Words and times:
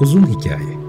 Uzun 0.00 0.26
Hikaye 0.26 0.80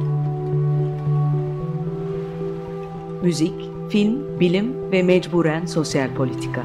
Müzik, 3.23 3.53
film, 3.89 4.39
bilim 4.39 4.91
ve 4.91 5.03
mecburen 5.03 5.65
sosyal 5.65 6.13
politika. 6.15 6.63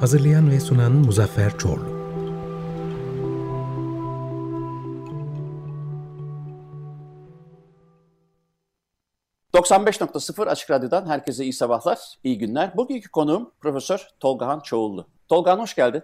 Hazırlayan 0.00 0.50
ve 0.50 0.60
sunan 0.60 0.92
Muzaffer 0.92 1.58
Çorlu. 1.58 1.87
...95.0 9.68 10.48
Açık 10.48 10.70
Radyo'dan 10.70 11.06
herkese 11.06 11.44
iyi 11.44 11.52
sabahlar, 11.52 11.98
iyi 12.24 12.38
günler. 12.38 12.76
Bugünkü 12.76 13.10
konuğum 13.10 13.50
Profesör 13.60 14.08
Tolgahan 14.20 14.60
Çoğullu. 14.60 15.06
Tolgahan 15.28 15.58
hoş 15.58 15.74
geldin. 15.74 16.02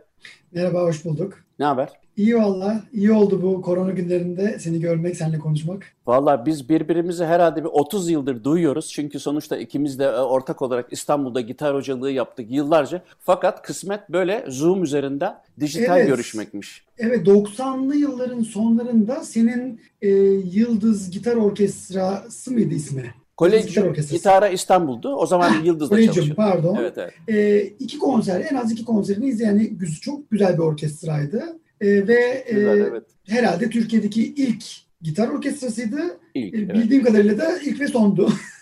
Merhaba, 0.53 0.83
hoş 0.83 1.05
bulduk. 1.05 1.35
Ne 1.59 1.65
haber? 1.65 1.89
İyi 2.17 2.37
valla. 2.37 2.83
İyi 2.93 3.13
oldu 3.13 3.43
bu 3.43 3.63
korona 3.63 3.91
günlerinde 3.91 4.59
seni 4.59 4.81
görmek, 4.81 5.17
seninle 5.17 5.39
konuşmak. 5.39 5.83
Valla 6.07 6.47
biz 6.47 6.69
birbirimizi 6.69 7.25
herhalde 7.25 7.65
bir 7.65 7.69
30 7.69 8.11
yıldır 8.11 8.45
duyuyoruz. 8.45 8.91
Çünkü 8.93 9.21
sonuçta 9.21 9.57
ikimiz 9.57 9.99
de 9.99 10.05
e, 10.05 10.19
ortak 10.19 10.63
olarak 10.63 10.93
İstanbul'da 10.93 11.41
gitar 11.41 11.75
hocalığı 11.75 12.11
yaptık 12.11 12.47
yıllarca. 12.51 13.03
Fakat 13.21 13.63
kısmet 13.63 14.11
böyle 14.11 14.45
Zoom 14.49 14.83
üzerinden 14.83 15.35
dijital 15.61 15.99
Evet. 15.99 16.09
görüşmekmiş. 16.09 16.85
Evet, 16.99 17.27
90'lı 17.27 17.97
yılların 17.97 18.43
sonlarında 18.43 19.25
senin 19.25 19.81
e, 20.03 20.09
Yıldız 20.53 21.11
Gitar 21.11 21.37
Orkestrası 21.37 22.53
mıydı 22.53 22.75
ismi? 22.75 23.15
Kolejium. 23.37 23.95
Gitara 24.11 24.49
İstanbul'du. 24.49 25.15
O 25.15 25.27
zaman 25.27 25.65
Yıldız'da 25.65 25.95
Collegium, 25.95 26.15
çalışıyordum. 26.15 26.45
pardon. 26.45 26.77
Evet 26.81 26.99
evet. 26.99 27.13
E, 27.29 27.63
iki 27.79 27.99
konser, 27.99 28.47
en 28.51 28.55
az 28.57 28.73
iki 28.73 28.85
konserini 28.85 29.27
izleyen 29.27 29.79
çok 30.03 30.31
güzel 30.31 30.55
bir 30.55 30.59
orkestraydı. 30.63 31.43
E, 31.81 32.09
ve 32.09 32.45
e, 32.47 32.53
Güzel 32.55 32.81
evet. 32.81 33.03
herhalde 33.29 33.71
Türkiye'deki 33.71 34.35
ilk 34.35 34.65
gitar 35.03 35.29
orkestrasıydı. 35.29 36.01
İlk, 36.35 36.55
E, 36.55 36.59
evet. 36.59 36.75
Bildiğim 36.75 37.05
kadarıyla 37.05 37.39
da 37.39 37.59
ilk 37.65 37.81
ve 37.81 37.89
sondu. 37.89 38.29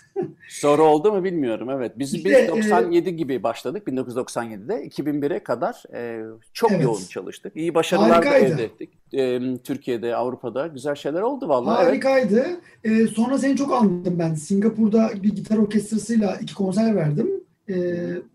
Soru 0.49 0.83
oldu 0.83 1.11
mu 1.13 1.23
bilmiyorum. 1.23 1.69
Evet. 1.69 1.91
Biz, 1.99 2.13
İşte, 2.13 2.29
biz 2.29 2.47
97 2.47 3.15
gibi 3.15 3.43
başladık. 3.43 3.87
1997'de 3.87 4.87
2001'e 4.87 5.39
kadar 5.43 5.83
e, 5.93 6.21
çok 6.53 6.71
Evet. 6.71 6.83
yoğun 6.83 7.05
çalıştık. 7.09 7.55
İyi 7.55 7.75
başarılar 7.75 8.25
da 8.25 8.37
elde 8.37 8.63
ettik. 8.63 8.89
E, 9.13 9.39
Türkiye'de, 9.57 10.15
Avrupa'da 10.15 10.67
güzel 10.67 10.95
şeyler 10.95 11.21
oldu 11.21 11.49
vallahi. 11.49 11.77
Evet. 11.77 11.87
Harikaydı. 11.89 12.45
Ee, 12.83 13.07
sonra 13.07 13.37
seni 13.37 13.57
çok 13.57 13.73
anladım 13.73 14.15
ben. 14.19 14.33
Singapur'da 14.33 15.11
bir 15.23 15.35
gitar 15.35 15.57
orkestrasıyla 15.57 16.37
iki 16.41 16.53
konser 16.53 16.95
verdim. 16.95 17.31
Ee, 17.69 17.75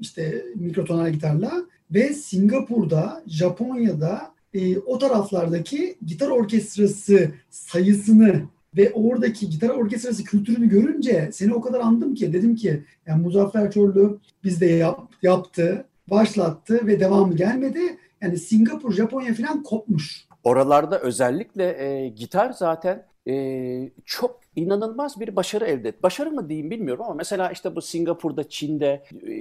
işte 0.01 0.45
mikrotonal 0.55 1.11
gitarla. 1.11 1.53
Ve 1.91 2.09
Singapur'da, 2.15 3.23
Japonya'da 3.27 4.31
e, 4.55 4.79
o 4.79 4.99
taraflardaki 4.99 5.99
gitar 6.07 6.29
orkestrası 6.29 7.31
sayısını 7.51 8.43
ve 8.79 8.93
oradaki 8.93 9.51
gitar 9.51 9.69
orkestrası 9.69 10.25
kültürünü 10.25 10.69
görünce 10.69 11.31
seni 11.33 11.55
o 11.55 11.61
kadar 11.61 11.81
andım 11.81 12.15
ki 12.15 12.33
dedim 12.33 12.55
ki 12.55 12.85
yani 13.07 13.23
Muzaffer 13.23 13.71
Çorlu 13.71 14.21
bizde 14.45 14.67
yap- 14.67 15.13
yaptı, 15.23 15.85
başlattı 16.11 16.87
ve 16.87 17.01
devamı 17.01 17.37
gelmedi. 17.37 17.81
Yani 18.23 18.37
Singapur, 18.37 18.93
Japonya 18.93 19.35
falan 19.35 19.63
kopmuş. 19.63 20.29
Oralarda 20.45 21.01
özellikle 21.01 21.85
e, 21.85 22.09
gitar 22.09 22.51
zaten 22.53 23.07
e, 23.29 23.91
çok 24.05 24.41
inanılmaz 24.57 25.21
bir 25.21 25.37
başarı 25.37 25.65
elde 25.65 25.89
etti. 25.89 26.03
Başarı 26.03 26.31
mı 26.31 26.49
diyeyim 26.49 26.71
bilmiyorum 26.71 27.05
ama 27.05 27.15
mesela 27.15 27.51
işte 27.51 27.77
bu 27.77 27.83
Singapur'da, 27.83 28.49
Çin'de 28.49 29.03
e, 29.13 29.37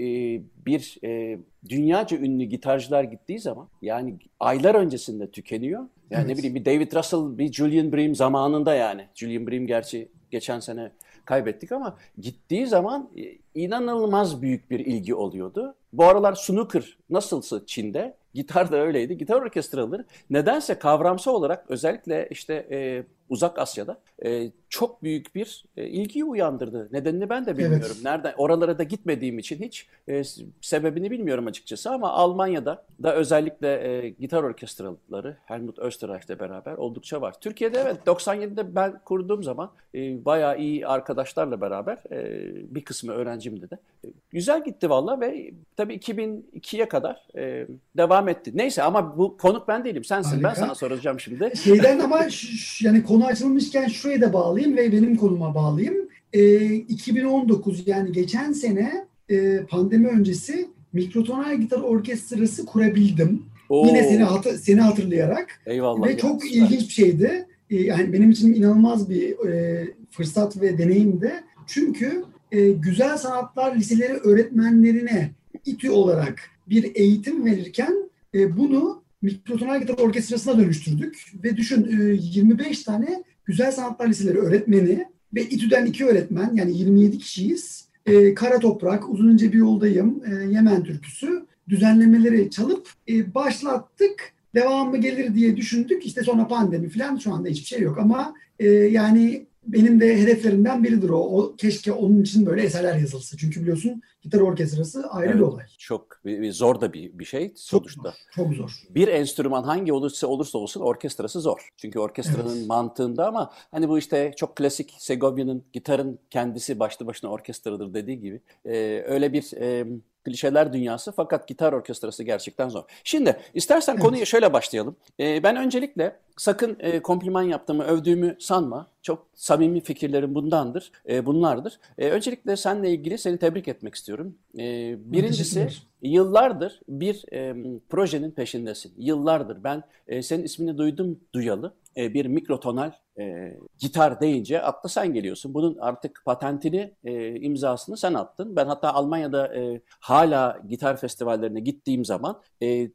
bir 0.65 0.97
e, 1.03 1.39
dünyaca 1.69 2.17
ünlü 2.17 2.43
gitarcılar 2.43 3.03
gittiği 3.03 3.39
zaman 3.39 3.67
yani 3.81 4.15
aylar 4.39 4.75
öncesinde 4.75 5.31
tükeniyor. 5.31 5.83
Yani 6.09 6.23
ne 6.23 6.25
Evet. 6.27 6.37
bileyim 6.37 6.55
bir 6.55 6.65
David 6.65 6.93
Russell, 6.93 7.37
bir 7.37 7.51
Julian 7.53 7.91
Bream 7.91 8.15
zamanında 8.15 8.75
yani. 8.75 9.07
Julian 9.15 9.47
Bream 9.47 9.67
gerçi 9.67 10.11
geçen 10.31 10.59
sene 10.59 10.91
kaybettik 11.25 11.71
ama 11.71 11.97
gittiği 12.17 12.67
zaman 12.67 13.09
e, 13.17 13.21
inanılmaz 13.55 14.41
büyük 14.41 14.71
bir 14.71 14.79
ilgi 14.79 15.15
oluyordu. 15.15 15.75
Bu 15.93 16.05
aralar 16.05 16.35
snooker 16.35 16.97
nasılsa 17.09 17.65
Çin'de, 17.65 18.17
gitar 18.33 18.71
da 18.71 18.77
öyleydi. 18.77 19.17
Gitar 19.17 19.41
orkestraları 19.41 20.05
nedense 20.29 20.79
kavramsal 20.79 21.33
olarak 21.33 21.65
özellikle 21.69 22.27
işte 22.31 22.67
e, 22.71 23.03
Uzak 23.29 23.59
Asya'da 23.59 23.97
e, 24.25 24.51
çok 24.69 25.03
büyük 25.03 25.35
bir 25.35 25.65
e, 25.77 25.87
ilgiyi 25.87 26.25
uyandırdı. 26.25 26.89
Nedenini 26.91 27.29
ben 27.29 27.45
de 27.45 27.57
bilmiyorum. 27.57 27.87
Evet. 27.95 28.03
Nereden 28.03 28.33
oralara 28.37 28.77
da 28.77 28.83
gitmediğim 28.83 29.39
için 29.39 29.61
hiç 29.61 29.87
e, 30.07 30.21
sebebini 30.61 31.11
bilmiyorum 31.11 31.47
açıkçası 31.47 31.91
ama 31.91 32.11
Almanya'da 32.11 32.85
da 33.03 33.15
özellikle 33.15 33.87
e, 33.87 34.09
gitar 34.09 34.43
orkestraları 34.43 35.37
Helmut 35.45 35.79
Österreich'le 35.79 36.39
beraber 36.39 36.73
oldukça 36.73 37.21
var. 37.21 37.35
Türkiye'de 37.41 37.79
evet 37.79 37.97
97'de 38.05 38.75
ben 38.75 38.99
kurduğum 39.05 39.43
zaman 39.43 39.71
e, 39.95 40.25
bayağı 40.25 40.59
iyi 40.59 40.87
arkadaşlarla 40.87 41.61
beraber 41.61 41.97
e, 42.11 42.75
bir 42.75 42.85
kısmı 42.85 43.11
öğrencimdi 43.11 43.69
de. 43.69 43.77
E, 44.05 44.07
güzel 44.31 44.63
gitti 44.63 44.89
valla 44.89 45.21
ve 45.21 45.51
tabii 45.77 45.95
2002'ye 45.95 46.87
kadar 46.87 47.27
e, 47.37 47.67
devam 47.97 48.29
etti. 48.29 48.51
Neyse 48.55 48.83
ama 48.83 49.17
bu 49.17 49.37
konuk 49.37 49.67
ben 49.67 49.85
değilim. 49.85 50.03
Sensin. 50.03 50.43
Ben 50.43 50.43
Harika. 50.43 50.61
sana 50.61 50.75
soracağım 50.75 51.19
şimdi. 51.19 51.51
Şeyden 51.57 51.99
ama 51.99 52.19
yani 52.81 53.03
konu 53.03 53.16
açılmışken 53.25 53.87
şuraya 53.87 54.21
da 54.21 54.33
bağlayayım 54.33 54.77
ve 54.77 54.91
benim 54.91 55.15
konuma 55.15 55.55
bağlayayım. 55.55 55.95
Ee, 56.33 56.73
2019 56.75 57.87
yani 57.87 58.11
geçen 58.11 58.51
sene 58.51 59.05
e, 59.29 59.59
pandemi 59.69 60.07
öncesi 60.07 60.67
mikrotonal 60.93 61.55
gitar 61.57 61.79
orkestrası 61.81 62.65
kurabildim. 62.65 63.43
Oo, 63.69 63.87
Yine 63.87 64.03
seni 64.03 64.23
hatı- 64.23 64.57
seni 64.57 64.81
hatırlayarak 64.81 65.61
eyvallah. 65.65 66.07
ve 66.07 66.11
ya, 66.11 66.17
çok 66.17 66.43
süper. 66.43 66.55
ilginç 66.57 66.81
bir 66.81 66.93
şeydi. 66.93 67.45
Ee, 67.69 67.75
yani 67.75 68.13
benim 68.13 68.31
için 68.31 68.53
inanılmaz 68.53 69.09
bir 69.09 69.47
e, 69.49 69.83
fırsat 70.11 70.61
ve 70.61 70.77
deneyimdi. 70.77 71.31
Çünkü 71.67 72.23
e, 72.51 72.69
güzel 72.71 73.17
sanatlar 73.17 73.75
liseleri 73.75 74.13
öğretmenlerine 74.13 75.31
İTÜ 75.65 75.91
olarak 75.91 76.39
bir 76.69 76.95
eğitim 76.95 77.45
verirken 77.45 78.09
e, 78.35 78.57
bunu 78.57 79.01
mikrotonal 79.21 79.79
gitar 79.79 79.97
orkestrasına 79.97 80.57
dönüştürdük. 80.57 81.25
Ve 81.43 81.57
düşün 81.57 81.99
e, 81.99 82.17
25 82.21 82.83
tane 82.83 83.23
güzel 83.45 83.71
sanatlar 83.71 84.07
liseleri 84.07 84.37
öğretmeni 84.37 85.05
ve 85.35 85.41
İTÜ'den 85.43 85.85
iki 85.85 86.05
öğretmen 86.05 86.51
yani 86.55 86.77
27 86.77 87.17
kişiyiz. 87.17 87.87
E, 88.05 88.33
Kara 88.33 88.59
Toprak, 88.59 89.09
Uzun 89.09 89.29
İnce 89.29 89.53
Bir 89.53 89.57
Yoldayım, 89.57 90.21
e, 90.25 90.53
Yemen 90.53 90.83
Türküsü 90.83 91.45
düzenlemeleri 91.69 92.49
çalıp 92.49 92.89
e, 93.09 93.33
başlattık. 93.33 94.33
Devamı 94.55 94.97
gelir 94.97 95.35
diye 95.35 95.57
düşündük. 95.57 96.05
İşte 96.05 96.23
sonra 96.23 96.47
pandemi 96.47 96.89
falan 96.89 97.17
şu 97.17 97.33
anda 97.33 97.49
hiçbir 97.49 97.65
şey 97.65 97.81
yok 97.81 97.97
ama 97.97 98.33
e, 98.59 98.67
yani 98.69 99.45
benim 99.67 99.99
de 99.99 100.17
hedeflerimden 100.21 100.83
biridir 100.83 101.09
o. 101.09 101.17
o. 101.19 101.55
Keşke 101.55 101.91
onun 101.91 102.21
için 102.21 102.45
böyle 102.45 102.61
eserler 102.63 102.95
yazılsa. 102.97 103.37
Çünkü 103.37 103.61
biliyorsun 103.61 104.01
gitar 104.21 104.39
orkestrası 104.39 105.07
ayrı 105.09 105.29
bir 105.29 105.33
Evet. 105.39 105.43
olay. 105.53 105.65
Çok 105.77 106.19
bir- 106.25 106.41
bir 106.41 106.51
zor 106.51 106.81
da 106.81 106.93
bir, 106.93 107.19
bir 107.19 107.25
şey 107.25 107.47
Çok 107.47 107.57
sonuçta. 107.57 108.01
zor. 108.01 108.13
Çok 108.35 108.53
zor. 108.53 108.71
Bir 108.89 109.07
enstrüman 109.07 109.63
hangi 109.63 109.93
olursa 109.93 110.27
olursa 110.27 110.57
olsun 110.57 110.81
orkestrası 110.81 111.41
zor. 111.41 111.69
Çünkü 111.77 111.99
orkestranın 111.99 112.57
Evet. 112.57 112.67
mantığında 112.67 113.27
ama 113.27 113.51
hani 113.71 113.89
bu 113.89 113.97
işte 113.97 114.33
çok 114.37 114.55
klasik 114.55 114.95
Segovia'nın 114.99 115.63
gitarın 115.73 116.19
kendisi 116.29 116.79
başlı 116.79 117.05
başına 117.07 117.29
orkestradır 117.31 117.93
dediği 117.93 118.19
gibi 118.19 118.41
e, 118.65 119.03
öyle 119.07 119.33
bir 119.33 119.51
e, 119.61 119.85
klişeler 120.25 120.73
dünyası 120.73 121.11
fakat 121.11 121.47
gitar 121.47 121.73
orkestrası 121.73 122.23
gerçekten 122.23 122.69
zor. 122.69 122.83
Şimdi 123.03 123.37
istersen 123.53 123.97
konuya 123.97 124.25
şöyle 124.25 124.53
başlayalım. 124.53 124.95
E, 125.19 125.43
ben 125.43 125.55
öncelikle 125.55 126.19
sakın 126.37 126.77
e, 126.79 126.99
kompliman 126.99 127.41
yaptığımı, 127.43 127.83
övdüğümü 127.83 128.35
sanma. 128.39 128.87
Çok 129.01 129.27
samimi 129.33 129.81
fikirlerim 129.81 130.35
bundandır, 130.35 130.91
e, 131.09 131.25
bunlardır. 131.25 131.79
E, 131.97 132.09
öncelikle 132.09 132.57
seninle 132.57 132.91
ilgili 132.91 133.17
seni 133.17 133.37
tebrik 133.37 133.67
etmek 133.67 133.95
istiyorum. 133.95 134.37
E, 134.59 134.95
birincisi. 134.99 135.67
Yıllardır 136.01 136.81
bir 136.89 137.33
e, 137.33 137.55
projenin 137.89 138.31
peşindesin. 138.31 138.93
Yıllardır 138.97 139.63
ben 139.63 139.83
e, 140.07 140.21
senin 140.23 140.43
ismini 140.43 140.77
duydum 140.77 141.19
duyalı. 141.33 141.73
E, 141.97 142.13
bir 142.13 142.25
mikrotonal 142.25 142.91
e, 143.19 143.57
gitar 143.79 144.21
deyince 144.21 144.61
akla 144.61 144.89
sen 144.89 145.13
geliyorsun. 145.13 145.53
Bunun 145.53 145.77
artık 145.77 146.21
patentini, 146.25 146.93
e, 147.03 147.39
imzasını 147.39 147.97
sen 147.97 148.13
attın. 148.13 148.55
Ben 148.55 148.65
hatta 148.65 148.93
Almanya'da 148.93 149.55
e, 149.55 149.81
hala 149.99 150.59
gitar 150.67 150.97
festivallerine 150.97 151.59
gittiğim 151.59 152.05
zaman 152.05 152.41
e, 152.63 152.89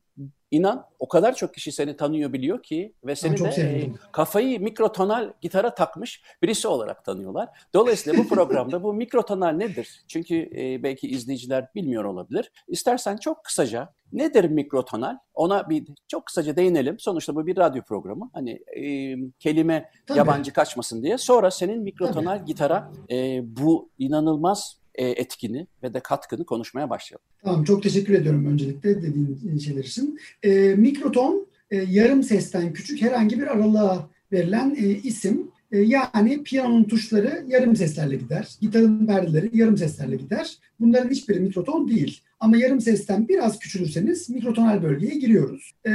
inan 0.51 0.87
o 0.99 1.09
kadar 1.09 1.35
çok 1.35 1.55
kişi 1.55 1.73
seni 1.73 1.97
tanıyor 1.97 2.33
biliyor 2.33 2.63
ki 2.63 2.95
ve 3.05 3.17
seni 3.17 3.39
de 3.39 3.49
e, 3.49 3.91
kafayı 4.13 4.61
mikrotonal 4.61 5.33
gitara 5.41 5.75
takmış 5.75 6.23
birisi 6.43 6.69
olarak 6.69 7.05
tanıyorlar. 7.05 7.49
Dolayısıyla 7.75 8.25
bu 8.25 8.29
programda 8.29 8.83
bu 8.83 8.95
mikrotonal 8.95 9.51
nedir? 9.51 10.05
Çünkü 10.09 10.51
e, 10.57 10.83
belki 10.83 11.09
izleyiciler 11.09 11.69
bilmiyor 11.75 12.05
olabilir. 12.05 12.53
İstersen 12.69 13.17
çok 13.17 13.45
kısaca 13.45 13.93
nedir 14.13 14.45
mikrotonal? 14.45 15.19
Ona 15.35 15.69
bir 15.71 15.85
çok 16.09 16.27
kısaca 16.27 16.57
değinelim. 16.57 16.99
Sonuçta 16.99 17.35
bu 17.35 17.47
bir 17.47 17.57
radyo 17.57 17.83
programı. 17.83 18.31
Hani 18.33 18.51
e, 18.77 19.17
kelime 19.39 19.91
Tabii. 20.15 20.19
yabancı 20.19 20.53
kaçmasın 20.53 21.03
diye. 21.03 21.19
Sonra 21.19 21.51
senin 21.51 21.83
mikrotonal 21.83 22.47
gitara 22.47 22.93
e, 23.11 23.41
bu 23.45 23.89
inanılmaz 23.99 24.77
e, 24.95 25.09
etkini 25.09 25.67
ve 25.83 25.95
de 25.95 26.01
katkını 26.01 26.45
konuşmaya 26.45 26.91
başlayalım. 26.91 27.25
Tamam 27.45 27.65
çok 27.65 27.83
teşekkür 27.83 28.15
ediyorum 28.15 28.47
öncelikle 28.47 29.03
dediğin 29.03 29.59
şeyler 29.59 29.85
için. 29.85 30.19
E, 30.43 30.75
mikroton 30.75 31.47
e, 31.71 31.77
yarım 31.77 32.23
sesten 32.23 32.73
küçük 32.73 33.03
herhangi 33.03 33.41
bir 33.41 33.47
aralığa 33.47 34.09
verilen 34.33 34.77
e, 34.79 34.87
isim. 34.89 35.51
E, 35.73 35.79
yani 35.79 36.43
piyanonun 36.43 36.85
tuşları 36.85 37.45
yarım 37.49 37.77
seslerle 37.77 38.17
gider. 38.17 38.49
Gitarın 38.61 39.07
perdeleri 39.07 39.51
yarım 39.53 39.77
seslerle 39.77 40.17
gider. 40.17 40.57
Bunların 40.81 41.11
hiçbiri 41.11 41.41
mikroton 41.41 41.89
değil. 41.89 42.21
Ama 42.41 42.57
yarım 42.57 42.81
sesten 42.81 43.29
biraz 43.29 43.59
küçülürseniz 43.59 44.31
mikrotonal 44.31 44.83
bölgeye 44.83 45.15
giriyoruz. 45.15 45.73
E, 45.87 45.93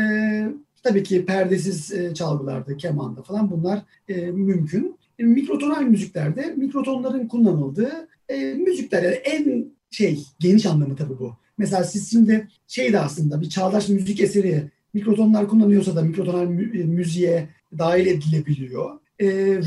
tabii 0.84 1.04
ki 1.04 1.26
perdesiz 1.26 1.92
e, 1.92 2.14
çalgılarda, 2.14 2.78
kemanda 2.78 3.22
falan 3.22 3.52
bunlar 3.52 3.82
e, 4.10 4.32
mümkün. 4.32 4.98
E, 5.20 5.24
mikrotonal 5.24 5.82
müziklerde 5.82 6.54
mikrotonların 6.58 7.28
kullanıldığı 7.28 8.08
e, 8.30 8.54
müzikler 8.54 9.04
yani 9.04 9.16
en 9.16 9.66
şey 9.92 10.24
geniş 10.40 10.66
anlamı 10.66 10.96
tabii 10.96 11.20
bu. 11.20 11.34
Mesela 11.58 11.84
siz 11.84 12.12
şimdi 12.12 12.48
şey 12.68 12.94
de 12.94 13.00
aslında 13.00 13.42
bir 13.42 13.50
çağdaş 13.50 13.90
müzik 13.90 14.22
eseri 14.22 14.72
mikrotonlar 14.94 15.48
kullanıyorsa 15.48 15.96
da 15.96 16.02
mikrotonal 16.02 16.46
mü- 16.46 16.84
müziğe 16.84 17.50
dahil 17.78 18.06
edilebiliyor. 18.06 19.00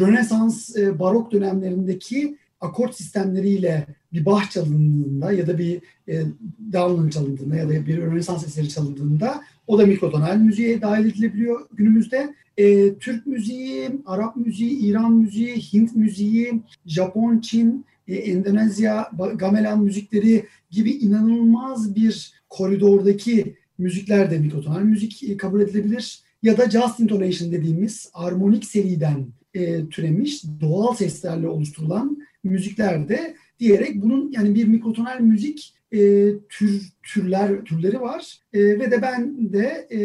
Rönesans, 0.01 0.77
barok 0.77 1.33
dönemlerindeki 1.33 2.37
akort 2.61 2.97
sistemleriyle 2.97 3.87
bir 4.13 4.25
Bach 4.27 4.51
çalındığında 4.51 5.33
ya 5.33 5.47
da 5.47 5.59
bir 5.59 5.81
e, 6.09 6.23
Darwin 6.73 7.11
çalındığında 7.11 7.56
ya 7.56 7.69
da 7.69 7.87
bir 7.87 7.99
Rönesans 7.99 8.47
eseri 8.47 8.69
çalındığında 8.69 9.41
o 9.70 9.78
da 9.78 9.87
mikrotonal 9.87 10.37
müziğe 10.37 10.82
dahil 10.82 11.06
edilebiliyor 11.06 11.67
günümüzde. 11.72 12.34
E, 12.56 12.94
Türk 12.94 13.26
müziği, 13.26 13.90
Arap 14.06 14.37
müziği, 14.37 14.78
İran 14.78 15.12
müziği, 15.12 15.56
Hint 15.56 15.96
müziği, 15.96 16.62
Japon, 16.87 17.38
Çin, 17.38 17.84
e, 18.08 18.14
Endonezya, 18.14 19.11
gamelan 19.34 19.82
müzikleri 19.82 20.46
gibi 20.70 20.90
inanılmaz 20.90 21.96
bir 21.96 22.32
koridordaki 22.49 23.55
müzikler 23.78 24.31
de 24.31 24.38
mikrotonal 24.38 24.81
müzik 24.81 25.22
e, 25.22 25.37
kabul 25.37 25.61
edilebilir. 25.61 26.20
Ya 26.43 26.58
da 26.58 26.70
just 26.70 27.00
intonation 27.00 27.52
dediğimiz 27.52 28.11
armonik 28.14 28.64
seriden 28.64 29.26
e, 29.55 29.88
türemiş 29.88 30.44
doğal 30.61 30.94
seslerle 30.94 31.49
oluşturulan 31.49 32.19
müzikler 32.44 33.08
de 33.08 33.34
diyerek 33.61 34.03
bunun 34.03 34.33
yani 34.33 34.55
bir 34.55 34.69
mikrotonal 34.69 35.21
müzik 35.21 35.75
e, 35.93 36.29
tür 36.49 36.93
türler 37.03 37.65
türleri 37.65 38.01
var. 38.01 38.39
E, 38.53 38.61
ve 38.61 38.91
de 38.91 39.03
ben 39.03 39.53
de 39.53 39.89
e, 39.93 40.01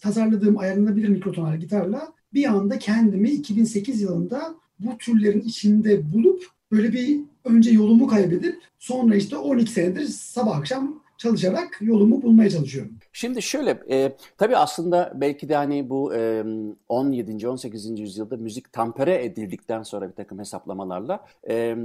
tasarladığım 0.00 0.58
ayarlanabilir 0.58 1.08
mikrotonal 1.08 1.60
gitarla 1.60 2.12
bir 2.34 2.44
anda 2.44 2.78
kendimi 2.78 3.30
2008 3.30 4.00
yılında 4.02 4.54
bu 4.78 4.98
türlerin 4.98 5.40
içinde 5.40 6.12
bulup 6.12 6.46
böyle 6.72 6.92
bir 6.92 7.20
önce 7.44 7.70
yolumu 7.70 8.06
kaybedip 8.06 8.56
sonra 8.78 9.16
işte 9.16 9.36
12 9.36 9.72
senedir 9.72 10.04
sabah 10.04 10.56
akşam 10.56 11.01
çalışarak 11.22 11.78
yolumu 11.80 12.22
bulmaya 12.22 12.50
çalışıyorum. 12.50 12.92
Şimdi 13.12 13.42
şöyle, 13.42 13.82
e, 13.90 14.16
tabii 14.38 14.56
aslında 14.56 15.12
belki 15.14 15.48
de 15.48 15.56
hani 15.56 15.90
bu 15.90 16.14
e, 16.14 16.44
17. 16.88 17.48
18. 17.48 18.00
yüzyılda 18.00 18.36
müzik 18.36 18.72
tampere 18.72 19.24
edildikten 19.24 19.82
sonra 19.82 20.08
bir 20.08 20.14
takım 20.14 20.38
hesaplamalarla 20.38 21.24
e, 21.48 21.76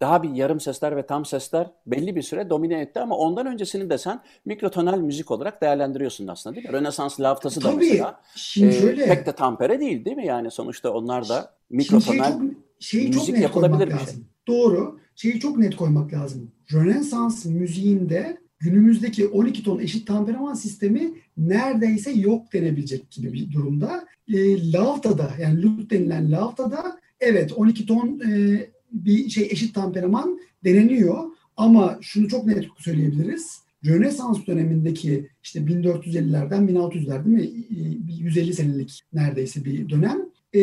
daha 0.00 0.22
bir 0.22 0.30
yarım 0.30 0.60
sesler 0.60 0.96
ve 0.96 1.06
tam 1.06 1.24
sesler 1.24 1.70
belli 1.86 2.16
bir 2.16 2.22
süre 2.22 2.50
domine 2.50 2.80
etti 2.80 3.00
ama 3.00 3.16
ondan 3.16 3.46
öncesini 3.46 3.90
de 3.90 3.98
sen 3.98 4.20
mikrotonal 4.44 4.98
müzik 4.98 5.30
olarak 5.30 5.62
değerlendiriyorsun 5.62 6.26
aslında 6.26 6.56
değil 6.56 6.68
mi? 6.68 6.72
Rönesans 6.72 7.20
laftası 7.20 7.62
da 7.62 7.70
Tabii, 7.70 7.76
mesela 7.76 8.20
şimdi 8.34 8.74
e, 8.74 8.80
şöyle, 8.80 9.06
pek 9.06 9.26
de 9.26 9.32
tampere 9.32 9.80
değil 9.80 10.04
değil 10.04 10.16
mi? 10.16 10.26
Yani 10.26 10.50
sonuçta 10.50 10.90
onlar 10.90 11.28
da 11.28 11.54
şeyi 11.70 11.76
mikrotonal 11.76 12.32
çok, 12.32 12.42
şeyi 12.78 13.12
çok 13.12 13.20
müzik 13.20 13.34
net 13.34 13.42
yapılabilir 13.42 13.86
bir 13.86 13.92
şey. 13.92 14.00
lazım. 14.00 14.24
Doğru. 14.46 14.98
Şeyi 15.16 15.40
çok 15.40 15.58
net 15.58 15.76
koymak 15.76 16.12
lazım. 16.12 16.50
Rönesans 16.72 17.44
müziğinde 17.44 18.43
günümüzdeki 18.64 19.28
12 19.28 19.62
ton 19.62 19.78
eşit 19.78 20.06
temperaman 20.06 20.54
sistemi 20.54 21.12
neredeyse 21.36 22.10
yok 22.10 22.52
denebilecek 22.52 23.10
gibi 23.10 23.32
bir 23.32 23.52
durumda. 23.52 24.06
E, 24.28 24.72
Lavta'da 24.72 25.30
yani 25.40 25.62
Lut 25.62 25.90
denilen 25.90 26.32
Lavta'da 26.32 27.00
evet 27.20 27.52
12 27.52 27.86
ton 27.86 28.20
e, 28.20 28.60
bir 28.92 29.28
şey 29.28 29.48
eşit 29.50 29.74
temperaman 29.74 30.38
deneniyor 30.64 31.24
ama 31.56 31.98
şunu 32.00 32.28
çok 32.28 32.46
net 32.46 32.66
söyleyebiliriz. 32.78 33.58
Rönesans 33.86 34.46
dönemindeki 34.46 35.28
işte 35.42 35.60
1450'lerden 35.60 36.68
1600'ler 36.68 37.24
değil 37.24 37.36
mi? 37.36 37.64
E, 37.70 38.06
bir 38.08 38.14
150 38.14 38.54
senelik 38.54 39.02
neredeyse 39.12 39.64
bir 39.64 39.88
dönem. 39.88 40.18
E, 40.54 40.60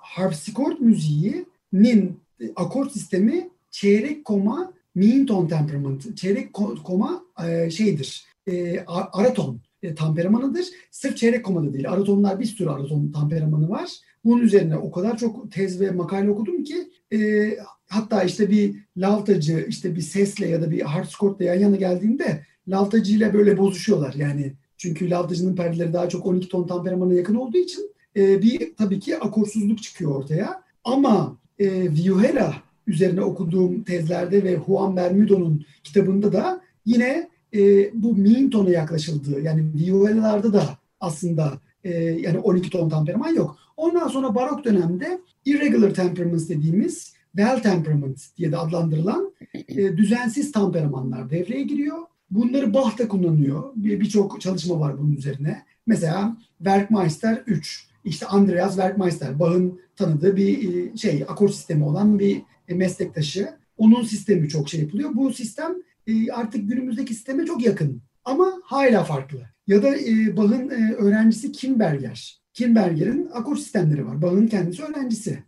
harpsichord 0.00 0.78
müziğinin 0.80 2.16
akort 2.56 2.92
sistemi 2.92 3.48
çeyrek 3.70 4.24
koma 4.24 4.71
mean 4.94 5.26
tone 5.26 5.48
temperament, 5.48 6.16
çeyrek 6.16 6.52
koma 6.84 7.24
e, 7.46 7.70
şeydir, 7.70 8.26
e, 8.46 8.80
araton 8.86 9.60
e, 9.82 9.94
temperamanıdır. 9.94 10.66
Sırf 10.90 11.16
çeyrek 11.16 11.44
komada 11.44 11.72
değil, 11.72 11.90
aratonlar 11.90 12.40
bir 12.40 12.44
sürü 12.44 12.68
araton 12.68 13.12
temperamanı 13.12 13.70
var. 13.70 13.90
Bunun 14.24 14.42
üzerine 14.42 14.76
o 14.76 14.90
kadar 14.90 15.16
çok 15.16 15.52
tez 15.52 15.80
ve 15.80 15.90
makale 15.90 16.30
okudum 16.30 16.64
ki 16.64 16.90
e, 17.12 17.50
hatta 17.86 18.22
işte 18.22 18.50
bir 18.50 18.76
lavtacı 18.96 19.66
işte 19.68 19.96
bir 19.96 20.00
sesle 20.00 20.48
ya 20.48 20.62
da 20.62 20.70
bir 20.70 20.80
harpsichordla 20.80 21.44
yan 21.44 21.54
yana 21.54 21.76
geldiğinde 21.76 22.46
lavtacıyla 22.68 23.34
böyle 23.34 23.58
bozuşuyorlar 23.58 24.14
yani. 24.14 24.52
Çünkü 24.76 25.10
lavtacının 25.10 25.56
perdeleri 25.56 25.92
daha 25.92 26.08
çok 26.08 26.26
12 26.26 26.48
ton 26.48 26.66
temperamana 26.66 27.14
yakın 27.14 27.34
olduğu 27.34 27.58
için 27.58 27.90
e, 28.16 28.42
bir 28.42 28.76
tabii 28.76 29.00
ki 29.00 29.18
akorsuzluk 29.18 29.82
çıkıyor 29.82 30.14
ortaya. 30.16 30.62
Ama 30.84 31.38
e, 31.58 31.82
Vihuela 31.82 32.54
üzerine 32.92 33.20
okuduğum 33.20 33.82
tezlerde 33.82 34.44
ve 34.44 34.58
Juan 34.66 34.96
Bermudo'nun 34.96 35.64
kitabında 35.84 36.32
da 36.32 36.60
yine 36.86 37.28
e, 37.54 37.90
bu 38.02 38.16
mean 38.16 38.50
tona 38.50 38.70
yaklaşıldığı 38.70 39.40
yani 39.40 39.64
vihuelalarda 39.74 40.52
da 40.52 40.78
aslında 41.00 41.52
e, 41.84 41.90
yani 42.00 42.38
12 42.38 42.70
ton 42.70 42.88
temperaman 42.88 43.34
yok. 43.34 43.56
Ondan 43.76 44.08
sonra 44.08 44.34
barok 44.34 44.64
dönemde 44.64 45.20
irregular 45.44 45.94
temperaments 45.94 46.48
dediğimiz 46.48 47.12
well 47.36 47.62
temperament 47.62 48.20
diye 48.38 48.52
de 48.52 48.58
adlandırılan 48.58 49.32
e, 49.68 49.96
düzensiz 49.96 50.52
temperamanlar 50.52 51.30
devreye 51.30 51.62
giriyor. 51.62 51.98
Bunları 52.30 52.74
Bach 52.74 52.98
da 52.98 53.08
kullanıyor. 53.08 53.62
Birçok 53.76 54.40
çalışma 54.40 54.80
var 54.80 54.98
bunun 54.98 55.12
üzerine. 55.12 55.62
Mesela 55.86 56.36
Werkmeister 56.58 57.42
3. 57.46 57.86
İşte 58.04 58.26
Andreas 58.26 58.74
Werkmeister, 58.74 59.38
Bach'ın 59.38 59.80
tanıdığı 59.96 60.36
bir 60.36 60.74
e, 60.74 60.96
şey, 60.96 61.24
akor 61.28 61.48
sistemi 61.48 61.84
olan 61.84 62.18
bir 62.18 62.42
meslektaşı. 62.68 63.48
Onun 63.76 64.02
sistemi 64.02 64.48
çok 64.48 64.68
şey 64.68 64.80
yapılıyor. 64.80 65.10
Bu 65.14 65.32
sistem 65.32 65.74
e, 66.06 66.30
artık 66.30 66.68
günümüzdeki 66.68 67.14
sisteme 67.14 67.46
çok 67.46 67.66
yakın 67.66 68.02
ama 68.24 68.52
hala 68.64 69.04
farklı. 69.04 69.38
Ya 69.66 69.82
da 69.82 69.92
Bach'ın 70.36 70.68
öğrencisi 70.98 71.52
Kimberger. 71.52 72.42
Kimberger'in 72.54 73.28
akor 73.32 73.56
sistemleri 73.56 74.06
var. 74.06 74.22
Bach'ın 74.22 74.46
kendisi 74.46 74.82
öğrencisi. 74.82 75.38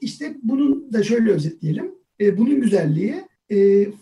İşte 0.00 0.36
bunun 0.42 0.92
da 0.92 1.02
şöyle 1.02 1.30
özetleyelim. 1.30 1.90
Bunun 2.20 2.60
güzelliği 2.60 3.14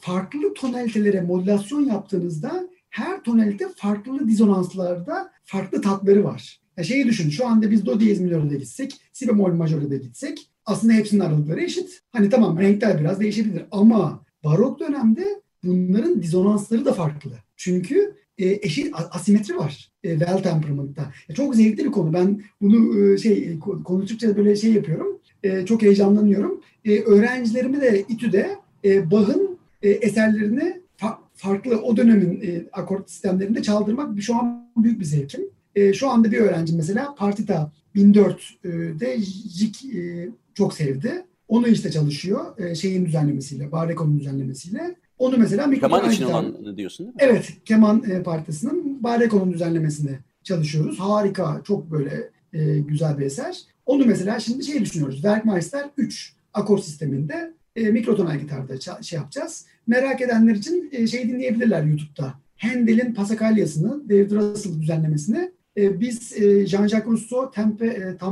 farklı 0.00 0.54
tonalitelere 0.54 1.20
modülasyon 1.20 1.80
yaptığınızda 1.80 2.68
her 2.90 3.22
tonalite 3.22 3.68
farklı 3.76 4.28
dizonanslarda 4.28 5.30
farklı 5.44 5.80
tatları 5.80 6.24
var. 6.24 6.60
Ya 6.76 6.84
şeyi 6.84 7.06
düşün 7.06 7.30
şu 7.30 7.46
anda 7.46 7.70
biz 7.70 7.86
do 7.86 8.00
diyez 8.00 8.20
minörde 8.20 8.50
de 8.50 8.56
gitsek, 8.58 9.00
si 9.12 9.28
bemol 9.28 9.52
majörde 9.52 9.90
de 9.90 9.96
gitsek 9.96 10.50
aslında 10.66 10.92
hepsinin 10.92 11.20
aralıkları 11.20 11.62
eşit. 11.62 12.00
Hani 12.12 12.30
tamam 12.30 12.58
renkler 12.58 13.00
biraz 13.00 13.20
değişebilir 13.20 13.64
ama 13.70 14.24
barok 14.44 14.80
dönemde 14.80 15.42
bunların 15.64 16.22
dizonansları 16.22 16.84
da 16.84 16.92
farklı. 16.92 17.30
Çünkü 17.56 18.14
e, 18.38 18.58
eşit 18.62 18.94
asimetri 19.10 19.56
var 19.56 19.92
e, 20.04 20.18
well 20.18 20.42
temperament'ta. 20.42 21.12
E, 21.28 21.34
çok 21.34 21.56
zevkli 21.56 21.84
bir 21.84 21.90
konu. 21.90 22.12
Ben 22.12 22.42
bunu 22.60 23.12
e, 23.12 23.18
şey 23.18 23.58
konuştukça 23.58 24.36
böyle 24.36 24.56
şey 24.56 24.72
yapıyorum. 24.72 25.18
E, 25.42 25.66
çok 25.66 25.82
heyecanlanıyorum. 25.82 26.60
E, 26.84 27.00
öğrencilerimi 27.00 27.80
de 27.80 28.04
İTÜ'de 28.08 28.56
e, 28.84 29.10
Bach'ın 29.10 29.58
e, 29.82 29.90
eserlerini 29.90 30.80
fa- 30.98 31.18
farklı 31.34 31.82
o 31.82 31.96
dönemin 31.96 32.40
e, 32.40 32.64
akort 32.72 33.10
sistemlerinde 33.10 33.62
çaldırmak 33.62 34.22
şu 34.22 34.36
an 34.36 34.72
büyük 34.76 35.00
bir 35.00 35.04
zevkim. 35.04 35.40
E, 35.74 35.92
şu 35.92 36.08
anda 36.08 36.32
bir 36.32 36.38
öğrenci 36.38 36.76
mesela 36.76 37.14
Partita 37.14 37.72
1004'de 37.96 39.18
JIK 39.56 39.84
e, 39.94 40.28
çok 40.54 40.74
sevdi. 40.74 41.24
Onu 41.48 41.68
işte 41.68 41.90
çalışıyor 41.90 42.58
e, 42.58 42.74
şeyin 42.74 43.06
düzenlemesiyle, 43.06 43.72
Bareko'nun 43.72 44.20
düzenlemesiyle. 44.20 44.96
Onu 45.18 45.36
mesela 45.38 45.70
Keman 45.70 46.10
için 46.10 46.24
olan 46.24 46.76
diyorsun 46.76 47.06
değil 47.06 47.14
mi? 47.14 47.18
Evet, 47.18 47.52
keman 47.64 48.10
e, 48.10 48.22
partisinin 48.22 49.02
Bareko'nun 49.02 49.52
düzenlemesini 49.52 50.18
çalışıyoruz. 50.42 51.00
Harika, 51.00 51.60
çok 51.64 51.90
böyle 51.90 52.30
e, 52.52 52.78
güzel 52.78 53.18
bir 53.18 53.26
eser. 53.26 53.58
Onu 53.86 54.04
mesela 54.06 54.40
şimdi 54.40 54.64
şey 54.64 54.80
düşünüyoruz. 54.80 55.14
Werkmeister 55.14 55.90
3 55.96 56.32
akor 56.54 56.78
sisteminde 56.78 57.52
e, 57.76 57.90
mikrotonal 57.90 58.38
gitarda 58.38 59.02
şey 59.02 59.18
yapacağız. 59.18 59.66
Merak 59.86 60.20
edenler 60.20 60.54
için 60.54 60.88
e, 60.92 61.06
şey 61.06 61.28
dinleyebilirler 61.28 61.82
YouTube'da. 61.82 62.34
Handel'in 62.56 63.14
Passacalia'sını, 63.14 64.08
David 64.08 64.30
Russell 64.30 64.80
düzenlemesini 64.80 65.52
e, 65.76 66.00
biz 66.00 66.32
e, 66.32 66.66
Jean-Jacques 66.66 67.06
Rousseau 67.06 67.50
tempe, 67.50 67.86
e, 67.86 68.24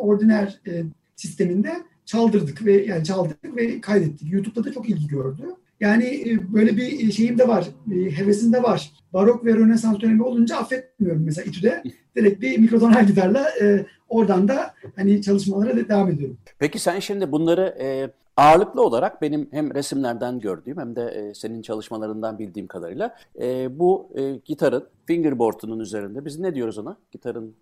Ordinaire 0.00 0.50
e, 0.66 0.82
sisteminde 1.16 1.72
çaldırdık 2.04 2.64
ve 2.64 2.84
yani 2.84 3.04
çaldık 3.04 3.56
ve 3.56 3.80
kaydettik. 3.80 4.32
YouTube'da 4.32 4.64
da 4.64 4.72
çok 4.72 4.88
ilgi 4.88 5.06
gördü. 5.08 5.42
Yani 5.80 6.04
e, 6.04 6.52
böyle 6.54 6.76
bir 6.76 7.12
şeyim 7.12 7.38
de 7.38 7.48
var, 7.48 7.68
e, 7.92 8.10
hevesim 8.10 8.52
de 8.52 8.62
var. 8.62 8.90
Barok 9.12 9.44
ve 9.44 9.54
Rönesans 9.54 10.00
dönemi 10.00 10.22
olunca 10.22 10.56
affetmiyorum 10.56 11.22
mesela 11.24 11.44
İTÜ'de. 11.44 11.82
Direkt 12.16 12.42
bir 12.42 12.58
mikrotonal 12.58 13.02
gitarla 13.06 13.48
e, 13.60 13.86
oradan 14.08 14.48
da 14.48 14.74
hani 14.96 15.22
çalışmalara 15.22 15.76
da 15.76 15.88
devam 15.88 16.10
ediyorum. 16.10 16.38
Peki 16.58 16.78
sen 16.78 16.98
şimdi 16.98 17.32
bunları 17.32 17.76
e, 17.80 18.10
ağırlıklı 18.36 18.82
olarak 18.82 19.22
benim 19.22 19.48
hem 19.50 19.74
resimlerden 19.74 20.40
gördüğüm 20.40 20.78
hem 20.78 20.96
de 20.96 21.02
e, 21.02 21.34
senin 21.34 21.62
çalışmalarından 21.62 22.38
bildiğim 22.38 22.66
kadarıyla 22.66 23.16
e, 23.40 23.78
bu 23.78 24.10
e, 24.14 24.32
gitarın 24.44 24.84
fingerboard'unun 25.08 25.78
üzerinde 25.80 26.24
biz 26.24 26.38
ne 26.38 26.54
diyoruz 26.54 26.78
ona? 26.78 26.96
Gitarın 27.10 27.56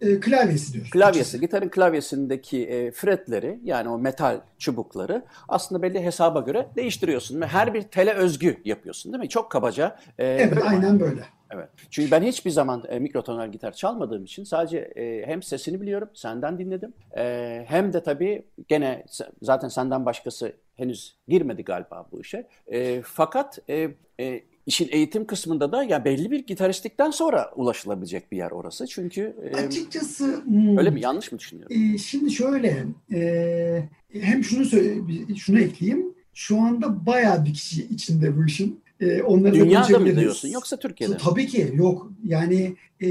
e, 0.00 0.08
e, 0.08 0.20
klavyesi 0.20 0.72
diyoruz. 0.72 0.90
Klavyesi, 0.90 1.40
gitarın 1.40 1.68
klavyesindeki 1.68 2.64
e, 2.64 2.90
fretleri 2.90 3.60
yani 3.64 3.88
o 3.88 3.98
metal 3.98 4.40
çubukları 4.58 5.24
aslında 5.48 5.82
belli 5.82 6.02
hesaba 6.02 6.40
göre 6.40 6.68
değiştiriyorsun 6.76 7.40
ve 7.40 7.46
her 7.46 7.74
bir 7.74 7.82
tele 7.82 8.12
özgü 8.12 8.56
yapıyorsun 8.64 9.12
değil 9.12 9.22
mi? 9.22 9.28
Çok 9.28 9.50
kabaca. 9.50 9.96
E, 10.18 10.26
evet, 10.26 10.58
aynen 10.64 11.00
böyle. 11.00 11.20
Evet. 11.50 11.68
Çünkü 11.90 12.10
ben 12.10 12.22
hiçbir 12.22 12.50
zaman 12.50 12.84
e, 12.88 12.98
mikrotonal 12.98 13.52
gitar 13.52 13.72
çalmadığım 13.72 14.24
için 14.24 14.44
sadece 14.44 14.78
e, 14.78 15.26
hem 15.26 15.42
sesini 15.42 15.80
biliyorum, 15.80 16.08
senden 16.14 16.58
dinledim. 16.58 16.92
E, 17.16 17.64
hem 17.68 17.92
de 17.92 18.02
tabii 18.02 18.46
gene 18.68 19.04
zaten 19.42 19.68
senden 19.68 20.06
başkası 20.06 20.52
henüz 20.74 21.16
girmedi 21.28 21.64
galiba 21.64 22.06
bu 22.12 22.20
işe. 22.20 22.46
E, 22.66 23.02
fakat 23.02 23.58
e, 23.68 23.90
e, 24.20 24.42
işin 24.66 24.88
eğitim 24.92 25.26
kısmında 25.26 25.72
da 25.72 25.84
ya 25.84 26.04
belli 26.04 26.30
bir 26.30 26.46
gitaristlikten 26.46 27.10
sonra 27.10 27.50
ulaşılabilecek 27.56 28.32
bir 28.32 28.36
yer 28.36 28.50
orası. 28.50 28.86
Çünkü 28.86 29.36
e, 29.42 29.56
açıkçası 29.56 30.42
hmm, 30.44 30.78
öyle 30.78 30.90
mi 30.90 31.00
yanlış 31.00 31.32
mı 31.32 31.38
düşünüyorum? 31.38 31.94
E, 31.94 31.98
şimdi 31.98 32.30
şöyle 32.30 32.86
e, 33.12 33.88
hem 34.12 34.44
şunu 34.44 34.64
söyle, 34.64 35.00
şunu 35.36 35.60
ekleyeyim. 35.60 36.14
Şu 36.34 36.60
anda 36.60 37.06
bayağı 37.06 37.44
bir 37.44 37.54
kişi 37.54 37.82
içinde 37.82 38.36
bu 38.36 38.46
işin. 38.46 38.80
E, 39.00 39.22
onları 39.22 39.54
Dünyada 39.54 39.98
mı 39.98 40.16
diyorsun 40.16 40.48
yoksa 40.48 40.76
Türkiye'de? 40.78 41.16
Tabii 41.16 41.46
ki 41.46 41.72
yok. 41.74 42.12
Yani 42.24 42.76
e, 43.02 43.08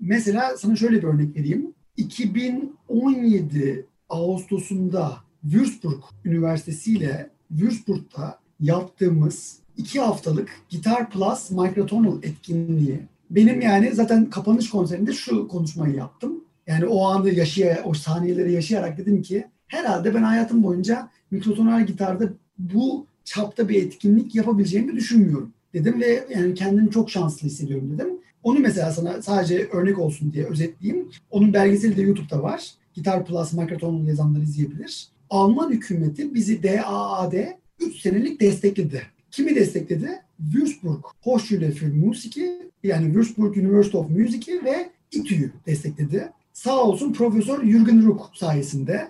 mesela 0.00 0.56
sana 0.56 0.76
şöyle 0.76 0.96
bir 1.02 1.06
örnek 1.06 1.36
vereyim. 1.36 1.74
2017 1.96 3.86
Ağustos'unda 4.08 5.16
Würzburg 5.44 6.02
Üniversitesi 6.24 6.92
ile 6.92 7.30
Würzburg'da 7.50 8.40
yaptığımız 8.60 9.60
iki 9.80 10.00
haftalık 10.00 10.48
Gitar 10.68 11.10
Plus 11.10 11.50
Microtonal 11.50 12.22
etkinliği. 12.22 13.00
Benim 13.30 13.60
yani 13.60 13.90
zaten 13.94 14.30
kapanış 14.30 14.70
konserinde 14.70 15.12
şu 15.12 15.48
konuşmayı 15.48 15.94
yaptım. 15.94 16.44
Yani 16.66 16.86
o 16.86 17.06
anda 17.06 17.30
yaşaya, 17.30 17.82
o 17.84 17.94
saniyeleri 17.94 18.52
yaşayarak 18.52 18.98
dedim 18.98 19.22
ki 19.22 19.46
herhalde 19.66 20.14
ben 20.14 20.22
hayatım 20.22 20.62
boyunca 20.62 21.08
mikrotonal 21.30 21.86
gitarda 21.86 22.28
bu 22.58 23.06
çapta 23.24 23.68
bir 23.68 23.82
etkinlik 23.82 24.34
yapabileceğimi 24.34 24.96
düşünmüyorum 24.96 25.52
dedim 25.74 26.00
ve 26.00 26.24
yani 26.34 26.54
kendimi 26.54 26.90
çok 26.90 27.10
şanslı 27.10 27.46
hissediyorum 27.46 27.90
dedim. 27.94 28.08
Onu 28.42 28.58
mesela 28.58 28.92
sana 28.92 29.22
sadece 29.22 29.68
örnek 29.72 29.98
olsun 29.98 30.32
diye 30.32 30.44
özetleyeyim. 30.46 31.08
Onun 31.30 31.52
belgeseli 31.52 31.96
de 31.96 32.02
YouTube'da 32.02 32.42
var. 32.42 32.70
Gitar 32.94 33.26
Plus 33.26 33.52
Microtonal 33.52 34.06
yazanlar 34.06 34.40
izleyebilir. 34.42 35.08
Alman 35.30 35.70
hükümeti 35.70 36.34
bizi 36.34 36.62
DAAD 36.62 37.32
3 37.80 38.00
senelik 38.00 38.40
destekledi. 38.40 39.02
Kimi 39.30 39.54
destekledi? 39.54 40.08
Würzburg 40.52 41.04
Hochschule 41.20 41.72
für 41.72 41.88
Musik 41.88 42.38
yani 42.82 43.06
Würzburg 43.14 43.56
University 43.56 43.96
of 43.96 44.10
Music 44.10 44.64
ve 44.64 44.90
İTÜ'yü 45.12 45.52
destekledi. 45.66 46.28
Sağ 46.52 46.84
olsun 46.84 47.12
Profesör 47.12 47.64
Jürgen 47.64 48.06
Ruck 48.06 48.20
sayesinde. 48.34 49.08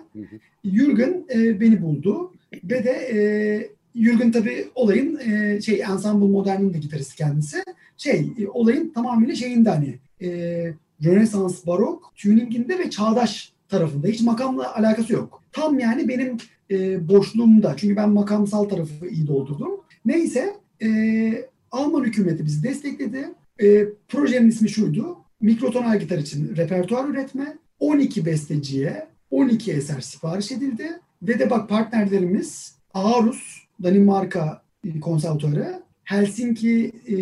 Jürgen 0.65 1.25
e, 1.33 1.59
beni 1.59 1.81
buldu 1.81 2.31
ve 2.63 2.83
de 2.83 2.91
e, 2.91 3.19
Jürgen 3.95 4.31
tabii 4.31 4.67
olayın 4.75 5.19
e, 5.19 5.61
şey 5.61 5.81
Ensemble 5.81 6.27
Modern'in 6.27 6.73
de 6.73 6.77
gitaristi 6.77 7.15
kendisi. 7.15 7.63
Şey 7.97 8.31
e, 8.39 8.47
olayın 8.47 8.89
tamamıyla 8.89 9.35
şeyinde 9.35 9.69
hani 9.69 9.99
e, 10.21 10.29
Rönesans, 11.05 11.67
Barok, 11.67 12.13
tuninginde 12.15 12.79
ve 12.79 12.89
çağdaş 12.89 13.53
tarafında. 13.69 14.07
Hiç 14.07 14.21
makamla 14.21 14.75
alakası 14.75 15.13
yok. 15.13 15.43
Tam 15.51 15.79
yani 15.79 16.07
benim 16.07 16.37
e, 16.71 17.07
boşluğumda. 17.07 17.73
Çünkü 17.77 17.95
ben 17.95 18.09
makamsal 18.09 18.63
tarafı 18.63 19.07
iyi 19.07 19.27
doldurdum. 19.27 19.71
Neyse 20.05 20.55
e, 20.83 20.89
Alman 21.71 22.03
hükümeti 22.03 22.45
bizi 22.45 22.63
destekledi. 22.63 23.29
E, 23.61 23.85
projenin 24.07 24.49
ismi 24.49 24.69
şuydu. 24.69 25.17
Mikrotonal 25.41 25.99
gitar 25.99 26.17
için 26.17 26.55
repertuar 26.55 27.09
üretme. 27.09 27.57
12 27.79 28.25
besteciye 28.25 29.07
12 29.31 29.71
eser 29.71 30.01
sipariş 30.01 30.51
edildi. 30.51 30.99
Ve 31.21 31.39
de 31.39 31.49
bak 31.49 31.69
partnerlerimiz 31.69 32.75
Aarhus, 32.93 33.67
Danimarka 33.83 34.61
konservatuarı, 35.01 35.83
Helsinki 36.03 36.91
e, 37.07 37.15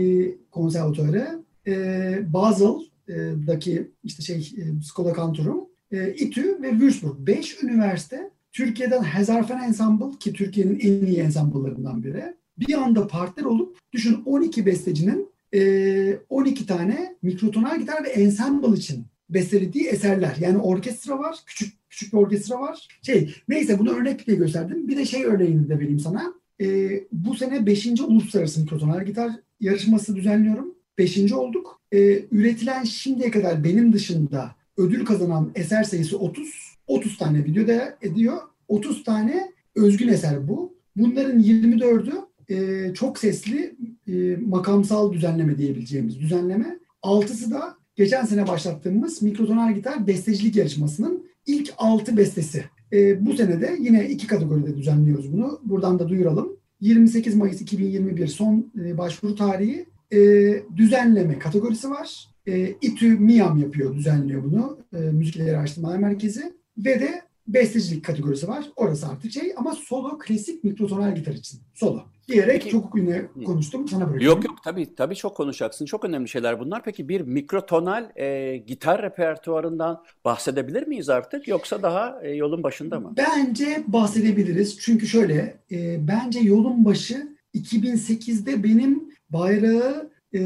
konservatuarı, 0.51 1.43
e, 1.67 2.33
Basel'daki 2.33 3.91
işte 4.03 4.24
şey 4.24 4.38
e, 4.38 4.81
Skola 4.83 5.15
Cantorum, 5.15 5.69
e, 5.91 6.13
İTÜ 6.13 6.62
ve 6.62 6.69
Würzburg. 6.69 7.27
Beş 7.27 7.63
üniversite 7.63 8.29
Türkiye'den 8.51 9.03
Hezarfen 9.03 9.63
Ensemble 9.63 10.19
ki 10.19 10.33
Türkiye'nin 10.33 10.79
en 10.79 11.05
iyi 11.05 11.17
ensemble'larından 11.17 12.03
biri. 12.03 12.38
Bir 12.59 12.73
anda 12.73 13.07
partner 13.07 13.43
olup 13.43 13.77
düşün 13.93 14.21
12 14.25 14.65
bestecinin 14.65 15.29
e, 15.53 16.19
12 16.29 16.65
tane 16.65 17.15
mikrotonal 17.21 17.79
gitar 17.79 18.03
ve 18.03 18.09
ensemble 18.09 18.77
için 18.77 19.05
bestelediği 19.29 19.87
eserler. 19.87 20.35
Yani 20.39 20.57
orkestra 20.57 21.19
var, 21.19 21.39
küçük 21.45 21.73
küçük 21.89 22.13
bir 22.13 22.17
orkestra 22.17 22.59
var. 22.59 22.87
Şey, 23.01 23.35
neyse 23.47 23.79
bunu 23.79 23.89
örnek 23.89 24.27
diye 24.27 24.37
gösterdim. 24.37 24.87
Bir 24.87 24.97
de 24.97 25.05
şey 25.05 25.25
örneğini 25.25 25.69
de 25.69 25.79
vereyim 25.79 25.99
sana. 25.99 26.33
E, 26.61 26.89
bu 27.11 27.35
sene 27.35 27.65
5. 27.65 27.87
Uluslararası 27.87 28.61
Mikrotonal 28.61 29.05
Gitar 29.05 29.31
yarışması 29.59 30.15
düzenliyorum. 30.15 30.75
5. 30.97 31.33
olduk. 31.33 31.81
E, 31.91 32.23
üretilen 32.31 32.83
şimdiye 32.83 33.31
kadar 33.31 33.63
benim 33.63 33.93
dışında 33.93 34.55
ödül 34.77 35.05
kazanan 35.05 35.51
eser 35.55 35.83
sayısı 35.83 36.19
30. 36.19 36.77
30 36.87 37.17
tane 37.17 37.45
videoda 37.45 37.97
ediyor. 38.01 38.37
30 38.67 39.03
tane 39.03 39.51
özgün 39.75 40.07
eser 40.07 40.47
bu. 40.47 40.73
Bunların 40.95 41.39
24'ü 41.39 42.28
e, 42.49 42.91
çok 42.93 43.19
sesli 43.19 43.75
e, 44.07 44.35
makamsal 44.35 45.13
düzenleme 45.13 45.57
diyebileceğimiz 45.57 46.19
düzenleme. 46.19 46.79
Altısı 47.01 47.51
da 47.51 47.77
geçen 47.95 48.25
sene 48.25 48.47
başlattığımız 48.47 49.21
mikrotonal 49.21 49.75
gitar 49.75 50.07
bestecilik 50.07 50.55
yarışmasının 50.55 51.25
ilk 51.45 51.73
6 51.77 52.17
bestesi. 52.17 52.65
E, 52.93 53.25
bu 53.25 53.33
sene 53.33 53.61
de 53.61 53.77
yine 53.79 54.09
iki 54.09 54.27
kategoride 54.27 54.77
düzenliyoruz 54.77 55.33
bunu. 55.33 55.61
Buradan 55.63 55.99
da 55.99 56.09
duyuralım. 56.09 56.59
28 56.81 57.35
Mayıs 57.35 57.61
2021 57.61 58.27
son 58.27 58.71
e, 58.85 58.97
başvuru 58.97 59.35
tarihi 59.35 59.85
e, 60.13 60.19
düzenleme 60.75 61.39
kategorisi 61.39 61.89
var. 61.89 62.27
E, 62.47 62.69
İTÜ 62.81 63.19
MİAM 63.19 63.57
yapıyor, 63.57 63.95
düzenliyor 63.95 64.43
bunu. 64.43 64.77
E, 64.93 64.97
Müzik 64.97 65.35
İleri 65.35 65.99
Merkezi. 65.99 66.53
Ve 66.77 66.99
de 66.99 67.21
bestecilik 67.47 68.05
kategorisi 68.05 68.47
var. 68.47 68.65
Orası 68.75 69.07
artık 69.07 69.31
şey 69.31 69.53
ama 69.57 69.75
solo 69.75 70.17
klasik 70.19 70.63
mikrotonal 70.63 71.15
gitar 71.15 71.33
için. 71.33 71.59
Solo 71.73 72.03
diyerek 72.29 72.62
Peki, 72.62 72.69
çok 72.69 72.95
yine 72.95 73.25
konuştum. 73.45 73.88
Sana 73.88 74.09
bırakıyorum. 74.09 74.27
Yok 74.38 74.45
yok 74.45 74.63
tabii 74.63 74.95
tabii 74.95 75.15
çok 75.15 75.38
konuşacaksın. 75.38 75.86
Çok 75.86 76.05
önemli 76.05 76.29
şeyler 76.29 76.59
bunlar. 76.59 76.83
Peki 76.83 77.09
bir 77.09 77.21
mikrotonal 77.21 78.09
e, 78.15 78.57
gitar 78.57 79.01
repertuarından 79.01 80.03
bahsedebilir 80.25 80.88
miyiz 80.88 81.09
artık 81.09 81.48
yoksa 81.48 81.83
daha 81.83 82.19
e, 82.24 82.29
yolun 82.29 82.63
başında 82.63 83.00
mı? 83.00 83.13
Bence 83.17 83.83
bahsedebiliriz. 83.88 84.79
Çünkü 84.79 85.07
şöyle 85.07 85.59
e, 85.71 86.07
bence 86.07 86.39
yolun 86.39 86.86
başı 86.86 87.36
2008'de 87.55 88.63
benim 88.63 89.09
bayrağı 89.29 90.09
e, 90.36 90.41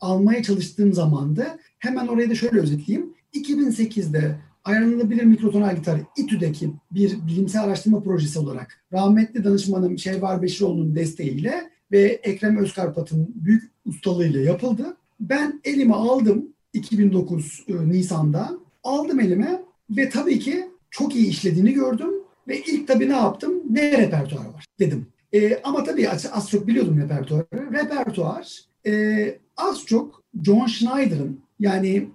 almaya 0.00 0.42
çalıştığım 0.42 0.92
zamandı. 0.92 1.46
Hemen 1.78 2.06
orayı 2.06 2.30
da 2.30 2.34
şöyle 2.34 2.60
özetleyeyim. 2.60 3.14
2008'de 3.34 4.36
ayrılabilir 4.64 5.24
mikrotonal 5.24 5.76
gitar 5.76 6.00
İTÜ'deki 6.16 6.70
bir 6.90 7.26
bilimsel 7.26 7.64
araştırma 7.64 8.02
projesi 8.02 8.38
olarak 8.38 8.84
rahmetli 8.92 9.44
danışmanım 9.44 9.98
Şevvar 9.98 10.42
Beşiroğlu'nun 10.42 10.96
desteğiyle 10.96 11.70
ve 11.92 12.00
Ekrem 12.02 12.56
Özkarpat'ın 12.56 13.32
büyük 13.34 13.70
ustalığıyla 13.86 14.40
yapıldı. 14.40 14.96
Ben 15.20 15.60
elime 15.64 15.94
aldım 15.94 16.48
2009 16.72 17.64
e, 17.68 17.88
Nisan'da. 17.88 18.50
Aldım 18.84 19.20
elime 19.20 19.62
ve 19.90 20.10
tabii 20.10 20.38
ki 20.38 20.68
çok 20.90 21.16
iyi 21.16 21.28
işlediğini 21.28 21.72
gördüm. 21.72 22.10
Ve 22.48 22.60
ilk 22.60 22.88
tabii 22.88 23.08
ne 23.08 23.16
yaptım? 23.16 23.54
Ne 23.70 23.98
repertuar 23.98 24.44
var 24.44 24.64
dedim. 24.78 25.06
E, 25.32 25.60
ama 25.62 25.84
tabii 25.84 26.10
az, 26.10 26.30
az 26.32 26.50
çok 26.50 26.66
biliyordum 26.66 26.98
repertuarı. 26.98 27.72
Repertuar 27.72 28.60
e, 28.86 29.34
az 29.56 29.84
çok 29.86 30.22
John 30.42 30.66
Schneider'ın 30.66 31.40
yani 31.60 32.08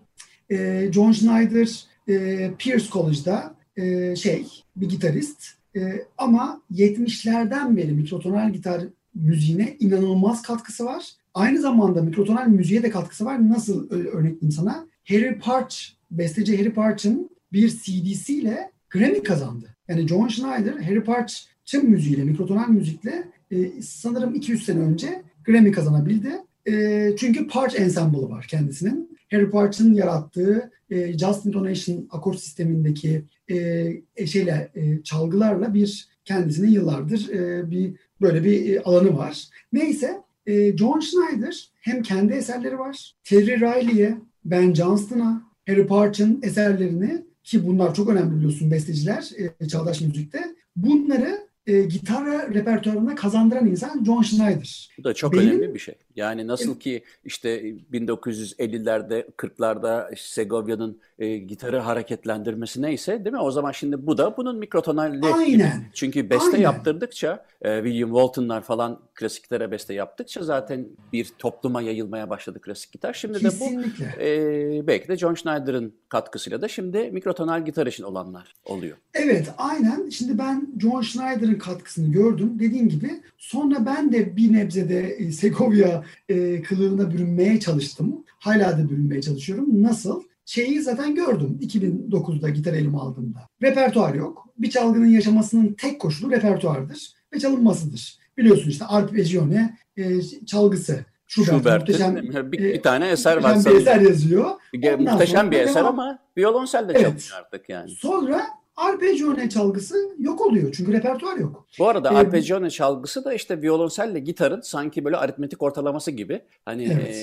e, 0.51 0.89
John 0.94 1.12
Schneider 1.12 1.86
e, 2.10 2.51
Pierce 2.58 2.86
College'da 2.92 3.56
e, 3.78 4.16
şey 4.16 4.48
bir 4.75 4.89
gitarist 4.89 5.44
e, 5.75 6.06
ama 6.18 6.62
70'lerden 6.72 7.78
beri 7.78 7.92
mikrotonal 7.92 8.54
gitar 8.54 8.82
müziğine 9.16 9.78
inanılmaz 9.80 10.42
katkısı 10.42 10.86
var. 10.86 11.06
Aynı 11.34 11.62
zamanda 11.62 12.01
mikrotonal 12.01 12.48
müziğe 12.48 12.84
de 12.84 12.89
katkısı 12.89 13.25
var. 13.25 13.50
Nasıl 13.50 13.89
örnekleyeyim 13.89 14.51
sana? 14.51 14.88
Harry 15.08 15.39
Parch, 15.39 15.75
besteci 16.12 16.58
Harry 16.58 16.74
Parch'ın 16.74 17.30
bir 17.54 17.70
CD'siyle 17.70 18.72
Grammy 18.89 19.24
kazandı. 19.24 19.75
Yani 19.88 20.08
John 20.08 20.28
Schneider, 20.28 20.74
Harry 20.74 21.04
Parch 21.04 21.34
tüm 21.66 21.89
müziğiyle, 21.89 22.24
mikrotonal 22.24 22.70
müzikle 22.70 23.24
e, 23.51 23.82
sanırım 23.82 24.36
200 24.36 24.66
sene 24.66 24.80
önce 24.80 25.22
Grammy 25.46 25.72
kazanabildi. 25.72 26.32
E, 26.68 27.16
çünkü 27.18 27.48
Parch 27.48 27.80
Ensemble'ı 27.80 28.30
var 28.30 28.46
kendisinin. 28.50 29.09
Harry 29.31 29.50
Parch'ın 29.50 29.93
yarattığı 29.93 30.71
e, 30.89 31.17
Just 31.17 31.45
Intonation 31.45 32.07
akor 32.12 32.33
sistemindeki 32.33 33.25
e, 33.50 34.25
şeyle 34.27 34.71
e, 34.75 35.03
çalgılarla 35.03 35.74
bir 35.74 36.09
kendisinin 36.25 36.71
yıllardır 36.71 37.29
e, 37.29 37.71
bir 37.71 37.93
böyle 38.21 38.43
bir 38.43 38.75
e, 38.75 38.81
alanı 38.81 39.17
var. 39.17 39.43
Neyse 39.74 40.17
e, 40.45 40.77
John 40.77 41.00
Schneider 41.00 41.69
hem 41.81 42.01
kendi 42.03 42.33
eserleri 42.33 42.79
var. 42.79 43.15
Terry 43.24 43.59
Riley'e, 43.62 44.17
Ben 44.45 44.74
Johnston'a, 44.74 45.50
Harry 45.67 45.88
Parch'ın 45.88 46.39
eserlerini 46.43 47.25
ki 47.43 47.67
bunlar 47.67 47.93
çok 47.95 48.09
önemli 48.09 48.36
biliyorsun 48.36 48.71
besteciler 48.71 49.29
e, 49.59 49.67
çağdaş 49.67 50.01
müzikte. 50.01 50.55
Bunları 50.75 51.50
e, 51.67 51.81
gitar 51.81 52.53
repertuarına 52.53 53.15
kazandıran 53.15 53.67
insan 53.67 54.03
John 54.05 54.21
Schneider. 54.21 54.89
Bu 55.00 55.03
da 55.03 55.13
çok 55.13 55.33
Benim- 55.33 55.48
önemli 55.50 55.74
bir 55.74 55.79
şey. 55.79 55.95
Yani 56.19 56.47
nasıl 56.47 56.79
ki 56.79 57.03
işte 57.25 57.61
1950'lerde 57.93 59.25
40'larda 59.38 60.15
Segovia'nın 60.17 60.99
e, 61.19 61.38
gitarı 61.38 61.79
hareketlendirmesi 61.79 62.81
neyse 62.81 63.25
değil 63.25 63.33
mi? 63.33 63.41
O 63.41 63.51
zaman 63.51 63.71
şimdi 63.71 64.07
bu 64.07 64.17
da 64.17 64.38
bunun 64.38 64.57
mikrotonalli. 64.57 65.25
Aynen. 65.25 65.83
Çünkü 65.93 66.29
beste 66.29 66.51
Aynen. 66.51 66.63
yaptırdıkça 66.63 67.45
e, 67.61 67.83
William 67.83 68.09
Walton'lar 68.09 68.61
falan 68.61 68.99
klasiklere 69.15 69.71
beste 69.71 69.93
yaptıkça 69.93 70.43
zaten 70.43 70.88
bir 71.13 71.29
topluma 71.38 71.81
yayılmaya 71.81 72.29
başladı 72.29 72.61
klasik 72.61 72.91
gitar. 72.91 73.13
Şimdi 73.13 73.43
de 73.43 73.47
bu 73.47 73.49
Kesinlikle. 73.49 74.15
e, 74.19 74.88
belki 74.88 75.07
de 75.07 75.17
John 75.17 75.33
Schneider'ın 75.33 75.93
katkısıyla 76.09 76.61
da 76.61 76.67
şimdi 76.67 77.09
mikrotonal 77.11 77.65
gitar 77.65 77.88
için 77.88 78.03
olanlar 78.03 78.53
oluyor. 78.65 78.97
Evet, 79.13 79.49
aynen. 79.57 80.09
Şimdi 80.09 80.38
ben 80.38 80.67
John 80.81 81.01
Schneider'ın 81.01 81.55
katkısını 81.55 82.11
gördüm. 82.11 82.51
Dediğim 82.59 82.89
gibi 82.89 83.21
sonra 83.38 83.85
ben 83.85 84.11
de 84.11 84.35
bir 84.35 84.53
nebzede 84.53 84.99
e, 84.99 85.31
Segovia 85.31 86.03
e, 86.30 86.62
kılığına 86.62 87.12
bürünmeye 87.12 87.60
çalıştım. 87.60 88.24
Hala 88.39 88.78
da 88.78 88.89
bürünmeye 88.89 89.22
çalışıyorum. 89.22 89.84
Nasıl? 89.84 90.24
Şeyi 90.46 90.82
zaten 90.82 91.16
gördüm 91.16 91.60
2009'da 91.62 92.50
gitar 92.50 92.74
elime 92.74 92.98
aldığımda. 92.98 93.39
Repertuar 93.63 94.13
yok. 94.13 94.48
Bir 94.58 94.70
çalgının 94.70 95.06
yaşamasının 95.08 95.74
tek 95.74 96.00
koşulu 96.01 96.32
repertuardır 96.32 97.13
ve 97.34 97.39
çalınmasıdır. 97.39 98.18
Biliyorsun 98.38 98.70
işte 98.70 98.86
arpeggione 98.86 99.78
e, 99.98 100.22
çalgısı. 100.46 101.06
Schubert, 101.28 101.50
Schubert'in 101.50 101.96
muhteşem, 101.96 102.51
bir, 102.51 102.60
e, 102.60 102.74
bir 102.74 102.82
tane 102.82 103.08
eser 103.08 103.38
var 103.38 103.56
muhteşem 103.56 103.75
bir 103.75 103.82
eser 103.82 104.01
yazıyor. 104.01 104.50
Ondan 104.75 105.01
Muhteşem 105.01 105.51
bir 105.51 105.60
eser 105.60 105.75
devam. 105.75 106.00
ama 106.00 106.20
violonselle 106.38 106.92
Evet. 106.92 107.01
çalınıyor 107.01 107.46
artık 107.46 107.70
yani. 107.70 107.89
Sonra 107.89 108.42
arpeggione 108.79 109.50
çalgısı 109.50 110.15
yok 110.19 110.41
oluyor. 110.41 110.74
Çünkü 110.77 110.93
repertuar 110.93 111.38
yok. 111.38 111.65
Bu 111.79 111.88
arada 111.89 112.13
Ee, 112.13 112.15
arpeggione 112.15 112.69
çalgısı 112.69 113.25
da 113.25 113.33
işte 113.33 113.62
violonselle 113.62 114.19
gitarın 114.19 114.62
sanki 114.62 115.05
böyle 115.05 115.17
aritmetik 115.17 115.62
ortalaması 115.62 116.12
gibi. 116.12 116.41
Hani 116.65 116.83
Evet. 116.83 117.15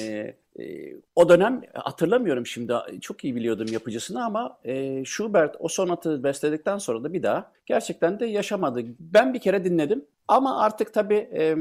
e, 0.58 0.62
e, 0.64 0.94
o 1.16 1.28
dönem 1.28 1.62
hatırlamıyorum 1.74 2.46
şimdi 2.46 2.72
çok 3.00 3.24
iyi 3.24 3.36
biliyordum 3.36 3.66
yapıcısını 3.72 4.24
ama 4.24 4.58
e, 4.64 5.04
Schubert 5.04 5.56
o 5.58 5.68
sonatı 5.68 6.24
bestedikten 6.24 6.78
sonra 6.78 7.04
da 7.04 7.12
bir 7.12 7.22
daha 7.22 7.52
gerçekten 7.66 8.20
de 8.20 8.26
yaşamadı. 8.26 8.80
Ben 9.00 9.34
bir 9.34 9.38
kere 9.40 9.64
dinledim 9.64 10.04
ama 10.28 10.60
artık 10.60 10.94
tabii 10.94 11.28
e, 11.32 11.56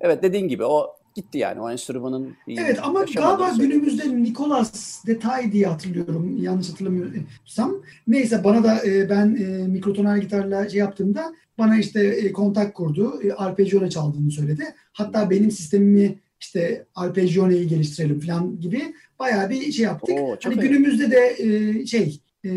evet 0.00 0.22
dediğin 0.22 0.48
gibi 0.48 0.64
o 0.64 0.96
gitti 1.16 1.38
yani 1.38 1.60
o 1.60 1.70
enstrümanın 1.70 2.36
Evet 2.48 2.78
ama 2.82 3.04
galiba 3.14 3.52
günümüzde 3.58 4.22
Nicolas 4.22 5.06
Detay 5.06 5.52
diye 5.52 5.66
hatırlıyorum 5.66 6.42
yanlış 6.42 6.70
hatırlamıyorsam. 6.70 7.82
Neyse 8.06 8.44
bana 8.44 8.64
da 8.64 8.86
e, 8.86 9.10
ben 9.10 9.36
e, 9.36 9.68
mikrotonal 9.68 10.20
gitarla 10.20 10.68
şey 10.68 10.78
yaptığımda 10.78 11.34
bana 11.58 11.78
işte 11.78 12.06
e, 12.06 12.32
kontak 12.32 12.74
kurdu. 12.74 13.20
E, 13.22 13.32
arpeggione 13.32 13.90
çaldığını 13.90 14.30
söyledi. 14.30 14.64
Hatta 14.92 15.30
benim 15.30 15.50
sistemimi 15.50 16.18
işte 16.40 16.86
arpeggione'yi 16.94 17.68
geliştirelim 17.68 18.20
falan 18.20 18.60
gibi 18.60 18.94
bayağı 19.18 19.50
bir 19.50 19.72
şey 19.72 19.84
yaptık. 19.84 20.18
Oo, 20.18 20.36
hani 20.42 20.54
iyi. 20.54 20.60
günümüzde 20.60 21.10
de 21.10 21.36
e, 21.38 21.86
şey 21.86 22.20
e, 22.44 22.50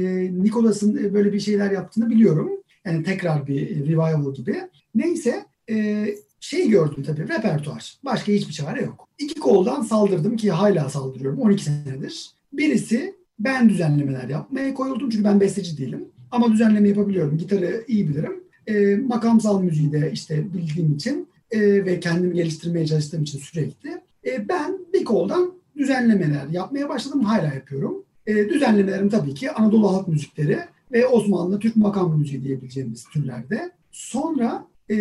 Nicolas'ın 0.43 0.97
e, 0.97 1.13
böyle 1.13 1.33
bir 1.33 1.39
şeyler 1.39 1.71
yaptığını 1.71 2.09
biliyorum. 2.09 2.51
Yani 2.85 3.03
tekrar 3.03 3.47
bir 3.47 3.61
e, 3.61 3.85
revival 3.85 4.33
gibi. 4.33 4.55
Neyse 4.95 5.45
e, 5.69 6.07
şey 6.39 6.69
gördüm 6.69 7.03
tabii 7.03 7.27
repertuar. 7.27 7.97
Başka 8.05 8.31
hiçbir 8.31 8.53
çare 8.53 8.81
yok. 8.81 9.07
İki 9.19 9.39
koldan 9.39 9.81
saldırdım 9.81 10.37
ki 10.37 10.51
hala 10.51 10.89
saldırıyorum 10.89 11.39
12 11.39 11.63
senedir. 11.63 12.29
Birisi 12.53 13.15
ben 13.39 13.69
düzenlemeler 13.69 14.29
yapmaya 14.29 14.73
koyuldum 14.73 15.09
çünkü 15.09 15.23
ben 15.23 15.39
besteci 15.39 15.77
değilim. 15.77 16.05
Ama 16.31 16.51
düzenleme 16.51 16.89
yapabiliyorum. 16.89 17.37
Gitarı 17.37 17.83
iyi 17.87 18.09
bilirim. 18.09 18.43
E, 18.67 18.95
makamsal 18.95 19.61
müziği 19.61 19.91
de 19.91 20.11
işte 20.13 20.53
bildiğim 20.53 20.95
için 20.95 21.27
e, 21.51 21.85
ve 21.85 21.99
kendimi 21.99 22.35
geliştirmeye 22.35 22.87
çalıştığım 22.87 23.23
için 23.23 23.39
sürekli. 23.39 24.01
E, 24.25 24.49
ben 24.49 24.77
bir 24.93 25.05
koldan 25.05 25.53
düzenlemeler 25.77 26.47
yapmaya 26.47 26.89
başladım. 26.89 27.23
Hala 27.23 27.53
yapıyorum. 27.53 28.03
E, 28.27 28.49
düzenlemelerim 28.49 29.09
tabii 29.09 29.33
ki 29.33 29.51
Anadolu 29.51 29.93
halk 29.93 30.07
müzikleri 30.07 30.59
ve 30.91 31.07
Osmanlı 31.07 31.59
Türk 31.59 31.75
makam 31.75 32.19
müziği 32.19 32.43
diyebileceğimiz 32.43 33.05
türlerde. 33.13 33.71
Sonra 33.91 34.67
e, 34.91 34.95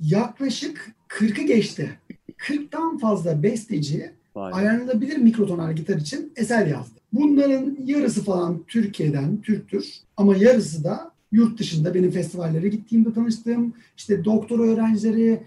yaklaşık 0.00 0.94
40'ı 1.08 1.44
geçti. 1.46 1.90
40'tan 2.38 2.98
fazla 2.98 3.42
besteci 3.42 4.10
Vay 4.34 4.52
ayarlanabilir 4.54 5.16
mikrotonal 5.16 5.72
gitar 5.76 5.96
için 5.96 6.32
eser 6.36 6.66
yazdı. 6.66 7.00
Bunların 7.12 7.76
yarısı 7.84 8.24
falan 8.24 8.62
Türkiye'den, 8.68 9.40
Türktür 9.42 9.94
ama 10.16 10.36
yarısı 10.36 10.84
da 10.84 11.10
yurt 11.32 11.58
dışında 11.58 11.94
benim 11.94 12.10
festivallere 12.10 12.68
gittiğimde 12.68 13.12
tanıştığım 13.12 13.72
işte 13.96 14.24
doktora 14.24 14.62
öğrencileri, 14.62 15.42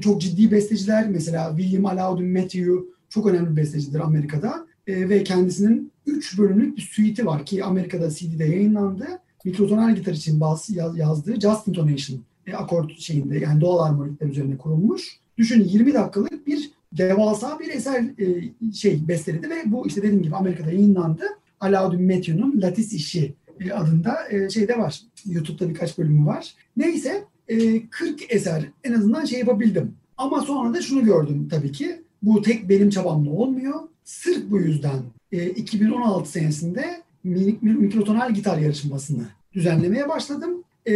çok 0.00 0.20
ciddi 0.20 0.50
besteciler 0.50 1.08
mesela 1.08 1.56
William 1.56 1.86
Alaudin 1.86 2.32
Matthew 2.32 2.72
çok 3.08 3.26
önemli 3.26 3.50
bir 3.50 3.56
bestecidir 3.56 4.00
Amerika'da 4.00 4.70
E, 4.86 5.08
ve 5.08 5.24
kendisinin 5.24 5.92
3 6.06 6.38
bölümlük 6.38 6.76
bir 6.76 6.82
suite'i 6.82 7.26
var 7.26 7.46
ki 7.46 7.64
Amerika'da 7.64 8.10
CD'de 8.10 8.44
yayınlandı. 8.44 9.06
Mikrotonal 9.44 9.96
gitar 9.96 10.12
için 10.12 10.40
bas, 10.40 10.70
yaz- 10.70 10.98
yazdığı 10.98 11.40
Just 11.40 11.68
Intonation 11.68 12.20
e, 12.50 12.54
akort 12.54 12.98
şeyinde 12.98 13.38
yani 13.38 13.60
doğal 13.60 13.86
armonikler 13.86 14.26
üzerine 14.26 14.56
kurulmuş. 14.56 15.16
Düşün 15.38 15.64
20 15.64 15.94
dakikalık 15.94 16.46
bir 16.46 16.70
devasa 16.92 17.58
bir 17.58 17.68
eser 17.68 18.04
e, 18.18 18.26
şey 18.72 19.08
besteledi 19.08 19.50
ve 19.50 19.62
bu 19.66 19.86
işte 19.86 20.02
dediğim 20.02 20.22
gibi 20.22 20.36
Amerika'da 20.36 20.70
yayınlandı. 20.70 21.22
Alaudin 21.60 22.02
Matthew'nun 22.06 22.60
Latis 22.62 22.92
İşi 22.92 23.34
e, 23.60 23.72
adında 23.72 24.28
e, 24.30 24.50
şeyde 24.50 24.78
var. 24.78 25.00
YouTube'da 25.26 25.68
birkaç 25.68 25.98
bölümü 25.98 26.26
var. 26.26 26.54
Neyse 26.76 27.24
e, 27.48 27.86
40 27.88 28.34
eser 28.34 28.64
en 28.84 28.92
azından 28.92 29.24
şey 29.24 29.38
yapabildim. 29.38 29.94
Ama 30.16 30.40
sonra 30.40 30.74
da 30.74 30.82
şunu 30.82 31.04
gördüm 31.04 31.48
tabii 31.50 31.72
ki. 31.72 32.02
Bu 32.22 32.42
tek 32.42 32.68
benim 32.68 32.90
çabamla 32.90 33.30
olmuyor. 33.30 33.74
Sırf 34.04 34.50
bu 34.50 34.58
yüzden 34.60 34.98
e, 35.32 35.50
2016 35.50 36.30
senesinde 36.30 37.02
mi- 37.24 37.58
mi- 37.62 37.72
mikrotonal 37.72 38.34
gitar 38.34 38.58
yarışmasını 38.58 39.22
düzenlemeye 39.52 40.08
başladım. 40.08 40.64
E, 40.86 40.94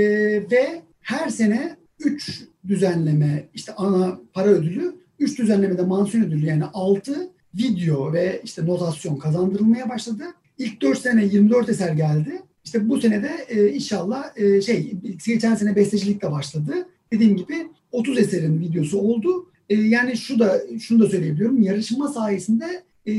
ve 0.51 0.83
her 1.05 1.29
sene 1.29 1.77
3 1.99 2.45
düzenleme 2.69 3.49
işte 3.55 3.73
ana 3.75 4.21
para 4.33 4.49
ödülü 4.49 4.95
3 5.19 5.39
düzenlemede 5.39 5.83
mansiyon 5.83 6.25
ödülü 6.25 6.47
yani 6.47 6.65
6 6.65 7.31
video 7.55 8.13
ve 8.13 8.41
işte 8.45 8.67
notasyon 8.67 9.17
kazandırılmaya 9.17 9.89
başladı. 9.89 10.25
İlk 10.59 10.83
4 10.83 10.99
sene 10.99 11.25
24 11.25 11.69
eser 11.69 11.93
geldi. 11.93 12.43
İşte 12.65 12.89
bu 12.89 13.01
sene 13.01 13.23
de 13.23 13.31
e, 13.49 13.69
inşallah 13.69 14.25
e, 14.37 14.61
şey 14.61 14.93
geçen 15.27 15.55
sene 15.55 15.77
bestecilikle 15.77 16.31
başladı. 16.31 16.89
Dediğim 17.13 17.37
gibi 17.37 17.67
30 17.93 18.19
eserin 18.19 18.61
videosu 18.61 18.99
oldu. 18.99 19.51
E, 19.69 19.75
yani 19.75 20.17
şu 20.17 20.39
da 20.39 20.61
şunu 20.81 21.03
da 21.03 21.09
söyleyebiliyorum. 21.09 21.63
Yarışma 21.63 22.09
sayesinde 22.09 22.83
e, 23.07 23.13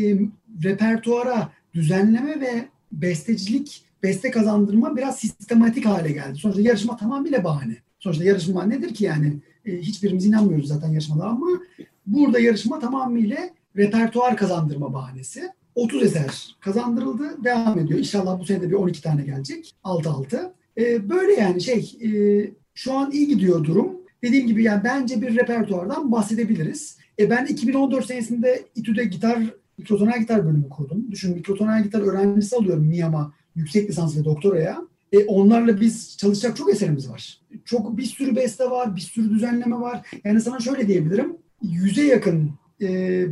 repertuara 0.64 1.52
düzenleme 1.74 2.42
ve 2.42 2.66
bestecilik, 2.92 3.85
beste 4.06 4.32
kazandırma 4.32 4.98
biraz 4.98 5.20
sistematik 5.20 5.86
hale 5.86 6.12
geldi. 6.12 6.38
Sonuçta 6.38 6.62
yarışma 6.62 6.98
tamamıyla 6.98 7.44
bahane. 7.44 7.78
Sonuçta 8.00 8.24
yarışma 8.24 8.64
nedir 8.64 8.94
ki 8.94 9.04
yani? 9.04 9.34
E, 9.66 9.78
hiçbirimiz 9.78 10.26
inanmıyoruz 10.26 10.68
zaten 10.68 10.90
yarışmalara 10.90 11.30
ama 11.30 11.48
burada 12.06 12.40
yarışma 12.40 12.80
tamamıyla 12.80 13.38
repertuar 13.78 14.38
kazandırma 14.38 14.94
bahanesi. 14.94 15.50
30 15.76 16.04
eser 16.04 16.56
kazandırıldı. 16.60 17.44
Devam 17.44 17.80
ediyor. 17.80 18.00
İnşallah 18.00 18.40
bu 18.40 18.46
sene 18.46 18.62
de 18.62 18.70
bir 18.70 18.76
12 18.76 19.02
tane 19.02 19.24
gelecek. 19.24 19.76
6-6. 19.84 20.52
E, 20.78 21.10
böyle 21.10 21.34
yani 21.34 21.62
şey 21.62 21.98
e, 22.04 22.10
şu 22.74 22.94
an 22.94 23.12
iyi 23.12 23.28
gidiyor 23.28 23.64
durum. 23.64 23.92
Dediğim 24.24 24.48
gibi 24.48 24.64
yani 24.64 24.82
bence 24.84 25.22
bir 25.22 25.36
repertuardan 25.36 26.12
bahsedebiliriz. 26.12 26.98
E, 27.20 27.30
ben 27.30 27.46
2014 27.46 28.06
senesinde 28.06 28.66
İTÜ'de 28.76 29.06
gitar, 29.06 29.40
mikrotonal 29.78 30.20
gitar 30.20 30.46
bölümü 30.46 30.70
kurdum. 30.70 31.12
Düşün 31.12 31.36
mikrotonal 31.36 31.84
gitar 31.84 32.02
öğrencisi 32.02 32.56
alıyorum 32.56 32.86
MİAM'a 32.86 33.34
yüksek 33.56 33.90
lisans 33.90 34.18
ve 34.18 34.26
doktoraya. 34.26 34.82
E, 35.12 35.26
onlarla 35.26 35.82
biz 35.82 36.18
çalışacak 36.18 36.58
çok 36.58 36.70
eserimiz 36.74 37.10
var. 37.10 37.40
Çok 37.66 37.98
bir 37.98 38.04
sürü 38.04 38.36
beste 38.36 38.70
var, 38.70 38.96
bir 38.96 39.02
sürü 39.02 39.30
düzenleme 39.30 39.76
var. 39.76 40.08
Yani 40.24 40.42
sana 40.42 40.60
şöyle 40.60 40.88
diyebilirim. 40.88 41.38
Yüze 41.64 42.04
yakın 42.04 42.52
e, 42.82 42.88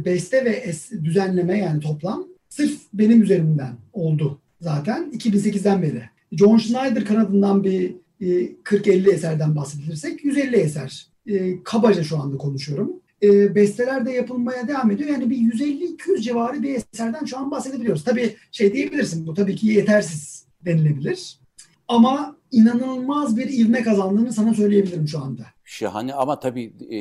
beste 0.06 0.46
ve 0.46 0.66
es- 0.66 1.04
düzenleme 1.06 1.58
yani 1.58 1.80
toplam 1.80 2.28
sırf 2.50 2.80
benim 2.94 3.22
üzerimden 3.22 3.74
oldu 3.94 4.40
zaten 4.62 5.12
2008'den 5.18 5.82
beri. 5.82 6.04
John 6.32 6.58
Schneider 6.58 7.06
kanadından 7.06 7.64
bir 7.64 7.96
e, 8.22 8.26
40-50 8.64 9.12
eserden 9.14 9.56
bahsedilirsek 9.56 10.26
150 10.26 10.56
eser. 10.56 11.08
E, 11.28 11.64
kabaca 11.64 12.04
şu 12.04 12.18
anda 12.18 12.38
konuşuyorum. 12.38 12.92
E, 13.24 13.56
besteler 13.56 14.06
de 14.06 14.12
yapılmaya 14.12 14.68
devam 14.68 14.92
ediyor. 14.92 15.10
Yani 15.10 15.30
bir 15.30 15.38
150-200 15.38 16.22
civarı 16.22 16.64
bir 16.64 16.76
eserden 16.76 17.26
şu 17.26 17.38
an 17.38 17.52
bahsedebiliyoruz. 17.52 18.04
Tabii 18.04 18.36
şey 18.52 18.74
diyebilirsin 18.74 19.28
bu 19.28 19.34
tabii 19.34 19.56
ki 19.56 19.68
yetersiz 19.68 20.46
denilebilir. 20.66 21.40
Ama 21.88 22.36
inanılmaz 22.52 23.38
bir 23.38 23.50
ivme 23.50 23.84
kazandığını 23.84 24.34
sana 24.34 24.54
söyleyebilirim 24.54 25.08
şu 25.08 25.20
anda. 25.20 25.42
Şahane 25.66 26.14
ama 26.14 26.40
tabii 26.40 26.74
e, 26.90 26.98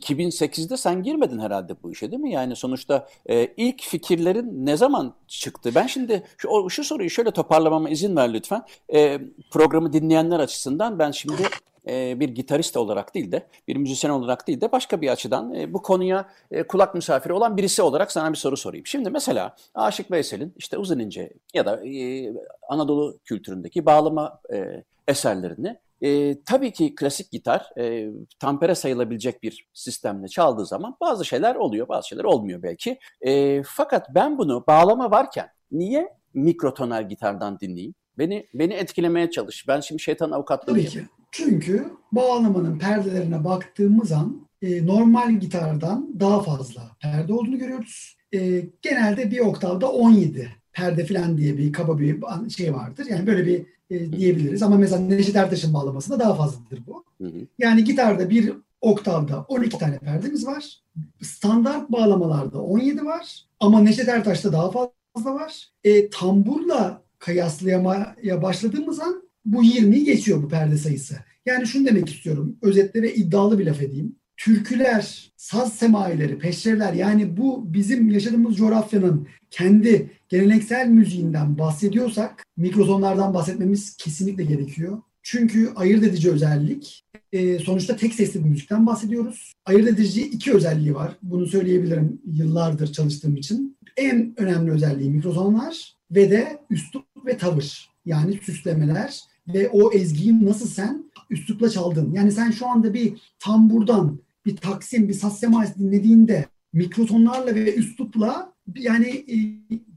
2008'de 0.00 0.76
sen 0.76 1.02
girmedin 1.02 1.38
herhalde 1.38 1.82
bu 1.82 1.92
işe 1.92 2.10
değil 2.10 2.22
mi? 2.22 2.32
Yani 2.32 2.56
sonuçta 2.56 3.08
e, 3.30 3.46
ilk 3.56 3.82
fikirlerin 3.82 4.66
ne 4.66 4.76
zaman 4.76 5.14
çıktı? 5.28 5.70
Ben 5.74 5.86
şimdi 5.86 6.22
şu, 6.38 6.48
o- 6.48 6.70
şu 6.70 6.84
soruyu 6.84 7.10
şöyle 7.10 7.30
toparlamama 7.30 7.90
izin 7.90 8.16
ver 8.16 8.32
lütfen. 8.34 8.62
E, 8.94 9.20
programı 9.50 9.92
dinleyenler 9.92 10.40
açısından 10.40 10.98
ben 10.98 11.10
şimdi 11.10 11.42
e, 11.88 12.20
bir 12.20 12.28
gitarist 12.28 12.76
olarak 12.76 13.14
değil 13.14 13.32
de 13.32 13.46
bir 13.68 13.76
müzisyen 13.76 14.10
olarak 14.10 14.46
değil 14.46 14.60
de 14.60 14.72
başka 14.72 15.00
bir 15.00 15.08
açıdan 15.08 15.54
e, 15.54 15.72
bu 15.72 15.82
konuya 15.82 16.28
e, 16.50 16.62
kulak 16.62 16.94
misafiri 16.94 17.32
olan 17.32 17.56
birisi 17.56 17.82
olarak 17.82 18.12
sana 18.12 18.32
bir 18.32 18.38
soru 18.38 18.56
sorayım. 18.56 18.86
Şimdi 18.86 19.10
mesela 19.10 19.56
Aşık 19.74 20.10
Veysel'in 20.10 20.54
işte 20.56 20.78
Uzun 20.78 20.98
İnce 20.98 21.32
ya 21.54 21.66
da 21.66 21.86
e, 21.86 22.32
Anadolu 22.68 23.18
kültüründeki 23.24 23.86
bağlama 23.86 24.40
e, 24.52 24.84
eserlerini 25.08 25.78
e, 26.02 26.42
tabii 26.42 26.72
ki 26.72 26.94
klasik 26.94 27.30
gitar 27.30 27.70
e, 27.78 28.10
tampere 28.38 28.74
sayılabilecek 28.74 29.42
bir 29.42 29.68
sistemle 29.72 30.28
çaldığı 30.28 30.66
zaman 30.66 30.96
bazı 31.00 31.24
şeyler 31.24 31.54
oluyor, 31.54 31.88
bazı 31.88 32.08
şeyler 32.08 32.24
olmuyor 32.24 32.62
belki. 32.62 32.98
E, 33.20 33.62
fakat 33.62 34.14
ben 34.14 34.38
bunu 34.38 34.64
bağlama 34.66 35.10
varken 35.10 35.48
niye 35.72 36.08
mikrotonal 36.34 37.08
gitardan 37.08 37.60
dinleyeyim? 37.60 37.94
Beni 38.18 38.46
beni 38.54 38.74
etkilemeye 38.74 39.30
çalış. 39.30 39.68
Ben 39.68 39.80
şimdi 39.80 40.02
şeytan 40.02 40.30
avukatlığı 40.30 40.78
ki. 40.78 41.04
Çünkü 41.32 41.84
bağlamanın 42.12 42.78
perdelerine 42.78 43.44
baktığımız 43.44 44.12
an 44.12 44.48
e, 44.62 44.86
normal 44.86 45.32
gitardan 45.32 46.20
daha 46.20 46.42
fazla 46.42 46.82
perde 47.00 47.32
olduğunu 47.32 47.58
görüyoruz. 47.58 48.16
E, 48.34 48.64
genelde 48.82 49.30
bir 49.30 49.38
oktavda 49.38 49.92
17 49.92 50.48
perde 50.72 51.06
falan 51.06 51.38
diye 51.38 51.58
bir 51.58 51.72
kaba 51.72 51.98
bir 51.98 52.22
şey 52.50 52.74
vardır. 52.74 53.06
Yani 53.10 53.26
böyle 53.26 53.46
bir 53.46 53.66
e, 53.90 54.12
diyebiliriz. 54.12 54.62
Ama 54.62 54.76
mesela 54.76 55.02
Neşet 55.02 55.36
Ertaş'ın 55.36 55.74
bağlamasında 55.74 56.20
daha 56.20 56.34
fazladır 56.34 56.86
bu. 56.86 57.04
Hı 57.20 57.24
hı. 57.24 57.46
Yani 57.58 57.84
gitarda 57.84 58.30
bir 58.30 58.52
oktavda 58.80 59.42
12 59.48 59.78
tane 59.78 59.98
perdemiz 59.98 60.46
var. 60.46 60.80
Standart 61.22 61.92
bağlamalarda 61.92 62.62
17 62.62 63.04
var. 63.04 63.44
Ama 63.60 63.80
Neşet 63.80 64.08
Ertaş'ta 64.08 64.52
daha 64.52 64.70
fazla 64.70 65.34
var. 65.34 65.68
E, 65.84 66.10
tamburla 66.10 67.02
kıyaslamaya 67.18 68.42
başladığımız 68.42 69.00
an 69.00 69.22
bu 69.44 69.64
20'yi 69.64 70.04
geçiyor 70.04 70.42
bu 70.42 70.48
perde 70.48 70.76
sayısı. 70.76 71.16
Yani 71.46 71.66
şunu 71.66 71.86
demek 71.86 72.08
istiyorum. 72.08 72.56
Özetle 72.62 73.02
ve 73.02 73.14
iddialı 73.14 73.58
bir 73.58 73.66
laf 73.66 73.82
edeyim. 73.82 74.16
Türküler, 74.36 75.32
saz 75.36 75.72
semaileri, 75.72 76.38
peşrevler 76.38 76.92
yani 76.92 77.36
bu 77.36 77.74
bizim 77.74 78.10
yaşadığımız 78.10 78.56
coğrafyanın 78.56 79.26
kendi 79.50 80.10
geleneksel 80.28 80.88
müziğinden 80.88 81.58
bahsediyorsak 81.58 82.44
mikrofonlardan 82.56 83.34
bahsetmemiz 83.34 83.96
kesinlikle 83.96 84.44
gerekiyor. 84.44 84.98
Çünkü 85.22 85.72
ayırt 85.76 86.04
edici 86.04 86.30
özellik 86.30 87.04
e, 87.32 87.58
sonuçta 87.58 87.96
tek 87.96 88.14
sesli 88.14 88.44
bir 88.44 88.48
müzikten 88.48 88.86
bahsediyoruz. 88.86 89.52
Ayırt 89.66 89.88
edici 89.88 90.22
iki 90.22 90.52
özelliği 90.52 90.94
var. 90.94 91.16
Bunu 91.22 91.46
söyleyebilirim 91.46 92.20
yıllardır 92.24 92.92
çalıştığım 92.92 93.36
için. 93.36 93.76
En 93.96 94.34
önemli 94.36 94.70
özelliği 94.70 95.10
mikrofonlar 95.10 95.94
ve 96.10 96.30
de 96.30 96.58
üslup 96.70 97.04
ve 97.26 97.38
tavır. 97.38 97.90
Yani 98.06 98.38
süslemeler 98.42 99.20
ve 99.48 99.68
o 99.68 99.92
ezgiyi 99.92 100.44
nasıl 100.44 100.66
sen 100.68 101.10
üslupla 101.30 101.70
çaldın. 101.70 102.12
Yani 102.12 102.32
sen 102.32 102.50
şu 102.50 102.66
anda 102.66 102.94
bir 102.94 103.34
tamburdan, 103.38 104.18
bir 104.46 104.56
taksim, 104.56 105.08
bir 105.08 105.14
saz 105.14 105.42
dinlediğinde 105.78 106.46
mikrotonlarla 106.72 107.54
ve 107.54 107.74
üslupla 107.74 108.52
yani 108.76 109.08
e, 109.08 109.36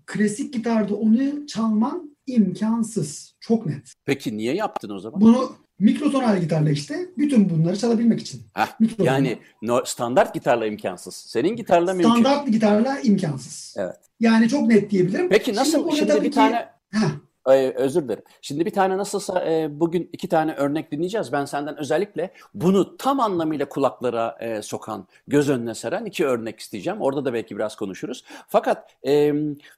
klasik 0.05 0.53
gitarda 0.53 0.95
onu 0.95 1.47
çalman 1.47 2.15
imkansız. 2.27 3.35
Çok 3.39 3.65
net. 3.65 3.93
Peki 4.05 4.37
niye 4.37 4.55
yaptın 4.55 4.89
o 4.89 4.99
zaman? 4.99 5.21
Bunu 5.21 5.51
mikrotonal 5.79 6.41
gitarla 6.41 6.71
işte 6.71 7.09
bütün 7.17 7.49
bunları 7.49 7.77
çalabilmek 7.77 8.21
için. 8.21 8.41
Heh, 8.53 8.67
Mikrotonal. 8.79 9.05
yani 9.13 9.39
no- 9.61 9.85
standart 9.85 10.33
gitarla 10.33 10.65
imkansız. 10.65 11.15
Senin 11.15 11.55
gitarla 11.55 11.93
mümkün. 11.93 12.09
Standart 12.09 12.47
gitarla 12.47 12.99
imkansız. 12.99 13.75
Evet. 13.77 13.95
Yani 14.19 14.49
çok 14.49 14.67
net 14.67 14.91
diyebilirim. 14.91 15.29
Peki 15.29 15.55
nasıl 15.55 15.91
şimdi, 15.91 16.11
tabii 16.11 16.21
bir 16.25 16.29
ki- 16.31 16.35
tane 16.35 16.65
Heh, 16.91 17.09
Ee, 17.49 17.73
özür 17.75 18.03
dilerim. 18.03 18.23
Şimdi 18.41 18.65
bir 18.65 18.71
tane 18.71 18.97
nasılsa 18.97 19.45
e, 19.45 19.79
bugün 19.79 20.09
iki 20.13 20.29
tane 20.29 20.53
örnek 20.53 20.91
dinleyeceğiz. 20.91 21.31
Ben 21.31 21.45
senden 21.45 21.77
özellikle 21.77 22.31
bunu 22.53 22.97
tam 22.97 23.19
anlamıyla 23.19 23.69
kulaklara 23.69 24.37
e, 24.39 24.61
sokan, 24.61 25.07
göz 25.27 25.49
önüne 25.49 25.75
seren 25.75 26.05
iki 26.05 26.25
örnek 26.25 26.59
isteyeceğim. 26.59 27.01
Orada 27.01 27.25
da 27.25 27.33
belki 27.33 27.55
biraz 27.55 27.75
konuşuruz. 27.75 28.23
Fakat 28.47 28.95
e, 29.07 29.33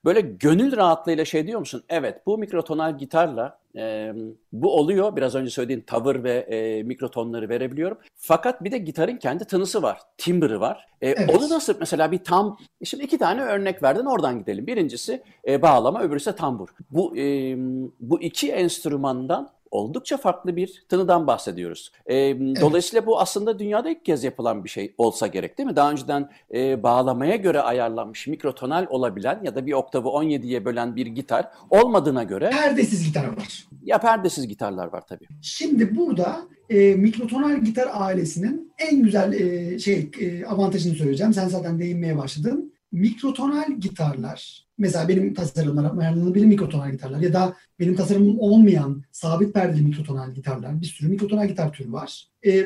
böyle 0.06 0.22
gönül 0.22 0.78
rahatlığıyla 0.78 1.26
şey 1.26 1.48
diyor 1.48 1.60
musun? 1.60 1.84
Evet 1.90 2.26
bu 2.26 2.38
mikrotonal 2.38 2.98
gitarla 2.98 3.60
e, 3.78 4.14
bu 4.52 4.76
oluyor. 4.78 5.16
Biraz 5.16 5.36
önce 5.36 5.50
söylediğin 5.50 5.82
tavır 5.82 6.24
ve 6.24 6.34
e, 6.34 6.84
mikrotonları 6.84 7.50
verebiliyorum. 7.50 7.98
Fakat 8.16 8.64
bir 8.64 8.72
de 8.72 8.78
gitarın 8.78 9.18
kendi 9.18 9.46
tınısı 9.46 9.82
var. 9.82 10.00
Timbre'ı 10.18 10.60
var. 10.60 10.88
E, 11.02 11.08
Evet. 11.10 11.36
Onu 11.38 11.50
nasıl 11.50 11.74
mesela 11.80 12.12
bir 12.12 12.24
tam... 12.24 12.58
Şimdi 12.84 13.04
iki 13.04 13.18
tane 13.18 13.42
örnek 13.42 13.84
verdin 13.84 14.06
oradan 14.06 14.40
gidelim. 14.40 14.68
Birincisi 14.68 15.24
e, 15.48 15.62
bağlama, 15.62 16.02
öbürüsü 16.02 16.36
tambur. 16.36 16.68
Bu 16.92 17.18
e, 17.18 17.56
bu 18.00 18.22
iki 18.22 18.52
enstrümandan 18.52 19.50
oldukça 19.72 20.18
farklı 20.18 20.56
bir 20.56 20.84
tınıdan 20.90 21.28
bahsediyoruz. 21.28 21.92
E, 22.06 22.16
Dolayısıyla 22.62 23.06
bu 23.06 23.20
aslında 23.20 23.60
dünyada 23.60 23.90
ilk 23.90 24.06
kez 24.06 24.24
yapılan 24.24 24.64
bir 24.64 24.70
şey 24.70 24.94
olsa 24.98 25.28
gerek 25.28 25.58
değil 25.58 25.70
mi? 25.70 25.76
Daha 25.76 25.92
önceden 25.92 26.30
e, 26.54 26.84
bağlamaya 26.84 27.36
göre 27.36 27.62
ayarlanmış 27.62 28.28
mikrotonal 28.28 28.86
olabilen 28.90 29.40
ya 29.44 29.56
da 29.56 29.66
bir 29.66 29.74
oktavı 29.74 30.08
17'ye 30.08 30.66
bölen 30.66 30.96
bir 30.96 31.06
gitar 31.06 31.48
olmadığına 31.70 32.24
göre 32.24 32.50
perdesiz 32.50 33.06
gitar 33.06 33.28
var. 33.28 33.68
ya 33.84 33.98
perdesiz 33.98 34.48
gitarlar 34.48 34.88
var 34.94 35.04
tabii. 35.08 35.26
Şimdi 35.42 35.96
burada 35.98 36.42
e, 36.70 36.96
mikrotonal 36.96 37.58
gitar 37.58 37.88
ailesinin 37.94 38.72
en 38.80 39.04
güzel 39.04 39.34
e, 39.34 39.80
şey 39.80 40.12
e, 40.20 40.46
avantajını 40.46 40.94
söyleyeceğim. 40.96 41.34
Sen 41.34 41.48
zaten 41.48 41.80
değinmeye 41.80 42.18
başladın. 42.18 42.74
Mikrotonal 42.92 43.72
gitarlar, 43.80 44.68
mesela 44.78 45.08
benim 45.08 45.34
tasarımlarım 45.34 46.00
ayarlanabilir 46.00 46.46
mikrotonal 46.46 46.92
gitarlar 46.92 47.20
ya 47.20 47.34
da 47.34 47.56
benim 47.80 47.96
tasarımım 47.96 48.40
olmayan 48.40 49.04
sabit 49.12 49.54
perdeli 49.54 49.82
mikrotonal 49.82 50.34
gitarlar, 50.34 50.82
bir 50.82 50.86
sürü 50.86 51.10
mikrotonal 51.10 51.48
gitar 51.48 51.74
türü 51.74 51.92
var. 51.92 52.28
E, 52.46 52.66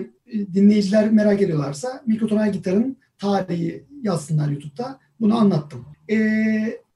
dinleyiciler 0.53 1.11
merak 1.11 1.41
ediyorlarsa 1.41 2.03
mikrotonal 2.07 2.53
gitarın 2.53 2.97
tarihi 3.17 3.85
yazsınlar 4.01 4.49
YouTube'da. 4.49 4.99
Bunu 5.19 5.37
anlattım. 5.37 5.85
E, 6.09 6.17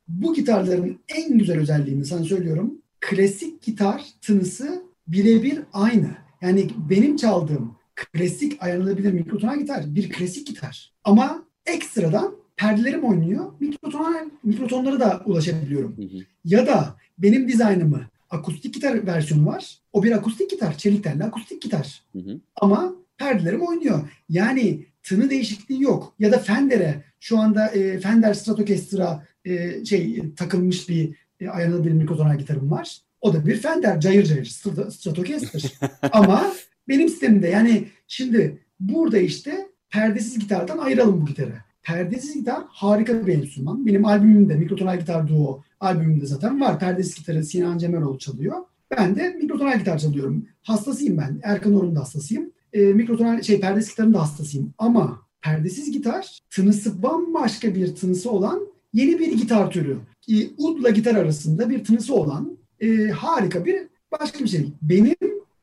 bu 0.08 0.34
gitarların 0.34 1.00
en 1.08 1.38
güzel 1.38 1.60
özelliğini 1.60 2.06
sana 2.06 2.24
söylüyorum. 2.24 2.82
Klasik 3.02 3.62
gitar 3.62 4.06
tınısı 4.22 4.84
birebir 5.08 5.60
aynı. 5.74 6.10
Yani 6.42 6.68
benim 6.90 7.16
çaldığım 7.16 7.76
klasik 7.96 8.64
ayarlanabilir 8.64 9.12
mikrotonal 9.12 9.60
gitar 9.60 9.96
bir 9.96 10.10
klasik 10.10 10.48
gitar. 10.48 10.94
Ama 11.04 11.46
ekstradan 11.66 12.36
perdelerim 12.58 13.04
oynuyor. 13.04 13.46
Mikrotonal 13.60 14.30
mikrotonlara 14.44 15.00
da 15.00 15.22
ulaşabiliyorum. 15.26 15.98
Hı 15.98 16.02
hı. 16.02 16.26
Ya 16.46 16.68
da 16.68 16.96
benim 17.18 17.48
dizaynımı 17.48 18.02
akustik 18.30 18.74
gitar 18.74 19.08
versiyonu 19.08 19.46
var. 19.46 19.78
O 19.94 20.04
bir 20.04 20.12
akustik 20.12 20.50
gitar, 20.50 20.78
çelik 20.78 21.04
telli 21.04 21.24
akustik 21.24 21.62
gitar. 21.62 22.04
Hı 22.12 22.20
hı. 22.20 22.40
Ama 22.56 22.96
perdelerim 23.18 23.62
oynuyor. 23.62 24.10
Yani 24.30 24.86
tını 25.04 25.30
değişikliği 25.30 25.82
yok. 25.82 26.14
Ya 26.20 26.32
da 26.32 26.40
Fender'e 26.40 27.04
şu 27.20 27.40
anda 27.40 27.68
e, 27.68 28.00
Fender 28.00 28.34
Stratocaster'a 28.34 29.28
e, 29.46 29.86
şey 29.86 30.24
takılmış 30.36 30.90
bir 30.90 31.16
e, 31.40 31.50
ayarlanabilir 31.50 31.94
mikrotonal 31.94 32.38
gitarım 32.38 32.72
var. 32.72 32.98
O 33.22 33.34
da 33.34 33.46
bir 33.46 33.58
Fender 33.58 34.00
cayır 34.00 34.26
cayır 34.26 34.46
Strat- 34.46 34.92
Stratocaster. 34.92 35.74
Ama 36.12 36.54
benim 36.88 37.10
sistemimde 37.10 37.48
yani 37.48 37.88
şimdi 38.08 38.58
burada 38.80 39.18
işte 39.18 39.68
perdesiz 39.90 40.40
gitardan 40.40 40.78
ayıralım 40.78 41.22
bu 41.22 41.26
gitarı. 41.26 41.54
Perdesiz 41.86 42.34
gitar 42.34 42.64
harika 42.68 43.28
bir 43.28 43.34
enstrüman. 43.34 43.86
Benim 43.86 44.06
albümümde 44.06 44.56
Mikrotonal 44.56 45.00
Gitar 45.00 45.28
Duo 45.28 45.64
albümümde 45.80 46.26
zaten 46.26 46.62
var. 46.62 46.80
Perdesiz 46.80 47.16
gitarı 47.16 47.44
Sinan 47.44 47.78
Cemeroğlu 47.78 48.20
çalıyor. 48.20 48.56
Ben 48.92 49.16
de 49.16 49.30
mikrotonal 49.30 49.80
gitar 49.80 49.98
çalıyorum. 49.98 50.46
Hastasıyım 50.64 51.18
ben. 51.18 51.40
Erkan 51.44 51.76
Orhun 51.76 51.96
da 51.96 52.00
hastasıyım. 52.00 52.52
E, 52.74 52.80
mikrotonal 52.80 53.42
şey 53.42 53.60
perdesiz 53.60 53.90
gitarın 53.90 54.14
da 54.14 54.22
hastasıyım. 54.22 54.74
Ama 54.78 55.22
perdesiz 55.42 55.92
gitar 55.92 56.40
tınısı 56.50 57.04
bambaşka 57.04 57.76
bir 57.76 57.96
tınısı 57.96 58.32
olan 58.32 58.68
yeni 58.94 59.20
bir 59.20 59.38
gitar 59.38 59.72
türü. 59.72 59.98
E, 60.30 60.34
udla 60.58 60.90
gitar 60.90 61.16
arasında 61.16 61.70
bir 61.70 61.84
tınısı 61.84 62.16
olan 62.16 62.58
e, 62.80 63.08
harika 63.08 63.66
bir 63.66 63.88
başka 64.12 64.40
bir 64.40 64.50
şey. 64.50 64.66
Benim 64.82 65.16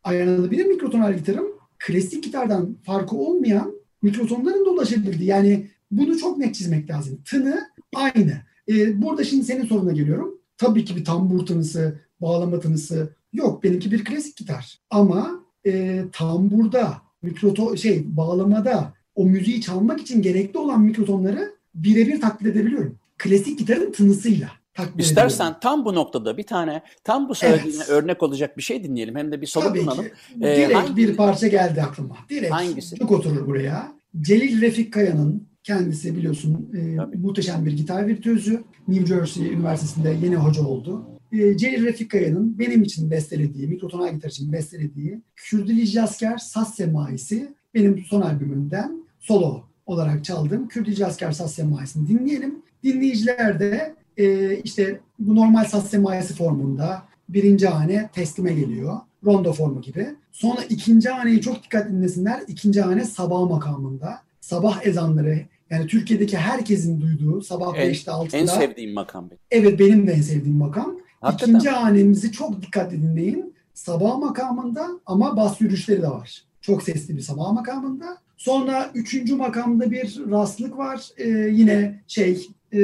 ayarlanabilir 0.04 0.66
mikrotonal 0.66 1.14
gitarım 1.14 1.46
klasik 1.78 2.24
gitardan 2.24 2.76
farkı 2.82 3.16
olmayan 3.16 3.72
mikrotonların 4.02 4.66
da 4.66 4.70
ulaşabildiği. 4.70 5.28
Yani 5.28 5.66
bunu 5.92 6.18
çok 6.18 6.38
net 6.38 6.54
çizmek 6.54 6.90
lazım. 6.90 7.22
Tını 7.24 7.60
aynı. 7.94 8.32
E, 8.68 9.02
burada 9.02 9.24
şimdi 9.24 9.44
senin 9.44 9.66
soruna 9.66 9.92
geliyorum. 9.92 10.38
Tabii 10.58 10.84
ki 10.84 10.96
bir 10.96 11.04
tambur 11.04 11.46
tınısı, 11.46 12.00
bağlama 12.20 12.60
tınısı 12.60 13.14
Yok 13.32 13.64
benimki 13.64 13.92
bir 13.92 14.04
klasik 14.04 14.36
gitar. 14.36 14.78
Ama 14.90 15.30
e, 15.66 16.02
tamburda, 16.12 17.02
mikroton 17.22 17.74
şey 17.74 18.16
bağlamada 18.16 18.94
o 19.14 19.24
müziği 19.26 19.60
çalmak 19.60 20.00
için 20.00 20.22
gerekli 20.22 20.58
olan 20.58 20.80
mikrotonları 20.80 21.54
birebir 21.74 22.20
taklit 22.20 22.46
edebiliyorum. 22.56 22.98
Klasik 23.18 23.58
gitarın 23.58 23.92
tınısıyla 23.92 24.48
taklit 24.74 25.00
İstersen 25.00 25.34
edebiliyorum. 25.44 25.60
tam 25.60 25.84
bu 25.84 25.94
noktada 25.94 26.36
bir 26.38 26.42
tane 26.42 26.82
tam 27.04 27.28
bu 27.28 27.34
söylediğine 27.34 27.76
Evet. 27.76 27.88
örnek 27.90 28.22
olacak 28.22 28.56
bir 28.56 28.62
şey 28.62 28.84
dinleyelim. 28.84 29.16
Hem 29.16 29.32
de 29.32 29.40
bir 29.40 29.46
soluklanalım. 29.46 30.04
ki. 30.04 30.10
Ee, 30.36 30.56
Direkt 30.56 30.74
hangi- 30.74 30.96
bir 30.96 31.16
parça 31.16 31.46
geldi 31.48 31.82
aklıma. 31.82 32.16
Direkt 32.30 32.52
Hangisi? 32.52 32.96
çok 32.98 33.10
oturur 33.10 33.46
buraya. 33.46 33.92
Celil 34.20 34.60
Refik 34.60 34.92
Kaya'nın 34.92 35.48
kendisi 35.64 36.16
biliyorsun 36.16 36.70
e, 36.74 36.96
Tabii. 36.96 37.16
muhteşem 37.16 37.66
bir 37.66 37.72
gitar 37.72 38.06
virtüözü. 38.06 38.64
New 38.88 39.06
Jersey 39.06 39.52
Üniversitesi'nde 39.52 40.16
yeni 40.22 40.36
hoca 40.36 40.62
oldu. 40.62 41.06
E, 41.32 41.56
Celil 41.56 41.84
Refik 41.84 42.10
Kaya'nın 42.10 42.58
benim 42.58 42.82
için 42.82 43.10
bestelediği, 43.10 43.68
mikrotonal 43.68 44.14
gitar 44.14 44.28
için 44.28 44.52
bestelediği 44.52 45.20
Kürdili 45.36 45.86
Jasker 45.86 46.38
Saz 46.38 46.74
Semaisi 46.74 47.54
benim 47.74 48.04
son 48.04 48.20
albümümden 48.20 49.02
solo 49.20 49.64
olarak 49.86 50.24
çaldığım 50.24 50.68
Kürdili 50.68 50.94
Jasker 50.94 51.32
Saz 51.32 51.54
Semaisi'ni 51.54 52.08
dinleyelim. 52.08 52.62
Dinleyiciler 52.84 53.60
de 53.60 53.94
e, 54.16 54.56
işte 54.56 55.00
bu 55.18 55.36
normal 55.36 55.64
saz 55.64 55.86
semaisi 55.86 56.34
formunda 56.34 57.02
birinci 57.28 57.68
hane 57.68 58.10
teslime 58.14 58.52
geliyor. 58.52 58.98
Rondo 59.24 59.52
formu 59.52 59.80
gibi. 59.80 60.06
Sonra 60.32 60.60
ikinci 60.68 61.08
haneyi 61.08 61.40
çok 61.40 61.62
dikkat 61.62 61.90
dinlesinler. 61.90 62.42
İkinci 62.48 62.80
hane 62.80 63.04
sabah 63.04 63.50
makamında. 63.50 64.22
Sabah 64.42 64.86
ezanları 64.86 65.38
yani 65.70 65.86
Türkiye'deki 65.86 66.36
herkesin 66.36 67.00
duyduğu 67.00 67.42
sabah 67.42 67.76
En- 67.76 67.90
5'te 67.90 68.10
6'da. 68.10 68.36
En 68.36 68.46
sevdiğim 68.46 68.94
makam 68.94 69.30
benim. 69.30 69.38
Evet 69.50 69.78
benim 69.78 70.06
de 70.06 70.12
en 70.12 70.20
sevdiğim 70.20 70.56
makam. 70.58 70.96
Hakikaten. 71.20 71.52
İkinci 71.52 71.68
hanemizi 71.68 72.32
çok 72.32 72.62
dikkatli 72.62 73.02
dinleyin. 73.02 73.54
Sabah 73.74 74.18
makamında 74.18 74.88
ama 75.06 75.36
bas 75.36 75.60
yürüyüşleri 75.60 76.02
de 76.02 76.08
var. 76.08 76.42
Çok 76.60 76.82
sesli 76.82 77.16
bir 77.16 77.20
sabah 77.22 77.52
makamında. 77.52 78.18
Sonra 78.36 78.90
üçüncü 78.94 79.34
makamda 79.34 79.90
bir 79.90 80.20
rastlık 80.30 80.78
var. 80.78 81.08
Ee, 81.18 81.28
yine 81.28 82.00
şey 82.08 82.46
e, 82.72 82.80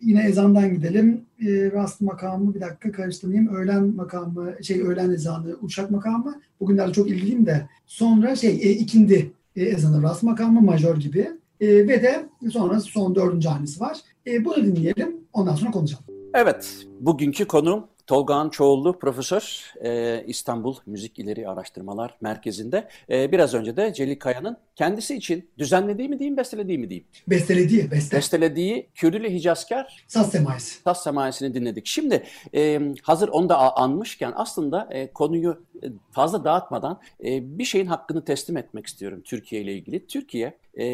yine 0.00 0.22
ezandan 0.28 0.74
gidelim. 0.74 1.20
E, 1.40 1.70
rast 1.72 2.00
makamı 2.00 2.54
bir 2.54 2.60
dakika 2.60 2.92
karıştırmayayım. 2.92 3.54
Öğlen 3.54 3.84
makamı 3.84 4.64
şey 4.64 4.82
öğlen 4.82 5.10
ezanı 5.10 5.56
uçak 5.62 5.90
makamı. 5.90 6.40
Bugünlerde 6.60 6.92
çok 6.92 7.10
ilgiliyim 7.10 7.46
de. 7.46 7.66
Sonra 7.86 8.36
şey 8.36 8.50
e, 8.50 8.70
ikindi 8.70 9.30
e, 9.56 9.64
ezanı 9.64 10.02
rast 10.02 10.22
makamı 10.22 10.60
majör 10.60 10.96
gibi. 10.96 11.30
E, 11.60 11.68
ve 11.68 12.02
de 12.02 12.28
sonra 12.50 12.80
son 12.80 13.14
dördüncü 13.14 13.48
hanesi 13.48 13.80
var. 13.80 13.98
E, 14.26 14.44
bunu 14.44 14.56
dinleyelim. 14.56 15.16
Ondan 15.32 15.54
sonra 15.54 15.70
konuşalım. 15.70 16.04
Evet, 16.34 16.86
bugünkü 17.00 17.44
konuğum 17.44 17.84
Tolgağan 18.08 18.48
Çoğullu 18.48 18.98
Profesör 18.98 19.72
e, 19.84 20.24
İstanbul 20.26 20.76
Müzik 20.86 21.18
İleri 21.18 21.48
Araştırmalar 21.48 22.16
Merkezi'nde. 22.20 22.88
E, 23.10 23.32
biraz 23.32 23.54
önce 23.54 23.76
de 23.76 23.92
Celil 23.94 24.18
Kaya'nın 24.18 24.56
kendisi 24.76 25.14
için 25.14 25.50
düzenlediği 25.58 26.08
mi 26.08 26.18
diyeyim, 26.18 26.36
bestelediği 26.36 26.78
mi 26.78 26.90
diyeyim? 26.90 27.06
Bestelediği, 27.28 27.90
beste. 27.90 28.16
Bestelediği 28.16 28.88
Kürdili 28.94 29.34
Hicazkar 29.34 30.04
Saz 30.06 30.30
semaisi. 30.30 30.84
Tas 30.84 31.02
Semaisi'ni 31.02 31.54
dinledik. 31.54 31.86
Şimdi 31.86 32.22
e, 32.54 32.80
hazır 33.02 33.28
onu 33.28 33.48
da 33.48 33.76
anmışken 33.76 34.32
aslında 34.36 34.88
e, 34.90 35.12
konuyu 35.12 35.62
e, 35.82 35.86
fazla 36.10 36.44
dağıtmadan 36.44 37.00
e, 37.24 37.58
bir 37.58 37.64
şeyin 37.64 37.86
hakkını 37.86 38.24
teslim 38.24 38.56
etmek 38.56 38.86
istiyorum 38.86 39.22
Türkiye 39.24 39.62
ile 39.62 39.72
ilgili. 39.74 40.06
Türkiye 40.06 40.58
e, 40.78 40.84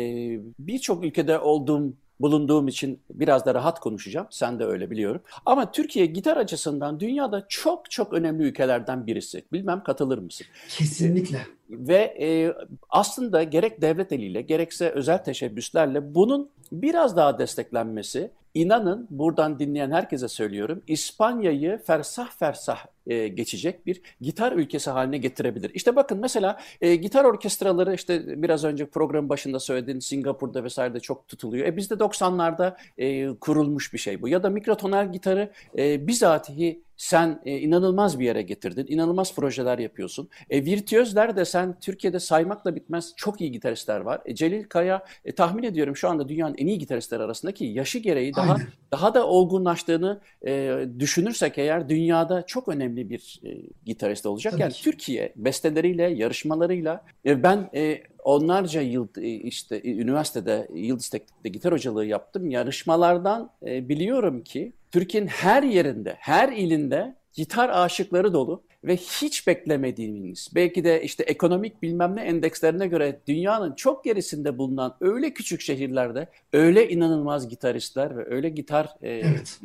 birçok 0.59 1.05
ülkede 1.05 1.39
olduğum 1.39 1.95
bulunduğum 2.21 2.69
için 2.69 3.01
biraz 3.11 3.47
da 3.47 3.55
rahat 3.55 3.81
konuşacağım. 3.81 4.27
Sen 4.31 4.59
de 4.59 4.65
öyle 4.65 4.91
biliyorum. 4.91 5.23
Ama 5.47 5.73
Türkiye 5.73 6.07
gitar 6.07 6.37
açısından 6.37 7.01
dünyada 7.01 7.47
çok 7.49 7.91
çok 7.91 8.13
önemli 8.13 8.43
ülkelerden 8.45 9.07
birisi. 9.07 9.45
Bilmem 9.53 9.83
katılır 9.83 10.19
mısın? 10.19 10.47
Kesinlikle. 10.69 11.47
Ve 11.71 12.17
e, 12.21 12.55
aslında 12.91 13.43
gerek 13.43 13.81
devlet 13.83 14.13
eliyle 14.13 14.43
gerekse 14.43 14.91
özel 14.91 15.19
teşebbüslerle 15.19 16.15
bunun 16.15 16.51
biraz 16.73 17.17
daha 17.17 17.39
desteklenmesi 17.39 18.31
inanın 18.55 19.07
buradan 19.11 19.59
dinleyen 19.59 19.91
herkese 19.91 20.29
söylüyorum 20.29 20.83
İspanya'yı 20.87 21.79
fersah 21.87 22.31
fersah 22.31 22.87
e, 23.07 23.29
geçecek 23.29 23.87
bir 23.87 24.01
gitar 24.21 24.53
ülkesi 24.53 24.91
haline 24.91 25.19
getirebilir. 25.19 25.71
İşte 25.75 25.97
bakın 25.97 26.19
mesela 26.19 26.61
e, 26.81 26.97
gitar 26.97 27.25
orkestraları 27.25 27.95
işte 27.95 28.43
biraz 28.43 28.65
önce 28.65 28.87
programın 28.87 29.29
başında 29.29 29.61
söylediğin 29.61 29.99
Singapur'da 29.99 30.65
vesairede 30.65 31.01
çok 31.01 31.29
tutuluyor. 31.29 31.67
E 31.67 31.77
bizde 31.77 31.95
90'larda 31.95 32.77
e, 32.99 33.35
kurulmuş 33.35 33.93
bir 33.93 33.99
şey 33.99 34.23
bu. 34.23 34.29
Ya 34.29 34.43
da 34.43 34.51
mikrotonal 34.51 35.13
gitarı 35.13 35.53
e, 35.79 36.07
bizatihi 36.07 36.83
sen 36.97 37.41
e, 37.45 37.59
inanılmaz 37.59 38.21
bir 38.21 38.25
yere 38.25 38.43
getirdin. 38.43 38.87
İnanılmaz 38.89 39.35
projeler 39.35 39.79
yapıyorsun. 39.79 40.29
E, 40.51 40.65
virtüözler 40.65 41.37
de 41.37 41.45
sen 41.45 41.81
Türkiye'de 41.81 42.21
saymakla 42.21 42.77
bitmez 42.77 43.13
çok 43.17 43.41
iyi 43.41 43.53
gitaristler 43.53 44.01
var. 44.01 44.21
E, 44.25 44.35
Celil 44.35 44.65
Kaya 44.65 45.05
e, 45.25 45.35
tahmin 45.35 45.63
ediyorum 45.63 45.97
şu 45.97 46.09
anda 46.09 46.29
dünyanın 46.29 46.55
en 46.59 46.67
iyi 46.67 46.79
gitaristler 46.79 47.21
arasındaki 47.21 47.65
yaşı 47.65 47.99
gereği 47.99 48.35
daha 48.35 48.53
Aynen. 48.53 48.67
daha 48.93 49.15
da 49.15 49.27
olgunlaştığını 49.27 50.21
e, 50.47 50.79
düşünürsek 50.99 51.59
eğer 51.59 51.89
dünyada 51.89 52.47
çok 52.47 52.69
önemli 52.69 53.11
bir 53.11 53.41
e, 53.45 53.49
gitarist 53.85 54.27
olacak. 54.27 54.53
Tabii 54.53 54.63
yani 54.63 54.73
ki. 54.73 54.83
Türkiye 54.83 55.33
besteleriyle, 55.37 56.03
yarışmalarıyla 56.03 57.05
e, 57.27 57.43
ben 57.43 57.71
e, 57.75 58.03
onlarca 58.25 58.81
yıl 58.81 59.09
e, 59.19 59.29
işte 59.29 59.77
e, 59.77 59.91
üniversitede 59.91 60.69
Yıldız 60.75 61.09
Teknik'te 61.09 61.49
gitar 61.49 61.73
hocalığı 61.73 62.07
yaptım. 62.07 62.51
Yarışmalardan 62.51 63.51
e, 63.67 63.89
biliyorum 63.89 64.45
ki 64.45 64.73
Türkiye'nin 64.95 65.29
her 65.29 65.63
yerinde, 65.63 66.17
her 66.19 66.53
ilinde 66.53 67.15
gitar 67.33 67.71
aşıkları 67.73 68.33
dolu 68.33 68.63
ve 68.85 68.97
hiç 68.97 69.47
beklemediğimiz, 69.47 70.49
belki 70.55 70.85
de 70.85 71.03
işte 71.03 71.23
ekonomik 71.25 71.83
bilmem 71.83 72.17
ne 72.17 72.23
endekslerine 72.23 72.87
göre 72.87 73.21
dünyanın 73.29 73.75
çok 73.75 74.05
gerisinde 74.05 74.59
bulunan 74.59 74.97
öyle 75.01 75.35
küçük 75.35 75.61
şehirlerde 75.61 76.27
öyle 76.53 76.89
inanılmaz 76.89 77.49
gitaristler 77.49 78.17
ve 78.17 78.35
öyle 78.35 78.49
gitarları 78.49 78.97
Evet. 79.03 79.59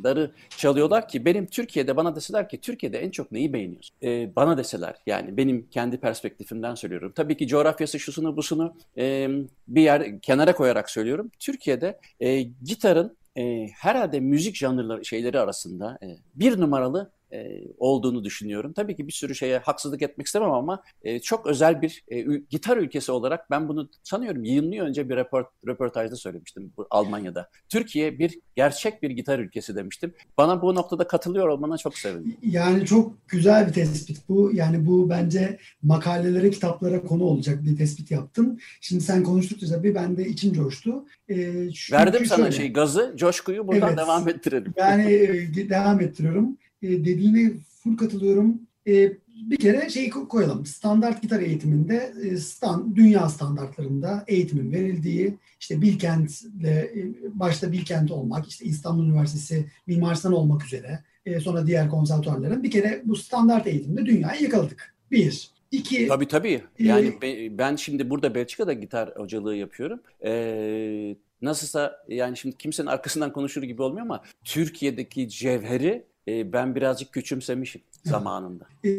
çalıyorlar 0.49 1.07
ki 1.07 1.25
benim 1.25 1.45
Türkiye'de 1.45 1.97
bana 1.97 2.15
deseler 2.15 2.49
ki 2.49 2.61
Türkiye'de 2.61 2.99
en 2.99 3.09
çok 3.09 3.31
neyi 3.31 3.53
beğeniyorsun? 3.53 3.95
Ee, 4.03 4.35
bana 4.35 4.57
deseler 4.57 4.95
yani 5.07 5.37
benim 5.37 5.67
kendi 5.71 5.97
perspektifimden 5.97 6.75
söylüyorum. 6.75 7.11
Tabii 7.15 7.37
ki 7.37 7.47
coğrafyası 7.47 7.99
şusunu 7.99 8.37
busunu 8.37 8.73
e, 8.97 9.29
bir 9.67 9.81
yer 9.81 10.21
kenara 10.21 10.55
koyarak 10.55 10.89
söylüyorum. 10.89 11.31
Türkiye'de 11.39 11.99
e, 12.19 12.41
gitarın 12.41 13.18
e, 13.39 13.67
herhalde 13.67 14.19
müzik 14.19 14.55
janrları 14.55 15.05
şeyleri 15.05 15.39
arasında 15.39 15.97
e, 16.03 16.07
bir 16.35 16.61
numaralı 16.61 17.11
e, 17.33 17.61
olduğunu 17.77 18.23
düşünüyorum. 18.23 18.73
Tabii 18.73 18.95
ki 18.95 19.07
bir 19.07 19.11
sürü 19.11 19.35
şeye 19.35 19.57
haksızlık 19.57 20.01
etmek 20.01 20.27
istemem 20.27 20.51
ama 20.51 20.83
e, 21.03 21.19
çok 21.19 21.47
özel 21.47 21.81
bir 21.81 22.03
e, 22.07 22.21
gitar 22.49 22.77
ülkesi 22.77 23.11
olarak 23.11 23.51
ben 23.51 23.69
bunu 23.69 23.89
sanıyorum 24.03 24.43
20 24.43 24.75
yıl 24.75 24.85
önce 24.85 25.09
bir 25.09 25.15
report, 25.15 25.47
röportajda 25.67 26.15
söylemiştim 26.15 26.73
bu 26.77 26.87
Almanya'da. 26.89 27.49
Türkiye 27.69 28.19
bir 28.19 28.39
gerçek 28.55 29.03
bir 29.03 29.09
gitar 29.09 29.39
ülkesi 29.39 29.75
demiştim. 29.75 30.13
Bana 30.37 30.61
bu 30.61 30.75
noktada 30.75 31.07
katılıyor 31.07 31.47
olmana 31.47 31.77
çok 31.77 31.97
sevindim. 31.97 32.37
Yani 32.43 32.85
çok 32.85 33.27
güzel 33.27 33.67
bir 33.67 33.73
tespit 33.73 34.29
bu. 34.29 34.51
Yani 34.53 34.85
bu 34.85 35.09
bence 35.09 35.59
makalelere, 35.83 36.49
kitaplara 36.49 37.01
konu 37.01 37.23
olacak 37.23 37.63
bir 37.63 37.77
tespit 37.77 38.11
yaptın. 38.11 38.59
Şimdi 38.81 39.03
sen 39.03 39.23
konuştukça 39.23 39.67
tabii 39.67 39.95
ben 39.95 40.17
de 40.17 40.27
içim 40.27 40.53
coştu. 40.53 41.05
Çünkü 41.27 41.73
Verdim 41.91 42.25
sana 42.25 42.37
şöyle, 42.37 42.51
şey 42.51 42.73
gazı, 42.73 43.13
coşkuyu 43.17 43.67
buradan 43.67 43.87
Evet. 43.87 43.97
devam 43.97 44.29
ettirelim. 44.29 44.73
Yani 44.77 45.13
e, 45.13 45.69
devam 45.69 46.01
ettiriyorum. 46.01 46.57
E, 46.81 46.89
dediğine 46.89 47.51
full 47.83 47.97
katılıyorum. 47.97 48.61
E, 48.87 49.13
bir 49.27 49.57
kere 49.57 49.89
şey 49.89 50.09
ko- 50.09 50.27
koyalım. 50.27 50.65
Standart 50.65 51.21
gitar 51.21 51.39
eğitiminde 51.39 52.13
e, 52.23 52.37
stand, 52.37 52.95
dünya 52.95 53.29
standartlarında 53.29 54.23
eğitimin 54.27 54.71
verildiği 54.71 55.37
işte 55.59 55.81
Bilkent'le 55.81 56.63
e, 56.65 57.13
başta 57.33 57.71
Bilkent 57.71 58.11
olmak, 58.11 58.47
işte 58.47 58.65
İstanbul 58.65 59.05
Üniversitesi 59.05 59.65
Mimar 59.87 60.15
Sinan 60.15 60.33
olmak 60.33 60.65
üzere 60.65 60.99
e, 61.25 61.39
sonra 61.39 61.67
diğer 61.67 61.89
konservatuarların 61.89 62.63
bir 62.63 62.71
kere 62.71 63.01
bu 63.05 63.15
standart 63.15 63.67
eğitimde 63.67 64.05
dünyayı 64.05 64.41
yakaladık. 64.43 64.95
Bir. 65.11 65.51
İki. 65.71 66.07
Tabii 66.07 66.27
tabii. 66.27 66.61
Yani 66.79 67.21
be- 67.21 67.57
ben 67.57 67.75
şimdi 67.75 68.09
burada 68.09 68.35
Belçika'da 68.35 68.73
gitar 68.73 69.11
hocalığı 69.15 69.55
yapıyorum. 69.55 69.99
Ee, 70.25 71.15
nasılsa 71.41 72.05
yani 72.07 72.37
şimdi 72.37 72.57
kimsenin 72.57 72.87
arkasından 72.87 73.33
konuşur 73.33 73.63
gibi 73.63 73.81
olmuyor 73.81 74.05
ama 74.05 74.23
Türkiye'deki 74.43 75.29
cevheri 75.29 76.03
e, 76.27 76.53
ben 76.53 76.75
birazcık 76.75 77.11
küçümsemişim 77.11 77.81
zamanında. 78.05 78.65
e, 78.85 78.89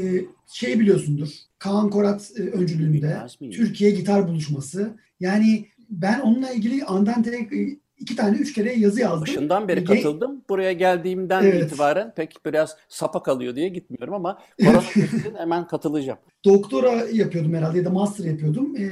şey 0.46 0.80
biliyorsundur. 0.80 1.28
Kaan 1.58 1.90
Korat 1.90 2.30
e, 2.36 2.42
öncülüğünde? 2.42 3.16
Türkiye 3.52 3.90
gitar 3.90 4.28
buluşması. 4.28 4.96
Yani 5.20 5.66
ben 5.90 6.20
onunla 6.20 6.50
ilgili 6.50 6.84
Andante 6.84 7.36
e, 7.36 7.78
iki 7.98 8.16
tane 8.16 8.36
üç 8.36 8.52
kere 8.52 8.72
yazı 8.72 9.00
yazdım. 9.00 9.20
Başından 9.20 9.68
beri 9.68 9.84
katıldım. 9.84 10.44
Buraya 10.48 10.72
geldiğimden 10.72 11.42
Evet. 11.42 11.66
itibaren 11.66 12.14
pek 12.14 12.36
biraz 12.46 12.76
sapa 12.88 13.22
kalıyor 13.22 13.56
diye 13.56 13.68
gitmiyorum 13.68 14.14
ama 14.14 14.38
bitsin 14.58 15.34
hemen 15.38 15.66
katılacağım. 15.66 16.18
Doktora 16.44 16.92
yapıyordum 17.12 17.54
herhalde 17.54 17.78
ya 17.78 17.84
da 17.84 17.90
master 17.90 18.24
yapıyordum. 18.24 18.76
E, 18.76 18.88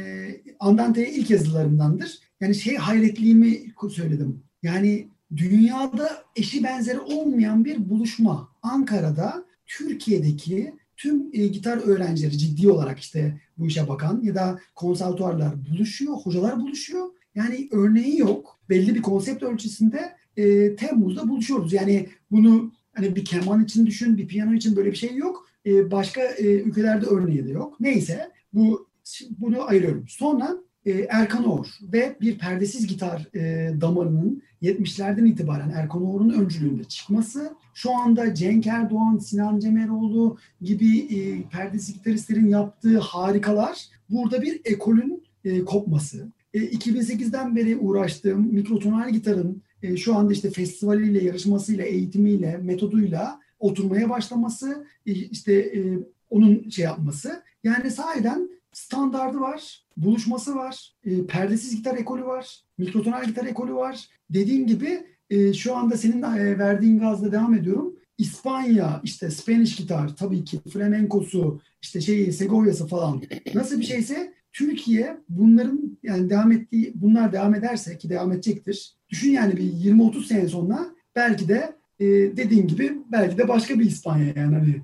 Andante'ye 0.60 1.10
ilk 1.10 1.30
yazılarımdandır. 1.30 2.18
Yani 2.40 2.54
şey 2.54 2.76
hayretliğimi 2.76 3.58
söyledim. 3.90 4.42
Yani 4.62 5.08
dünyada 5.36 6.24
eşi 6.36 6.64
benzeri 6.64 7.00
olmayan 7.00 7.64
bir 7.64 7.90
buluşma. 7.90 8.48
Ankara'da 8.62 9.44
Türkiye'deki 9.66 10.74
tüm 10.96 11.28
e, 11.32 11.46
gitar 11.46 11.78
öğrencileri 11.78 12.38
ciddi 12.38 12.70
olarak 12.70 12.98
işte 12.98 13.40
bu 13.58 13.66
işe 13.66 13.88
bakan 13.88 14.20
ya 14.22 14.34
da 14.34 14.60
konservatuarlar 14.74 15.54
buluşuyor, 15.70 16.14
hocalar 16.14 16.60
buluşuyor. 16.60 17.06
Yani 17.34 17.68
örneği 17.72 18.18
yok. 18.18 18.58
Belli 18.68 18.94
bir 18.94 19.02
konsept 19.02 19.42
ölçüsünde 19.42 20.16
e, 20.36 20.76
Temmuz'da 20.76 21.28
buluşuyoruz. 21.28 21.72
Yani 21.72 22.08
bunu 22.30 22.72
hani 22.92 23.16
bir 23.16 23.24
keman 23.24 23.64
için 23.64 23.86
düşün, 23.86 24.18
bir 24.18 24.28
piyano 24.28 24.54
için 24.54 24.76
böyle 24.76 24.90
bir 24.90 24.96
şey 24.96 25.16
yok. 25.16 25.48
E, 25.66 25.90
başka 25.90 26.20
e, 26.22 26.44
ülkelerde 26.44 27.06
örneği 27.06 27.46
de 27.46 27.50
yok. 27.50 27.80
Neyse 27.80 28.30
bu 28.52 28.88
bunu 29.30 29.68
ayırıyorum. 29.68 30.04
Sonra 30.08 30.56
Erkan 30.90 31.48
Oğur 31.48 31.66
ve 31.82 32.16
bir 32.20 32.38
perdesiz 32.38 32.86
gitar 32.86 33.28
e, 33.34 33.72
damarının 33.80 34.42
70'lerden 34.62 35.26
itibaren 35.26 35.70
Erkan 35.70 36.02
Oğur'un 36.02 36.30
öncülüğünde 36.30 36.84
çıkması, 36.84 37.52
şu 37.74 37.96
anda 37.96 38.34
Cenk 38.34 38.66
Erdoğan, 38.66 39.18
Sinan 39.18 39.58
Cemeroğlu 39.58 40.36
gibi 40.60 40.98
e, 40.98 41.42
perdesiz 41.42 41.94
gitaristlerin 41.94 42.48
yaptığı 42.48 42.98
harikalar 42.98 43.86
burada 44.10 44.42
bir 44.42 44.60
ekolün 44.64 45.22
e, 45.44 45.64
kopması. 45.64 46.28
E, 46.54 46.58
2008'den 46.58 47.56
beri 47.56 47.76
uğraştığım 47.76 48.54
mikrotonal 48.54 49.10
gitarın 49.10 49.62
e, 49.82 49.96
şu 49.96 50.16
anda 50.16 50.32
işte 50.32 50.50
festivaliyle, 50.50 51.24
yarışmasıyla, 51.24 51.84
eğitimiyle, 51.84 52.56
metoduyla 52.56 53.40
oturmaya 53.58 54.10
başlaması, 54.10 54.86
e, 55.06 55.12
işte 55.12 55.52
e, 55.52 55.98
onun 56.30 56.68
şey 56.68 56.84
yapması. 56.84 57.42
Yani 57.64 57.90
sahiden 57.90 58.48
standardı 58.78 59.40
var, 59.40 59.84
buluşması 59.96 60.54
var, 60.54 60.94
e, 61.04 61.26
perdesiz 61.26 61.76
gitar 61.76 61.96
ekolü 61.96 62.24
var, 62.24 62.60
mikrotonal 62.78 63.24
gitar 63.24 63.46
ekolü 63.46 63.74
var. 63.74 64.08
Dediğim 64.30 64.66
gibi 64.66 65.06
e, 65.30 65.52
şu 65.52 65.76
anda 65.76 65.96
senin 65.96 66.22
e, 66.22 66.58
verdiğin 66.58 66.98
gazla 66.98 67.32
devam 67.32 67.54
ediyorum. 67.54 67.96
İspanya, 68.18 69.00
işte 69.04 69.30
Spanish 69.30 69.76
gitar, 69.76 70.16
tabii 70.16 70.44
ki 70.44 70.60
flamenkosu, 70.72 71.60
işte 71.82 72.00
şeyi, 72.00 72.32
Segovya'sı 72.32 72.86
falan 72.86 73.22
nasıl 73.54 73.78
bir 73.78 73.84
şeyse 73.84 74.32
Türkiye 74.52 75.16
bunların 75.28 75.98
yani 76.02 76.30
devam 76.30 76.52
ettiği, 76.52 76.92
bunlar 76.94 77.32
devam 77.32 77.54
ederse 77.54 77.98
ki 77.98 78.10
devam 78.10 78.32
edecektir. 78.32 78.94
Düşün 79.10 79.30
yani 79.30 79.56
bir 79.56 79.62
20-30 79.62 80.24
sene 80.24 80.48
sonra 80.48 80.86
belki 81.16 81.48
de 81.48 81.76
e, 82.00 82.06
dediğin 82.36 82.66
gibi 82.66 82.98
belki 83.12 83.38
de 83.38 83.48
başka 83.48 83.78
bir 83.78 83.84
İspanya 83.84 84.26
yani 84.36 84.54
hani 84.54 84.82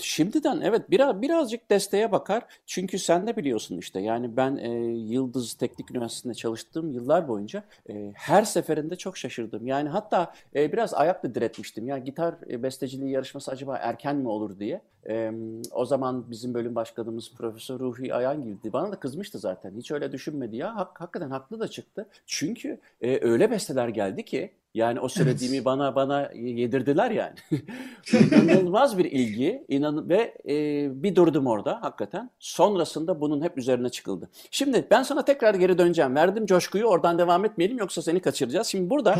şimdiden 0.00 0.60
evet 0.60 0.90
biraz 0.90 1.22
birazcık 1.22 1.70
desteğe 1.70 2.12
bakar. 2.12 2.42
Çünkü 2.66 2.98
sen 2.98 3.26
de 3.26 3.36
biliyorsun 3.36 3.78
işte 3.78 4.00
yani 4.00 4.36
ben 4.36 4.56
e, 4.56 4.68
Yıldız 4.92 5.54
Teknik 5.54 5.90
Üniversitesi'nde 5.90 6.34
çalıştığım 6.34 6.92
yıllar 6.92 7.28
boyunca 7.28 7.64
e, 7.88 8.12
her 8.14 8.42
seferinde 8.42 8.96
çok 8.96 9.16
şaşırdım. 9.16 9.66
Yani 9.66 9.88
hatta 9.88 10.34
e, 10.54 10.72
biraz 10.72 10.94
ayakla 10.94 11.34
diretmiştim. 11.34 11.86
Yani 11.86 12.04
gitar 12.04 12.34
e, 12.50 12.62
besteciliği 12.62 13.10
yarışması 13.10 13.50
acaba 13.50 13.76
erken 13.76 14.16
mi 14.16 14.28
olur 14.28 14.58
diye. 14.58 14.80
E, 15.08 15.32
o 15.72 15.84
zaman 15.84 16.30
bizim 16.30 16.54
bölüm 16.54 16.74
başkanımız 16.74 17.32
Profesör 17.34 17.80
Ruhi 17.80 18.14
Ayangil'di. 18.14 18.72
Bana 18.72 18.92
da 18.92 18.96
kızmıştı 18.96 19.38
zaten. 19.38 19.72
Hiç 19.76 19.90
öyle 19.90 20.12
düşünmedi 20.12 20.56
ya. 20.56 20.76
Hak, 20.76 21.00
hakikaten 21.00 21.30
haklı 21.30 21.60
da 21.60 21.68
çıktı. 21.68 22.08
Çünkü 22.26 22.80
e, 23.00 23.28
öyle 23.28 23.50
besteler 23.50 23.88
geldi 23.88 24.24
ki 24.24 24.52
yani 24.74 25.00
o 25.00 25.08
söylediğimi 25.08 25.56
evet. 25.56 25.64
bana 25.64 25.94
bana 25.94 26.30
yedirdiler 26.34 27.10
yani. 27.10 27.34
İnanılmaz 28.32 28.98
bir 28.98 29.04
ilgi 29.04 29.64
inan 29.68 30.08
ve 30.08 30.34
e, 30.48 31.02
bir 31.02 31.16
durdum 31.16 31.46
orada 31.46 31.82
hakikaten. 31.82 32.30
Sonrasında 32.38 33.20
bunun 33.20 33.42
hep 33.42 33.58
üzerine 33.58 33.88
çıkıldı. 33.88 34.28
Şimdi 34.50 34.86
ben 34.90 35.02
sana 35.02 35.24
tekrar 35.24 35.54
geri 35.54 35.78
döneceğim. 35.78 36.14
Verdim 36.14 36.46
coşkuyu 36.46 36.84
oradan 36.84 37.18
devam 37.18 37.44
etmeyelim 37.44 37.78
yoksa 37.78 38.02
seni 38.02 38.20
kaçıracağız. 38.20 38.66
Şimdi 38.66 38.90
burada 38.90 39.16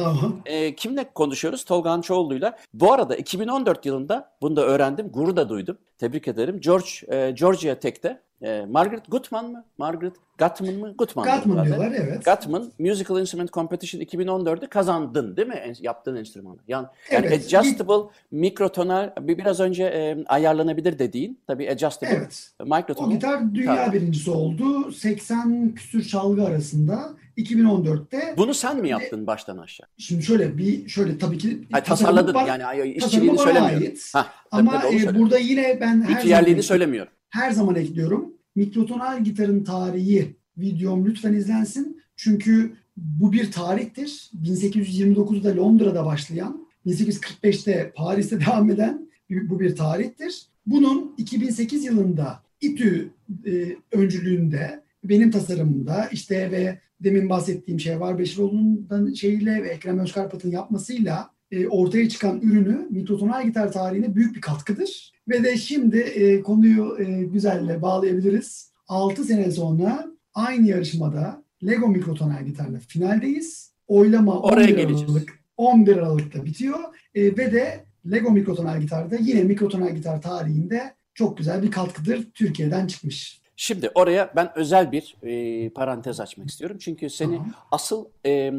e, 0.46 0.74
kimle 0.74 1.10
konuşuyoruz? 1.14 1.64
Tolga 1.64 1.90
Hançoğlu'yla. 1.90 2.58
Bu 2.74 2.92
arada 2.92 3.16
2014 3.16 3.86
yılında 3.86 4.30
bunu 4.42 4.56
da 4.56 4.62
öğrendim. 4.62 5.08
Gurur 5.08 5.36
da 5.36 5.48
duydum. 5.48 5.71
Tebrik 5.98 6.28
ederim. 6.28 6.61
George 6.61 6.88
e, 7.08 7.37
Georgia 7.37 7.74
Tech'te 7.74 8.22
e, 8.42 8.66
Margaret 8.70 9.11
Gutman 9.11 9.50
mı? 9.50 9.64
Margaret 9.78 10.14
Gutman 10.38 10.74
mı? 10.74 10.94
Gutman, 10.98 11.37
Gutman 11.37 11.66
diyorlar 11.66 11.92
evet. 11.96 12.24
Gutman 12.24 12.72
Musical 12.78 13.20
Instrument 13.20 13.52
Competition 13.52 14.02
2014'de 14.02 14.66
kazandın 14.66 15.37
değil 15.37 15.48
mi? 15.48 15.72
Yaptığın 15.81 16.16
enstrümanı. 16.16 16.57
Yani, 16.68 16.87
yani 17.12 17.26
evet. 17.26 17.55
adjustable, 17.55 18.11
mikrotonal, 18.31 19.11
biraz 19.20 19.61
önce 19.61 19.85
e, 19.85 20.24
ayarlanabilir 20.26 20.98
dediğin 20.98 21.38
tabii 21.46 21.70
adjustable, 21.70 22.16
evet. 22.16 22.50
mikrotonal. 22.61 23.09
O 23.09 23.12
gitar 23.12 23.55
dünya 23.55 23.76
tamam. 23.76 23.92
birincisi 23.92 24.31
oldu. 24.31 24.92
80 24.92 25.74
küsür 25.74 26.05
çalgı 26.05 26.44
arasında 26.44 27.11
2014'te. 27.38 28.35
Bunu 28.37 28.55
sen 28.55 28.81
mi 28.81 28.88
yaptın 28.88 29.24
e, 29.24 29.26
baştan 29.26 29.59
aşağı? 29.59 29.87
Şimdi 29.98 30.22
şöyle 30.22 30.59
bir 30.59 30.88
şöyle 30.88 31.18
tabii 31.18 31.38
ki 31.38 31.68
Ay, 31.72 31.83
tasarladın 31.83 32.35
var, 32.35 32.46
yani 32.46 32.92
işçiliğini 32.92 33.38
söylemiyorum. 33.38 33.96
Hah, 34.12 34.33
Ama 34.50 34.81
tabii, 34.81 35.05
tabii, 35.05 35.16
e, 35.16 35.20
burada 35.20 35.38
yine 35.38 35.78
ben 35.81 36.02
her 36.02 36.24
yerliğini 36.24 36.62
söylemiyorum 36.62 37.12
her 37.32 37.50
zaman 37.50 37.74
ekliyorum. 37.74 38.32
Mikrotonal 38.54 39.24
gitarın 39.24 39.64
tarihi 39.64 40.36
videom 40.58 41.06
lütfen 41.06 41.32
izlensin. 41.32 42.02
Çünkü 42.16 42.72
bu 42.96 43.32
bir 43.32 43.50
tarihtir. 43.50 44.30
1829'da 44.42 45.56
Londra'da 45.56 46.06
başlayan, 46.06 46.66
1845'te 46.86 47.92
Paris'te 47.96 48.40
devam 48.46 48.70
eden 48.70 49.08
bu 49.30 49.60
bir 49.60 49.76
tarihtir. 49.76 50.46
Bunun 50.66 51.14
2008 51.18 51.84
yılında 51.84 52.42
İTÜ 52.60 53.10
e, 53.46 53.76
öncülüğünde 53.92 54.82
benim 55.04 55.30
tasarımımda 55.30 56.08
işte 56.12 56.50
ve 56.50 56.80
demin 57.00 57.28
bahsettiğim 57.28 57.80
şey 57.80 58.00
var 58.00 58.18
Beşiroğlu'nun 58.18 59.14
şeyiyle 59.14 59.62
ve 59.62 59.68
Ekrem 59.68 59.98
Özkarpat'ın 59.98 60.50
yapmasıyla 60.50 61.30
e, 61.50 61.66
ortaya 61.66 62.08
çıkan 62.08 62.40
ürünü 62.40 62.86
mikrotonal 62.90 63.44
gitar 63.44 63.72
tarihine 63.72 64.14
büyük 64.14 64.36
bir 64.36 64.40
katkıdır. 64.40 65.12
Ve 65.28 65.44
de 65.44 65.56
şimdi 65.56 65.98
e, 65.98 66.42
konuyu 66.42 66.96
e, 67.00 67.22
güzelle 67.24 67.82
bağlayabiliriz. 67.82 68.72
6 68.88 69.24
sene 69.24 69.50
sonra 69.50 70.06
aynı 70.35 70.68
yarışmada 70.68 71.42
Lego 71.66 71.88
mikrotonal 71.88 72.44
gitarla 72.44 72.78
finaldeyiz. 72.78 73.72
Oylama 73.88 74.40
Oraya 74.40 74.64
11 74.64 74.76
geleceğiz. 74.76 75.11
Aralık 75.11 75.38
11 75.56 75.96
Aralık'ta 75.96 76.44
bitiyor. 76.44 76.78
E, 77.14 77.24
ve 77.24 77.52
de 77.52 77.85
Lego 78.11 78.30
mikrotonal 78.30 78.80
gitarda 78.80 79.16
yine 79.16 79.44
mikrotonal 79.44 79.94
gitar 79.94 80.22
tarihinde 80.22 80.94
çok 81.14 81.38
güzel 81.38 81.62
bir 81.62 81.70
katkıdır. 81.70 82.30
Türkiye'den 82.35 82.87
çıkmış. 82.87 83.42
Şimdi 83.56 83.90
oraya 83.94 84.32
ben 84.37 84.52
özel 84.54 84.92
bir 84.92 85.16
e, 85.22 85.70
parantez 85.70 86.20
açmak 86.20 86.50
istiyorum. 86.50 86.76
Çünkü 86.80 87.11
seni 87.11 87.37
Aha. 87.37 87.66
asıl 87.70 88.04
e, 88.26 88.52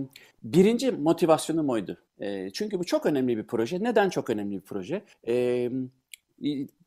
birinci 0.43 0.91
motivasyonum 0.91 1.69
oydu. 1.69 1.97
E, 2.19 2.49
çünkü 2.49 2.79
bu 2.79 2.83
çok 2.83 3.05
önemli 3.05 3.37
bir 3.37 3.43
proje. 3.43 3.83
Neden 3.83 4.09
çok 4.09 4.29
önemli 4.29 4.55
bir 4.55 4.61
proje? 4.61 5.01
E, 5.27 5.69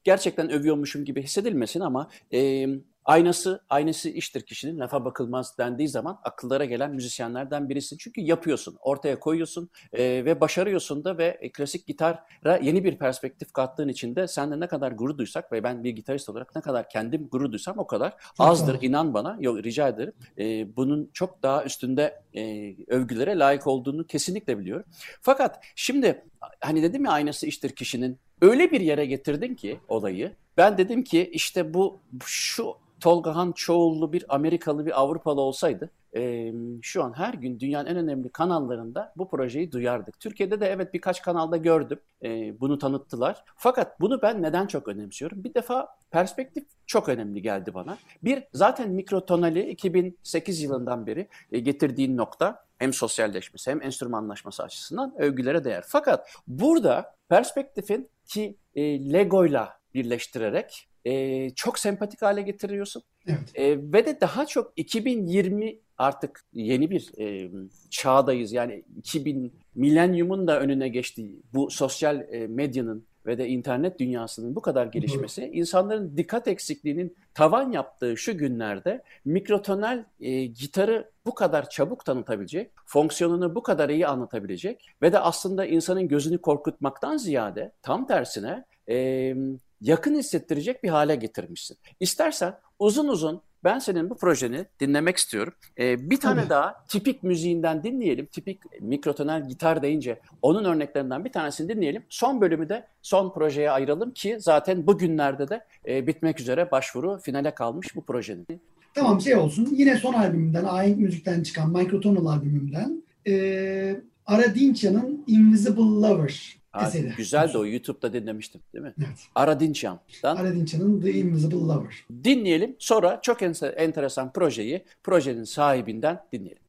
gerçekten 0.05 0.51
övüyormuşum 0.51 1.05
gibi 1.05 1.23
hissedilmesin 1.23 1.81
ama 1.81 2.11
e, 2.33 2.67
aynası 3.05 3.61
aynası 3.71 4.09
iştir 4.09 4.41
kişinin 4.41 4.79
lafa 4.79 5.05
bakılmaz 5.05 5.59
dendiği 5.59 5.89
zaman 5.89 6.21
akıllara 6.25 6.65
gelen 6.65 6.91
müzisyenlerden 6.91 7.69
birisin. 7.69 7.97
Çünkü 8.01 8.21
yapıyorsun, 8.21 8.77
ortaya 8.81 9.21
koyuyorsun 9.21 9.71
e, 9.93 10.03
ve 10.25 10.41
başarıyorsun 10.41 11.05
da 11.05 11.19
ve 11.19 11.51
klasik 11.53 11.87
gitara 11.87 12.57
yeni 12.63 12.85
bir 12.85 12.99
perspektif 12.99 13.53
kattığın 13.53 13.89
için 13.89 14.17
de 14.17 14.29
sen 14.29 14.51
de 14.51 14.61
ne 14.61 14.67
kadar 14.67 14.93
gurur 14.93 15.19
duysak 15.19 15.53
ve 15.53 15.65
ben 15.65 15.85
bir 15.85 15.91
gitarist 15.91 16.29
olarak 16.29 16.57
ne 16.57 16.63
kadar 16.63 16.89
kendim 16.89 17.29
gurur 17.29 17.53
duysam 17.53 17.79
o 17.79 17.87
kadar 17.87 18.11
çok 18.11 18.47
azdır 18.47 18.67
tamam. 18.67 18.83
inan 18.83 19.15
bana. 19.15 19.37
Yok 19.41 19.65
rica 19.65 19.89
ederim. 19.89 20.13
E, 20.39 20.77
bunun 20.77 21.11
çok 21.13 21.43
daha 21.43 21.65
üstünde 21.65 22.23
e, 22.35 22.75
övgülere 22.89 23.39
layık 23.39 23.67
olduğunu 23.67 24.07
kesinlikle 24.07 24.59
biliyorum. 24.59 24.87
Fakat 25.21 25.65
şimdi 25.75 26.25
hani 26.61 26.83
dedim 26.83 27.05
ya 27.05 27.11
aynası 27.11 27.47
iştir 27.47 27.71
kişinin 27.71 28.19
öyle 28.41 28.71
bir 28.71 28.81
yere 28.81 29.07
getirdin 29.07 29.55
ki 29.55 29.81
olayı. 29.89 30.33
Ben 30.57 30.79
dedim 30.79 31.05
ki 31.05 31.31
işte 31.33 31.75
bu 31.75 32.01
şu 32.25 32.75
Tolga 33.01 33.37
Han 33.37 33.53
çoğullu 33.53 34.13
bir 34.13 34.25
Amerikalı 34.29 34.87
bir 34.87 35.01
Avrupalı 35.01 35.41
olsaydı 35.41 35.91
e, 36.17 36.53
şu 36.83 37.05
an 37.05 37.13
her 37.13 37.35
gün 37.35 37.61
dünyanın 37.61 37.87
en 37.87 37.97
önemli 37.97 38.29
kanallarında 38.29 39.13
bu 39.17 39.31
projeyi 39.31 39.73
duyardık. 39.73 40.21
Türkiye'de 40.21 40.61
de 40.61 40.67
evet 40.67 40.95
birkaç 40.95 41.23
kanalda 41.23 41.57
gördüm. 41.57 42.01
E, 42.25 42.61
bunu 42.61 42.79
tanıttılar. 42.79 43.45
Fakat 43.57 44.01
bunu 44.01 44.23
ben 44.23 44.43
neden 44.43 44.67
çok 44.67 44.89
önemsiyorum? 44.89 45.45
Bir 45.45 45.55
defa 45.55 45.89
perspektif 46.11 46.65
çok 46.87 47.09
önemli 47.09 47.43
geldi 47.43 47.75
bana. 47.75 47.99
Bir 48.25 48.45
zaten 48.53 48.91
mikrotonali 48.91 49.71
2008 49.71 50.63
yılından 50.63 51.07
beri 51.07 51.29
e, 51.53 51.59
getirdiğin 51.59 52.17
nokta 52.17 52.67
hem 52.79 52.93
sosyalleşmesi 52.93 53.71
hem 53.71 53.83
enstrümanlaşması 53.83 54.63
açısından 54.63 55.15
övgülere 55.19 55.65
değer. 55.65 55.85
Fakat 55.87 56.29
burada 56.47 57.15
perspektifin 57.29 58.09
ki 58.27 58.57
e, 58.75 59.13
Lego'yla 59.13 59.73
birleştirerek 59.95 60.89
e, 61.05 61.51
çok 61.51 61.79
sempatik 61.79 62.23
hale 62.23 62.43
getiriyorsun. 62.43 63.03
Evet. 63.27 63.51
E, 63.55 63.93
ve 63.93 64.07
de 64.07 64.21
daha 64.21 64.47
çok 64.47 64.73
2020 64.77 65.79
artık 65.99 66.45
yeni 66.53 66.91
bir 66.91 67.19
e, 67.19 67.51
çağdayız. 67.91 68.53
Yani 68.53 68.85
2000 68.97 69.55
milenyumun 69.75 70.47
da 70.47 70.61
önüne 70.61 70.89
geçtiği 70.89 71.43
bu 71.53 71.71
sosyal 71.71 72.21
e, 72.21 72.47
medyanın 72.47 73.07
ve 73.27 73.39
de 73.39 73.49
internet 73.49 73.99
dünyasının 73.99 74.55
bu 74.55 74.61
kadar 74.61 74.87
gelişmesi 74.87 75.51
insanların 75.53 76.17
dikkat 76.17 76.49
eksikliğinin 76.49 77.17
tavan 77.35 77.73
yaptığı 77.73 78.17
şu 78.17 78.39
günlerde 78.39 79.03
mikrotonal 79.25 80.05
e, 80.21 80.47
gitarı 80.47 81.11
bu 81.27 81.35
kadar 81.35 81.71
çabuk 81.71 82.05
tanıtabilecek, 82.05 82.71
fonksiyonunu 82.87 83.55
bu 83.55 83.63
kadar 83.63 83.89
iyi 83.89 84.07
anlatabilecek 84.07 84.91
ve 85.03 85.13
de 85.13 85.19
aslında 85.19 85.67
insanın 85.67 86.09
gözünü 86.09 86.39
korkutmaktan 86.39 87.17
ziyade 87.17 87.73
tam 87.83 88.07
tersine 88.07 88.65
e, 88.89 89.35
yakın 89.81 90.15
hissettirecek 90.15 90.83
bir 90.83 90.89
hale 90.89 91.17
getirmişsin. 91.17 91.79
İstersen 92.01 92.59
uzun 92.79 93.09
uzun 93.09 93.43
ben 93.65 93.79
senin 93.79 94.11
bu 94.11 94.17
projeni 94.17 94.67
dinlemek 94.81 95.17
istiyorum. 95.17 95.53
Ee, 95.79 96.11
bir 96.11 96.21
tane 96.21 96.41
Tabii. 96.41 96.51
daha 96.51 96.85
tipik 96.89 97.23
müziğinden 97.23 97.83
dinleyelim. 97.83 98.27
Tipik 98.27 98.61
mikrotonal 98.81 99.49
gitar 99.49 99.83
deyince 99.83 100.21
onun 100.43 100.65
örneklerinden 100.65 101.25
bir 101.25 101.33
tanesini 101.33 101.69
dinleyelim. 101.69 102.03
Son 102.09 102.41
bölümü 102.41 102.69
de 102.69 102.87
son 103.03 103.33
projeye 103.33 103.71
ayıralım 103.71 104.11
ki 104.11 104.37
zaten 104.41 104.87
bugünlerde 104.87 105.49
de 105.49 105.65
e, 105.89 106.07
bitmek 106.07 106.41
üzere 106.41 106.71
başvuru 106.71 107.19
finale 107.19 107.55
kalmış 107.55 107.97
bu 107.97 108.05
projenin. 108.05 108.47
Tamam 108.95 109.21
şey 109.21 109.37
olsun. 109.37 109.69
Yine 109.73 109.97
son 109.97 110.15
albümümden, 110.15 110.65
Ahenk 110.65 110.99
Müzik'ten 110.99 111.43
çıkan 111.43 111.73
Microtonal 111.73 112.27
albümümden 112.27 113.03
e, 113.29 114.01
Aradincia'nın 114.27 115.25
Invisible 115.27 115.83
Lover 115.83 116.57
eseri. 116.83 117.13
güzel 117.17 117.53
de 117.53 117.59
o 117.59 117.67
YouTube'da 117.67 118.13
dinlemiştim 118.13 118.61
değil 118.75 118.85
mi? 118.85 118.95
Evet. 118.99 119.19
Aradinçan'dan 119.35 120.37
Aradincia'nın 120.37 121.01
The 121.01 121.13
Invisible 121.13 121.57
Lover. 121.57 122.05
dinleyelim. 122.25 122.77
Sonra 122.79 123.19
çok 123.23 123.43
en- 123.43 123.55
enteresan 123.77 124.33
projeyi 124.33 124.85
projenin 125.03 125.45
sahibinden 125.45 126.21
dinleyelim. 126.33 126.63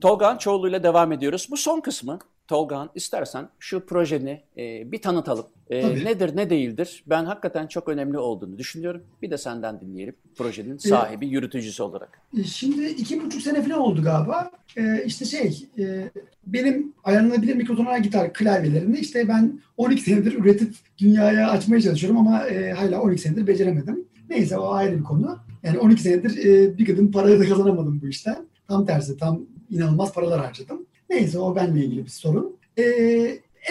Tolgan 0.00 0.38
Çoğlu 0.38 0.68
ile 0.68 0.82
devam 0.82 1.12
ediyoruz. 1.12 1.48
Bu 1.50 1.56
son 1.56 1.80
kısmı 1.80 2.18
Tolgan 2.48 2.90
istersen 2.94 3.48
şu 3.58 3.86
projeni 3.86 4.42
e, 4.56 4.92
bir 4.92 5.02
tanıtalım. 5.02 5.46
E, 5.70 5.82
Tabii. 5.82 6.04
nedir 6.04 6.36
ne 6.36 6.50
değildir? 6.50 7.04
Ben 7.06 7.24
hakikaten 7.24 7.66
çok 7.66 7.88
önemli 7.88 8.18
olduğunu 8.18 8.58
düşünüyorum. 8.58 9.02
Bir 9.22 9.30
de 9.30 9.38
senden 9.38 9.80
dinleyelim 9.80 10.14
projenin 10.36 10.76
sahibi, 10.76 11.26
yürütücüsü 11.26 11.82
olarak. 11.82 12.20
E, 12.38 12.44
Şimdi 12.44 12.86
iki 12.86 13.24
buçuk 13.24 13.42
sene 13.42 13.62
falan 13.62 13.80
oldu 13.80 14.02
galiba. 14.02 14.50
E, 14.76 15.04
işte 15.06 15.24
şey, 15.24 15.68
e, 15.78 16.10
benim 16.46 16.92
ayarlanabilir 17.04 17.54
mikrotonal 17.54 18.02
gitar 18.02 18.32
klavyelerini 18.32 18.98
işte 18.98 19.28
ben 19.28 19.60
12 19.76 20.02
senedir 20.02 20.32
üretip 20.32 20.74
dünyaya 20.98 21.50
açmaya 21.50 21.80
çalışıyorum 21.80 22.18
ama 22.18 22.46
e, 22.46 22.72
hala 22.72 23.00
12 23.02 23.22
senedir 23.22 23.46
beceremedim. 23.46 24.04
Neyse 24.30 24.58
o 24.58 24.70
ayrı 24.72 24.98
bir 24.98 25.04
konu. 25.04 25.38
Yani 25.62 25.78
12 25.78 26.02
senedir 26.02 26.44
e, 26.44 26.78
bir 26.78 26.86
gıdım 26.86 27.12
parayı 27.12 27.40
da 27.40 27.48
kazanamadım 27.48 28.00
bu 28.02 28.08
işten. 28.08 28.36
Tam 28.68 28.86
tersi, 28.86 29.16
tam 29.16 29.40
inanılmaz 29.70 30.12
paralar 30.12 30.40
harcadım. 30.40 30.86
Neyse 31.10 31.38
o 31.38 31.56
benimle 31.56 31.84
ilgili 31.84 32.04
bir 32.04 32.10
sorun. 32.10 32.56
E, 32.78 32.82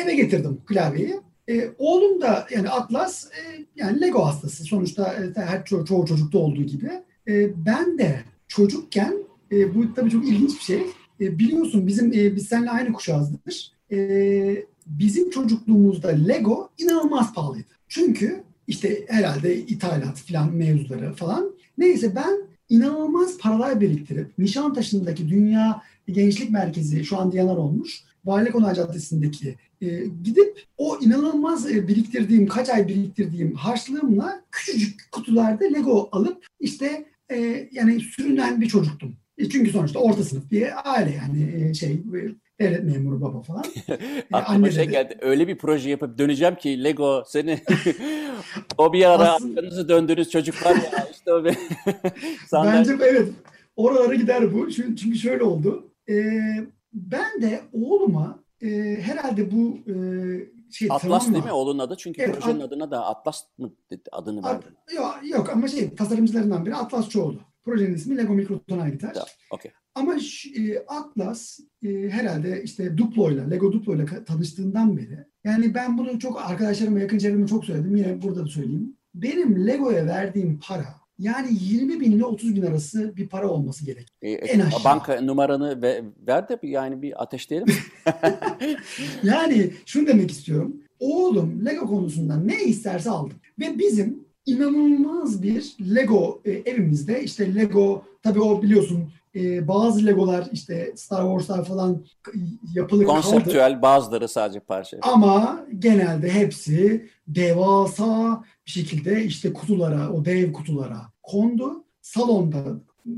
eve 0.01 0.15
getirdim 0.15 0.61
klavyeyi. 0.65 1.19
E, 1.49 1.69
oğlum 1.77 2.21
da 2.21 2.47
yani 2.51 2.69
Atlas 2.69 3.25
e, 3.25 3.65
yani 3.75 4.01
Lego 4.01 4.25
hastası. 4.25 4.63
Sonuçta 4.63 5.13
e, 5.13 5.41
her 5.41 5.59
ço- 5.59 5.85
çoğu 5.85 6.05
çocukta 6.05 6.37
olduğu 6.37 6.63
gibi. 6.63 6.91
E, 7.27 7.65
ben 7.65 7.97
de 7.97 8.19
çocukken 8.47 9.13
e, 9.51 9.75
bu 9.75 9.93
tabii 9.93 10.09
çok 10.09 10.27
ilginç 10.27 10.55
bir 10.55 10.63
şey. 10.63 10.81
E, 11.21 11.39
biliyorsun 11.39 11.87
bizim 11.87 12.13
e, 12.13 12.35
biz 12.35 12.47
seninle 12.47 12.69
aynı 12.69 12.93
kuşağızdır. 12.93 13.71
E, 13.91 14.65
bizim 14.85 15.29
çocukluğumuzda 15.29 16.07
Lego 16.07 16.69
inanılmaz 16.77 17.33
pahalıydı. 17.33 17.67
Çünkü 17.87 18.43
işte 18.67 19.05
herhalde 19.07 19.57
ithalat 19.57 20.17
falan 20.17 20.55
mevzuları 20.55 21.13
falan. 21.13 21.51
Neyse 21.77 22.15
ben 22.15 22.48
inanılmaz 22.69 23.37
paralar 23.37 23.81
biriktirip 23.81 24.37
Nişantaşı'ndaki 24.37 25.29
Dünya 25.29 25.81
Gençlik 26.07 26.49
Merkezi 26.49 27.05
şu 27.05 27.17
an 27.17 27.31
Diyanar 27.31 27.57
olmuş. 27.57 28.03
Valilik 28.25 28.55
Onay 28.55 28.75
Caddesi'ndeki 28.75 29.55
e, 29.81 29.87
gidip 30.23 30.65
o 30.77 30.99
inanılmaz 31.01 31.71
e, 31.71 31.87
biriktirdiğim, 31.87 32.47
kaç 32.47 32.69
ay 32.69 32.87
biriktirdiğim 32.87 33.55
harçlığımla 33.55 34.41
küçücük 34.51 35.11
kutularda 35.11 35.65
Lego 35.65 36.09
alıp 36.11 36.45
işte 36.59 37.05
e, 37.31 37.69
yani 37.71 37.99
sürünen 37.99 38.61
bir 38.61 38.67
çocuktum. 38.67 39.15
E, 39.37 39.49
çünkü 39.49 39.71
sonuçta 39.71 39.99
orta 39.99 40.23
sınıf 40.23 40.51
bir 40.51 40.91
aile 40.95 41.11
yani 41.11 41.69
e, 41.69 41.73
şey 41.73 42.01
devlet 42.59 42.83
memuru 42.83 43.21
baba 43.21 43.41
falan. 43.41 43.63
E, 43.89 44.35
Aklıma 44.37 44.55
anne 44.57 44.71
şey 44.71 44.83
dedi. 44.83 44.91
geldi. 44.91 45.17
Öyle 45.21 45.47
bir 45.47 45.57
proje 45.57 45.89
yapıp 45.89 46.17
döneceğim 46.17 46.55
ki 46.55 46.83
Lego 46.83 47.23
seni 47.27 47.59
o 48.77 48.93
bir 48.93 49.05
ara 49.05 49.29
Aslında- 49.33 49.59
arkanızı 49.59 49.89
döndünüz 49.89 50.29
çocuklar 50.29 50.75
ya 50.75 51.07
işte 51.11 51.33
o 51.33 51.43
bir. 51.45 51.57
Bence 52.53 52.91
evet. 53.01 53.29
Oralara 53.75 54.15
gider 54.15 54.53
bu. 54.53 54.71
Çünkü, 54.71 54.95
çünkü 54.95 55.17
şöyle 55.17 55.43
oldu. 55.43 55.91
Ee, 56.09 56.23
ben 56.93 57.41
de 57.41 57.61
oğluma 57.73 58.39
e, 58.61 58.67
herhalde 59.01 59.51
bu 59.51 59.77
e, 59.87 59.93
şey 60.71 60.87
Atlas 60.91 61.21
travma. 61.23 61.33
değil 61.33 61.45
mi 61.45 61.51
oğlun 61.51 61.79
adı? 61.79 61.95
Çünkü 61.97 62.21
Evet, 62.21 62.35
projenin 62.39 62.59
At- 62.59 62.67
adına 62.67 62.91
da 62.91 63.05
Atlas 63.05 63.43
mı 63.57 63.73
dedi- 63.91 64.09
adını 64.11 64.39
At- 64.47 64.53
verdin? 64.65 64.77
yok, 64.95 65.19
yok 65.23 65.49
ama 65.49 65.67
şey 65.67 65.95
tasarımcılarından 65.95 66.65
biri 66.65 66.75
Atlas 66.75 67.09
Çoğulu. 67.09 67.39
Projenin 67.65 67.93
ismi 67.95 68.17
Lego 68.17 68.33
Mikrotonal 68.33 68.89
Gitar. 68.89 69.13
Tamam, 69.13 69.27
okey. 69.51 69.71
Ama 69.99 70.15
e, 70.57 70.79
Atlas 70.87 71.59
e, 71.83 72.09
herhalde 72.09 72.61
işte 72.63 72.97
Duplo'yla, 72.97 73.47
Lego 73.47 73.73
Duplo'yla 73.73 74.05
tanıştığından 74.25 74.97
beri 74.97 75.25
yani 75.43 75.73
ben 75.73 75.97
bunu 75.97 76.19
çok 76.19 76.41
arkadaşlarıma, 76.49 76.99
yakın 76.99 77.17
çevreme 77.17 77.47
çok 77.47 77.65
söyledim. 77.65 77.95
Yine 77.95 78.21
burada 78.21 78.43
da 78.43 78.47
söyleyeyim. 78.47 78.97
Benim 79.15 79.67
Lego'ya 79.67 80.05
verdiğim 80.05 80.59
para 80.67 80.85
yani 81.19 81.47
20 81.61 81.99
bin 81.99 82.11
ile 82.11 82.25
30 82.25 82.55
bin 82.55 82.61
arası 82.61 83.17
bir 83.17 83.29
para 83.29 83.49
olması 83.49 83.85
gerek. 83.85 84.07
E, 84.21 84.31
En 84.31 84.59
e, 84.59 84.63
aşağı. 84.63 84.83
banka 84.83 85.21
numaranı 85.21 85.81
ve, 85.81 86.03
ver 86.27 86.49
de 86.49 86.61
bir, 86.61 86.69
yani 86.69 87.01
bir 87.01 87.23
ateşleyelim. 87.23 87.67
Yani 89.23 89.71
şunu 89.85 90.07
demek 90.07 90.31
istiyorum. 90.31 90.75
Oğlum 90.99 91.65
Lego 91.65 91.87
konusunda 91.87 92.37
ne 92.37 92.63
isterse 92.63 93.09
aldım. 93.09 93.37
Ve 93.59 93.79
bizim 93.79 94.19
inanılmaz 94.45 95.43
bir 95.43 95.75
Lego 95.95 96.41
e, 96.45 96.51
evimizde 96.51 97.23
işte 97.23 97.55
Lego 97.55 98.03
tabii 98.23 98.41
o 98.41 98.61
biliyorsun 98.61 99.09
e, 99.35 99.67
bazı 99.67 100.05
Legolar 100.05 100.47
işte 100.51 100.93
Star 100.95 101.21
Wars'lar 101.21 101.65
falan 101.65 102.05
yapılı 102.73 103.05
kaldı. 103.05 103.13
Konseptüel 103.13 103.81
bazıları 103.81 104.27
sadece 104.27 104.59
parça. 104.59 104.97
Ama 105.01 105.65
genelde 105.79 106.29
hepsi 106.29 107.09
devasa 107.27 108.43
bir 108.65 108.71
şekilde 108.71 109.23
işte 109.23 109.53
kutulara, 109.53 110.09
o 110.09 110.25
dev 110.25 110.53
kutulara 110.53 111.01
kondu. 111.23 111.83
Salonda 112.01 112.63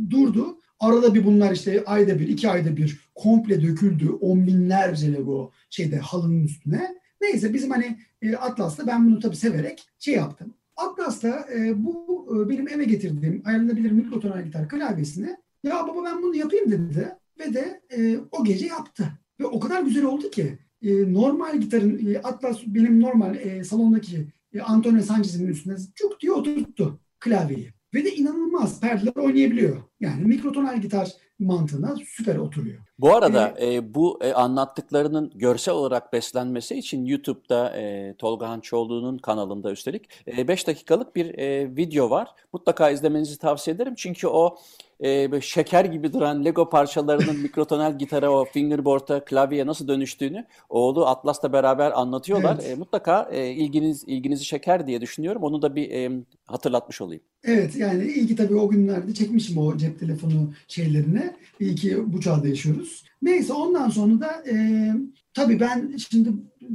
durdu. 0.10 0.58
Arada 0.80 1.14
bir 1.14 1.26
bunlar 1.26 1.52
işte 1.52 1.84
ayda 1.86 2.20
bir, 2.20 2.28
iki 2.28 2.50
ayda 2.50 2.78
bir 2.78 3.00
komple 3.16 3.62
döküldü. 3.62 4.10
On 4.10 4.48
binlerce 4.48 5.14
Lego 5.14 5.52
şeyde 5.70 5.98
halının 5.98 6.44
üstüne. 6.44 6.96
Neyse 7.22 7.54
bizim 7.54 7.72
hani 7.72 7.98
e, 8.22 8.36
Atlas'ta 8.36 8.88
ben 8.88 9.08
bunu 9.08 9.20
tabii 9.20 9.36
severek 9.36 9.84
şey 10.00 10.14
yaptım. 10.14 10.54
Atlas'ta 10.78 11.48
e, 11.56 11.84
bu 11.84 12.28
e, 12.36 12.50
benim 12.50 12.68
eve 12.68 12.84
getirdiğim 12.84 13.42
ayrılabilir 13.46 13.92
mikrotonal 13.92 14.44
gitar 14.44 14.70
klavyesini 14.70 15.38
ya 15.64 15.88
baba 15.88 16.06
ben 16.06 16.24
bunu 16.24 16.36
yapayım 16.36 16.72
dedi 16.72 17.16
ve 17.40 17.54
de 17.54 17.82
e, 17.98 18.18
o 18.32 18.44
gece 18.44 18.66
yaptı. 18.66 19.12
Ve 19.40 19.46
o 19.46 19.60
kadar 19.60 19.82
güzel 19.82 20.06
oldu 20.06 20.30
ki 20.30 20.60
e, 20.82 21.14
normal 21.14 21.58
gitarın 21.58 22.14
e, 22.14 22.18
Atlas 22.18 22.60
benim 22.66 23.02
normal 23.02 23.36
e, 23.36 23.64
salondaki 23.64 24.28
e, 24.54 24.62
Antonio 24.62 25.02
Sanchez'in 25.02 25.48
üstüne 25.48 25.76
çok 25.96 26.20
diye 26.22 26.32
oturttu 26.32 27.00
klavyeyi. 27.20 27.74
Ve 27.94 28.06
de 28.06 28.16
inanılmaz 28.16 28.82
perdeler 28.82 29.16
oynayabiliyor. 29.16 29.78
Yani 30.00 30.26
mikrotonal 30.26 30.82
gitar 30.82 31.12
mantığına 31.40 31.96
süper 32.06 32.36
oturuyor. 32.36 32.80
Bu 33.02 33.16
arada 33.16 33.54
e, 33.62 33.94
bu 33.94 34.20
e, 34.24 34.34
anlattıklarının 34.34 35.32
görsel 35.36 35.74
olarak 35.74 36.14
beslenmesi 36.14 36.76
için 36.76 37.06
YouTube'da 37.06 37.78
e, 37.78 38.14
Tolga 38.18 38.50
Hançoğlu'nun 38.50 39.18
kanalında 39.18 39.72
üstelik 39.72 40.28
5 40.48 40.68
dakikalık 40.68 41.16
bir 41.16 41.38
e, 41.38 41.76
video 41.76 42.10
var. 42.10 42.28
Mutlaka 42.54 42.90
izlemenizi 42.90 43.38
tavsiye 43.38 43.76
ederim. 43.76 43.94
Çünkü 43.98 44.28
o 44.28 44.58
e, 45.02 45.42
şeker 45.42 45.86
gibi 45.86 46.14
duran 46.14 46.46
Lego 46.46 46.70
parçalarının 46.70 47.40
mikrotonal 47.42 47.98
gitara, 47.98 48.32
o 48.32 48.46
fingerboard'a, 48.46 49.26
klavyeye 49.26 49.66
nasıl 49.66 49.88
dönüştüğünü 49.88 50.46
oğlu 50.70 51.06
Atlas'la 51.06 51.54
beraber 51.54 51.92
anlatıyorlar. 51.92 52.58
Evet. 52.62 52.72
E, 52.72 52.76
mutlaka 52.76 53.30
e, 53.32 53.50
ilginiz 53.50 54.04
ilginizi 54.08 54.44
çeker 54.44 54.88
diye 54.88 55.02
düşünüyorum. 55.02 55.44
Onu 55.44 55.62
da 55.62 55.76
bir 55.76 55.90
e, 55.92 56.12
hatırlatmış 56.46 57.02
olayım. 57.02 57.24
Evet 57.44 57.76
yani 57.76 58.04
iyi 58.04 58.28
ki 58.28 58.36
tabii 58.36 58.56
o 58.56 58.70
günlerde 58.70 59.14
çekmişim 59.14 59.58
o 59.58 59.78
cep 59.78 60.00
telefonu 60.00 60.54
şeylerine. 60.68 61.36
İyi 61.60 61.76
ki 61.76 62.14
bu 62.14 62.22
çağda 62.22 62.48
yaşıyoruz. 62.48 62.91
Neyse 63.22 63.54
ondan 63.54 63.90
sonra 63.90 64.20
da 64.20 64.44
e, 64.52 64.88
tabii 65.34 65.60
ben 65.60 65.98
şimdi 66.10 66.30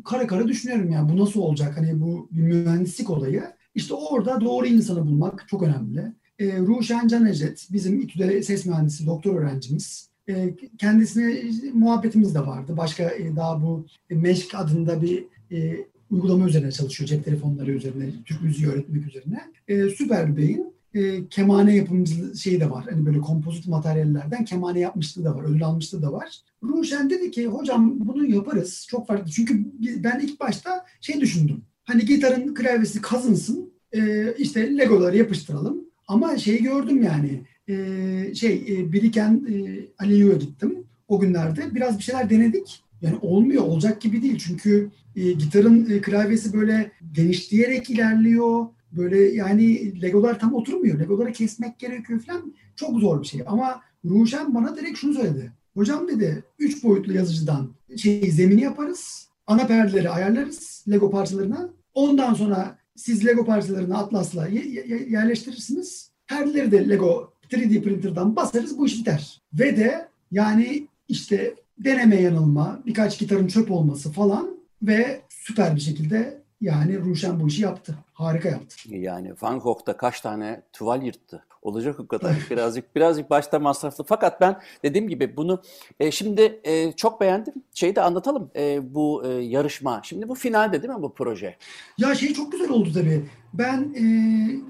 kara 0.05 0.27
kara 0.27 0.49
düşünüyorum 0.49 0.91
yani 0.91 1.13
bu 1.13 1.17
nasıl 1.25 1.41
olacak? 1.41 1.77
Hani 1.77 2.01
bu 2.01 2.29
mühendislik 2.31 3.11
olayı. 3.11 3.43
İşte 3.75 3.95
orada 3.95 4.41
doğru 4.41 4.67
insanı 4.67 5.07
bulmak 5.07 5.45
çok 5.49 5.63
önemli. 5.63 6.13
E, 6.39 6.59
Ruşen 6.59 7.09
Canecet 7.09 7.69
bizim 7.73 8.01
İTÜ'de 8.01 8.43
ses 8.43 8.67
mühendisi 8.67 9.07
doktor 9.07 9.37
öğrencimiz. 9.37 10.11
E, 10.29 10.55
kendisine 10.79 11.43
muhabbetimiz 11.73 12.35
de 12.35 12.41
vardı. 12.41 12.77
Başka 12.77 13.03
e, 13.03 13.37
daha 13.37 13.63
bu 13.63 13.87
e, 14.11 14.15
Meşk 14.15 14.55
adında 14.55 15.03
bir 15.03 15.25
e, 15.53 15.87
uygulama 16.11 16.49
üzerine 16.49 16.73
çalışıyor. 16.73 17.09
Cep 17.09 17.25
telefonları 17.25 17.71
üzerine, 17.73 18.11
Türk 18.25 18.43
müziği 18.43 18.69
öğretmek 18.69 19.07
üzerine. 19.07 19.41
E, 19.69 19.89
süper 19.89 20.33
bir 20.33 20.37
beyin. 20.37 20.76
E, 20.97 21.29
kemane 21.29 21.77
yapımcılığı 21.77 22.37
şeyi 22.37 22.61
de 22.61 22.71
var. 22.71 22.85
Hani 22.91 23.07
böyle 23.07 23.19
kompozit 23.19 23.67
materyallerden 23.67 24.45
kemane 24.45 24.81
yapmışlığı 24.81 25.25
da 25.25 25.35
var. 25.35 25.45
Ödül 25.45 25.65
almışlığı 25.65 26.03
da 26.03 26.13
var. 26.13 26.41
Ruşen 26.63 27.11
dedi 27.11 27.31
ki 27.31 27.47
hocam 27.47 27.95
bunu 28.01 28.27
yaparız. 28.27 28.87
Çok 28.89 29.07
farklı. 29.07 29.31
Çünkü 29.31 29.67
ben 30.05 30.21
ilk 30.21 30.41
başta 30.41 30.87
şey 31.01 31.21
düşündüm. 31.21 31.63
Hani 31.85 32.05
gitarın 32.05 32.55
klavyesi 32.55 33.01
kazınsın. 33.01 33.71
E, 33.93 34.33
işte 34.39 34.79
legoları 34.79 35.17
yapıştıralım. 35.17 35.81
Ama 36.09 36.39
şeyi 36.39 36.63
gördüm 36.63 37.03
yani. 37.03 37.43
e, 37.69 38.35
şey 38.35 38.55
e, 38.69 38.93
biriken 38.93 39.47
e, 39.51 39.55
Aliyo'ya 39.99 40.37
gittim. 40.37 40.85
O 41.09 41.21
günlerde 41.21 41.75
biraz 41.75 41.99
bir 41.99 42.03
şeyler 42.03 42.31
denedik. 42.31 42.83
Yani 43.03 43.17
olmuyor, 43.23 43.63
olacak 43.63 44.01
gibi 44.01 44.23
değil. 44.23 44.39
Çünkü 44.39 44.91
e, 45.17 45.33
gitarın 45.33 45.91
e, 45.91 46.01
klavyesi 46.01 46.53
böyle 46.53 46.91
genişleyerek 47.13 47.91
ilerliyor. 47.91 48.67
Böyle 48.97 49.19
yani 49.35 50.03
legolar 50.03 50.41
tam 50.41 50.55
oturmuyor. 50.55 50.99
Legoları 51.01 51.33
kesmek 51.33 51.79
gerekiyor 51.79 52.21
falan. 52.21 52.55
Çok 52.77 53.01
zor 53.01 53.23
bir 53.23 53.27
şey. 53.27 53.43
Ama 53.47 53.81
Ruşen 54.05 54.55
bana 54.55 54.77
direkt 54.77 54.99
şunu 54.99 55.15
söyledi. 55.15 55.53
Hocam 55.75 56.09
dedi, 56.09 56.45
üç 56.59 56.85
boyutlu 56.85 57.13
yazıcıdan 57.13 57.71
şey 57.97 58.31
zemini 58.31 58.61
yaparız. 58.63 59.29
Ana 59.47 59.67
perdeleri 59.67 60.11
ayarlarız 60.11 60.85
Lego 60.91 61.11
parçalarına. 61.11 61.69
Ondan 61.95 62.35
sonra 62.35 62.79
siz 62.97 63.27
Lego 63.27 63.45
parçalarını 63.45 63.99
Atlas'la 63.99 64.49
ye- 64.49 64.67
ye- 64.89 65.07
yerleştirirsiniz. 65.11 66.11
Perdeleri 66.27 66.73
de 66.73 66.89
Lego 66.89 67.33
3D 67.51 67.83
printer'dan 67.83 68.37
basarız 68.37 68.79
bu 68.79 68.87
iş 68.87 68.99
biter. 68.99 69.43
Ve 69.53 69.77
de 69.77 70.09
yani 70.31 70.89
işte 71.09 71.55
deneme 71.79 72.21
yanılma, 72.23 72.83
birkaç 72.87 73.19
gitarın 73.19 73.47
çöp 73.47 73.71
olması 73.71 74.13
falan 74.13 74.57
ve 74.83 75.21
süper 75.29 75.77
bir 75.77 75.81
şekilde 75.81 76.43
yani 76.61 76.99
Ruşen 77.01 77.41
bu 77.41 77.49
işi 77.49 77.63
yaptı. 77.63 77.99
Harika 78.13 78.49
yaptı. 78.49 78.77
Yani 78.89 79.33
Van 79.43 79.61
Gogh 79.61 79.87
da 79.87 79.97
kaç 79.97 80.21
tane 80.21 80.63
tuval 80.73 81.03
yırttı. 81.03 81.45
Olacak 81.63 82.01
o 82.01 82.07
kadar. 82.07 82.37
Birazcık 82.51 82.97
birazcık 82.97 83.31
başta 83.31 83.59
masraflı. 83.59 84.05
Fakat 84.05 84.41
ben 84.41 84.61
dediğim 84.83 85.09
gibi 85.09 85.37
bunu 85.37 85.63
e, 86.01 86.11
şimdi 86.11 86.61
e, 86.65 86.93
çok 86.93 87.21
beğendim. 87.21 87.55
Şeyi 87.75 87.97
de 87.97 88.03
anlatalım 88.03 88.51
e, 88.57 88.95
bu 88.95 89.27
e, 89.27 89.29
yarışma. 89.29 90.01
Şimdi 90.05 90.29
bu 90.29 90.35
finalde 90.35 90.83
değil 90.83 90.95
mi 90.95 91.03
bu 91.03 91.15
proje? 91.15 91.57
Ya 91.99 92.15
şey 92.15 92.33
çok 92.35 92.53
güzel 92.53 92.71
oldu 92.71 92.93
tabii. 92.95 93.25
Ben 93.55 93.95
e, 93.99 94.05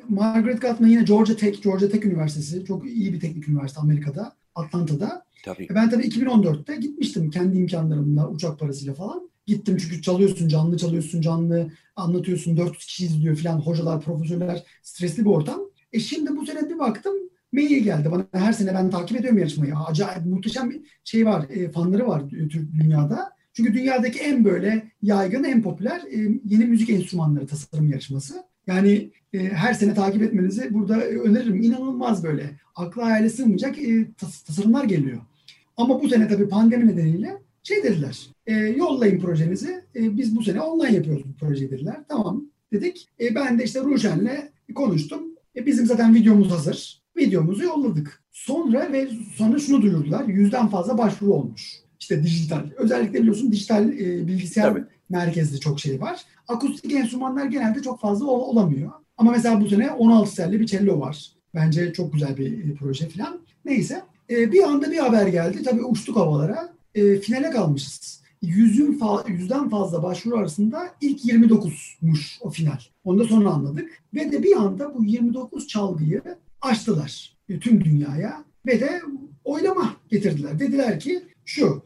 Margaret 0.09 0.62
Gutman 0.62 0.89
yine 0.89 1.03
Georgia 1.03 1.37
Tech, 1.37 1.62
Georgia 1.62 1.89
Tech 1.89 2.05
Üniversitesi 2.05 2.64
çok 2.64 2.87
iyi 2.87 3.12
bir 3.12 3.20
teknik 3.20 3.49
üniversite 3.49 3.80
Amerika'da, 3.80 4.32
Atlanta'da. 4.55 5.24
Tabii. 5.45 5.64
E, 5.64 5.74
Ben 5.74 5.91
tabii 5.91 6.09
2014'te 6.09 6.76
gitmiştim 6.76 7.30
kendi 7.30 7.57
imkanlarımla, 7.57 8.28
uçak 8.28 8.59
parasıyla 8.59 8.95
falan. 8.95 9.30
Gittim 9.47 9.76
çünkü 9.76 10.03
çalıyorsun, 10.03 10.49
canlı 10.49 10.76
çalıyorsun, 10.78 11.20
canlı 11.20 11.70
anlatıyorsun, 11.97 12.57
400 12.57 12.86
kişi 12.86 13.05
izliyor 13.05 13.36
falan, 13.36 13.59
hocalar, 13.61 14.01
profesörler, 14.01 14.62
stresli 14.82 15.24
bir 15.24 15.30
ortam. 15.30 15.61
E 15.92 16.01
şimdi 16.01 16.36
bu 16.36 16.47
sene 16.47 16.70
bir 16.70 16.78
baktım, 16.78 17.14
mail 17.53 17.84
geldi 17.84 18.11
bana. 18.11 18.26
Her 18.32 18.53
sene 18.53 18.74
ben 18.74 18.90
takip 18.90 19.18
ediyorum 19.20 19.38
yarışmayı. 19.38 19.76
Acayip 19.76 20.26
muhteşem 20.26 20.70
bir 20.70 20.80
şey 21.05 21.26
var, 21.26 21.47
e, 21.51 21.70
fanları 21.70 22.07
var 22.09 22.22
Türk 22.30 22.72
dünyada. 22.74 23.30
Çünkü 23.53 23.74
dünyadaki 23.74 24.18
en 24.18 24.44
böyle 24.44 24.90
yaygın, 25.03 25.44
en 25.44 25.62
popüler 25.62 26.01
e, 26.01 26.40
yeni 26.44 26.64
müzik 26.64 26.90
enstrümanları 26.90 27.47
tasarım 27.47 27.88
yarışması. 27.88 28.42
Yani 28.66 29.11
e, 29.32 29.38
her 29.38 29.74
sene 29.74 29.94
takip 29.94 30.22
etmenizi 30.22 30.74
burada 30.74 30.97
e, 31.03 31.18
öneririm. 31.18 31.62
İnanılmaz 31.62 32.24
böyle. 32.24 32.51
Akla 32.74 33.07
hayale 33.07 33.30
sığmayacak 33.30 33.78
e, 33.78 34.12
tas- 34.18 34.42
tasarımlar 34.44 34.84
geliyor. 34.84 35.18
Ama 35.76 36.03
bu 36.03 36.09
sene 36.09 36.28
tabii 36.28 36.49
pandemi 36.49 36.86
nedeniyle 36.86 37.38
şey 37.66 37.82
dediler. 37.82 38.26
E, 38.46 38.52
yollayın 38.54 39.20
projenizi. 39.20 39.84
E, 39.96 40.16
biz 40.16 40.36
bu 40.36 40.42
sene 40.42 40.60
online 40.60 40.96
yapıyoruz 40.96 41.24
bu 41.28 41.36
projeyi 41.46 41.70
dediler. 41.70 41.96
Tamam 42.08 42.44
dedik. 42.72 43.08
E, 43.20 43.34
ben 43.34 43.58
de 43.58 43.64
işte 43.64 43.80
Rujen'le 43.80 44.50
konuştum. 44.74 45.22
E, 45.56 45.66
bizim 45.66 45.86
zaten 45.86 46.14
videomuz 46.14 46.50
hazır. 46.50 47.02
Videomuzu 47.16 47.64
yolladık. 47.64 48.22
Sonra 48.32 48.92
ve 48.92 49.08
sonra 49.36 49.58
şunu 49.58 49.82
duyurdular. 49.82 50.24
Yüzden 50.24 50.68
fazla 50.68 50.98
başvuru 50.98 51.32
olmuş. 51.32 51.72
İşte 52.00 52.22
dijital. 52.22 52.62
Özellikle 52.76 53.18
biliyorsun 53.20 53.52
dijital 53.52 53.88
e, 53.88 54.26
bilgisayar 54.26 54.70
Tabii. 54.70 54.84
merkezli 55.08 55.60
çok 55.60 55.80
şey 55.80 56.00
var. 56.00 56.20
Akustik 56.48 56.92
enstrümanlar 56.92 57.46
genelde 57.46 57.82
çok 57.82 58.00
fazla 58.00 58.26
ol- 58.26 58.40
olamıyor. 58.56 58.90
Ama 59.16 59.30
mesela 59.30 59.60
bu 59.60 59.68
sene 59.68 59.90
16 59.90 60.36
telli 60.36 60.60
bir 60.60 60.66
cello 60.66 61.00
var. 61.00 61.32
Bence 61.54 61.92
çok 61.92 62.12
güzel 62.12 62.36
bir 62.36 62.70
e, 62.70 62.74
proje 62.74 63.08
falan. 63.08 63.40
Neyse. 63.64 64.02
E, 64.30 64.52
bir 64.52 64.62
anda 64.62 64.90
bir 64.90 64.98
haber 64.98 65.26
geldi. 65.26 65.62
Tabii 65.62 65.84
uçtuk 65.84 66.16
havalara. 66.16 66.75
E, 66.97 67.20
finale 67.20 67.51
kalmışız. 67.51 68.22
Yüzün 68.42 68.99
fa- 68.99 69.32
yüzden 69.32 69.68
fazla 69.68 70.03
başvuru 70.03 70.36
arasında 70.36 70.90
ilk 71.01 71.24
29'muş 71.24 72.36
o 72.40 72.51
final. 72.51 72.78
Onu 73.05 73.18
da 73.18 73.24
sonra 73.24 73.51
anladık. 73.51 74.03
Ve 74.14 74.32
de 74.32 74.42
bir 74.42 74.57
anda 74.57 74.94
bu 74.94 75.05
29 75.05 75.68
çalgıyı 75.68 76.22
açtılar 76.61 77.36
e, 77.49 77.59
tüm 77.59 77.84
dünyaya. 77.84 78.44
Ve 78.66 78.80
de 78.80 79.03
oylama 79.44 79.97
getirdiler. 80.11 80.59
Dediler 80.59 81.01
ki 81.01 81.22
şu 81.44 81.82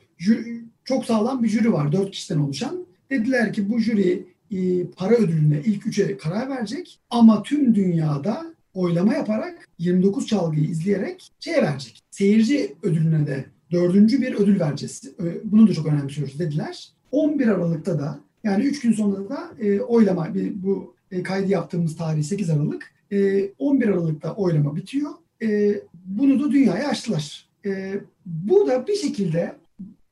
çok 0.85 1.05
sağlam 1.05 1.43
bir 1.43 1.49
jüri 1.49 1.73
var. 1.73 1.93
Dört 1.93 2.11
kişiden 2.11 2.39
oluşan. 2.39 2.87
Dediler 3.11 3.53
ki 3.53 3.69
bu 3.71 3.79
jüri 3.79 4.27
e, 4.51 4.87
para 4.87 5.15
ödülüne 5.15 5.63
ilk 5.65 5.87
üçe 5.87 6.17
karar 6.17 6.49
verecek 6.49 7.01
ama 7.11 7.43
tüm 7.43 7.75
dünyada 7.75 8.55
oylama 8.75 9.15
yaparak 9.15 9.69
29 9.79 10.27
çalgıyı 10.27 10.65
izleyerek 10.65 11.33
şeye 11.41 11.63
verecek. 11.63 12.01
Seyirci 12.11 12.75
ödülüne 12.83 13.27
de 13.27 13.45
dördüncü 13.71 14.23
bir 14.23 14.35
ödül 14.35 14.61
vereceğiz. 14.61 15.03
Bunu 15.45 15.69
da 15.69 15.73
çok 15.73 15.87
önemsiyoruz 15.87 16.39
dediler. 16.39 16.89
11 17.13 17.49
Aralık'ta 17.49 17.99
da 17.99 18.21
yani 18.45 18.65
3 18.65 18.81
gün 18.81 18.93
sonra 18.93 19.29
da 19.29 19.51
e, 19.61 19.81
oylama 19.81 20.35
bir, 20.35 20.63
bu 20.63 20.95
e, 21.11 21.23
kaydı 21.23 21.51
yaptığımız 21.51 21.97
tarih 21.97 22.23
8 22.23 22.51
Aralık. 22.51 22.93
E, 23.13 23.49
11 23.59 23.89
Aralık'ta 23.89 24.35
oylama 24.35 24.77
bitiyor. 24.77 25.11
E, 25.43 25.81
bunu 25.95 26.41
da 26.41 26.53
dünyaya 26.53 26.89
açtılar. 26.89 27.49
E, 27.67 28.01
bu 28.27 28.67
da 28.67 28.87
bir 28.87 28.97
şekilde 28.97 29.57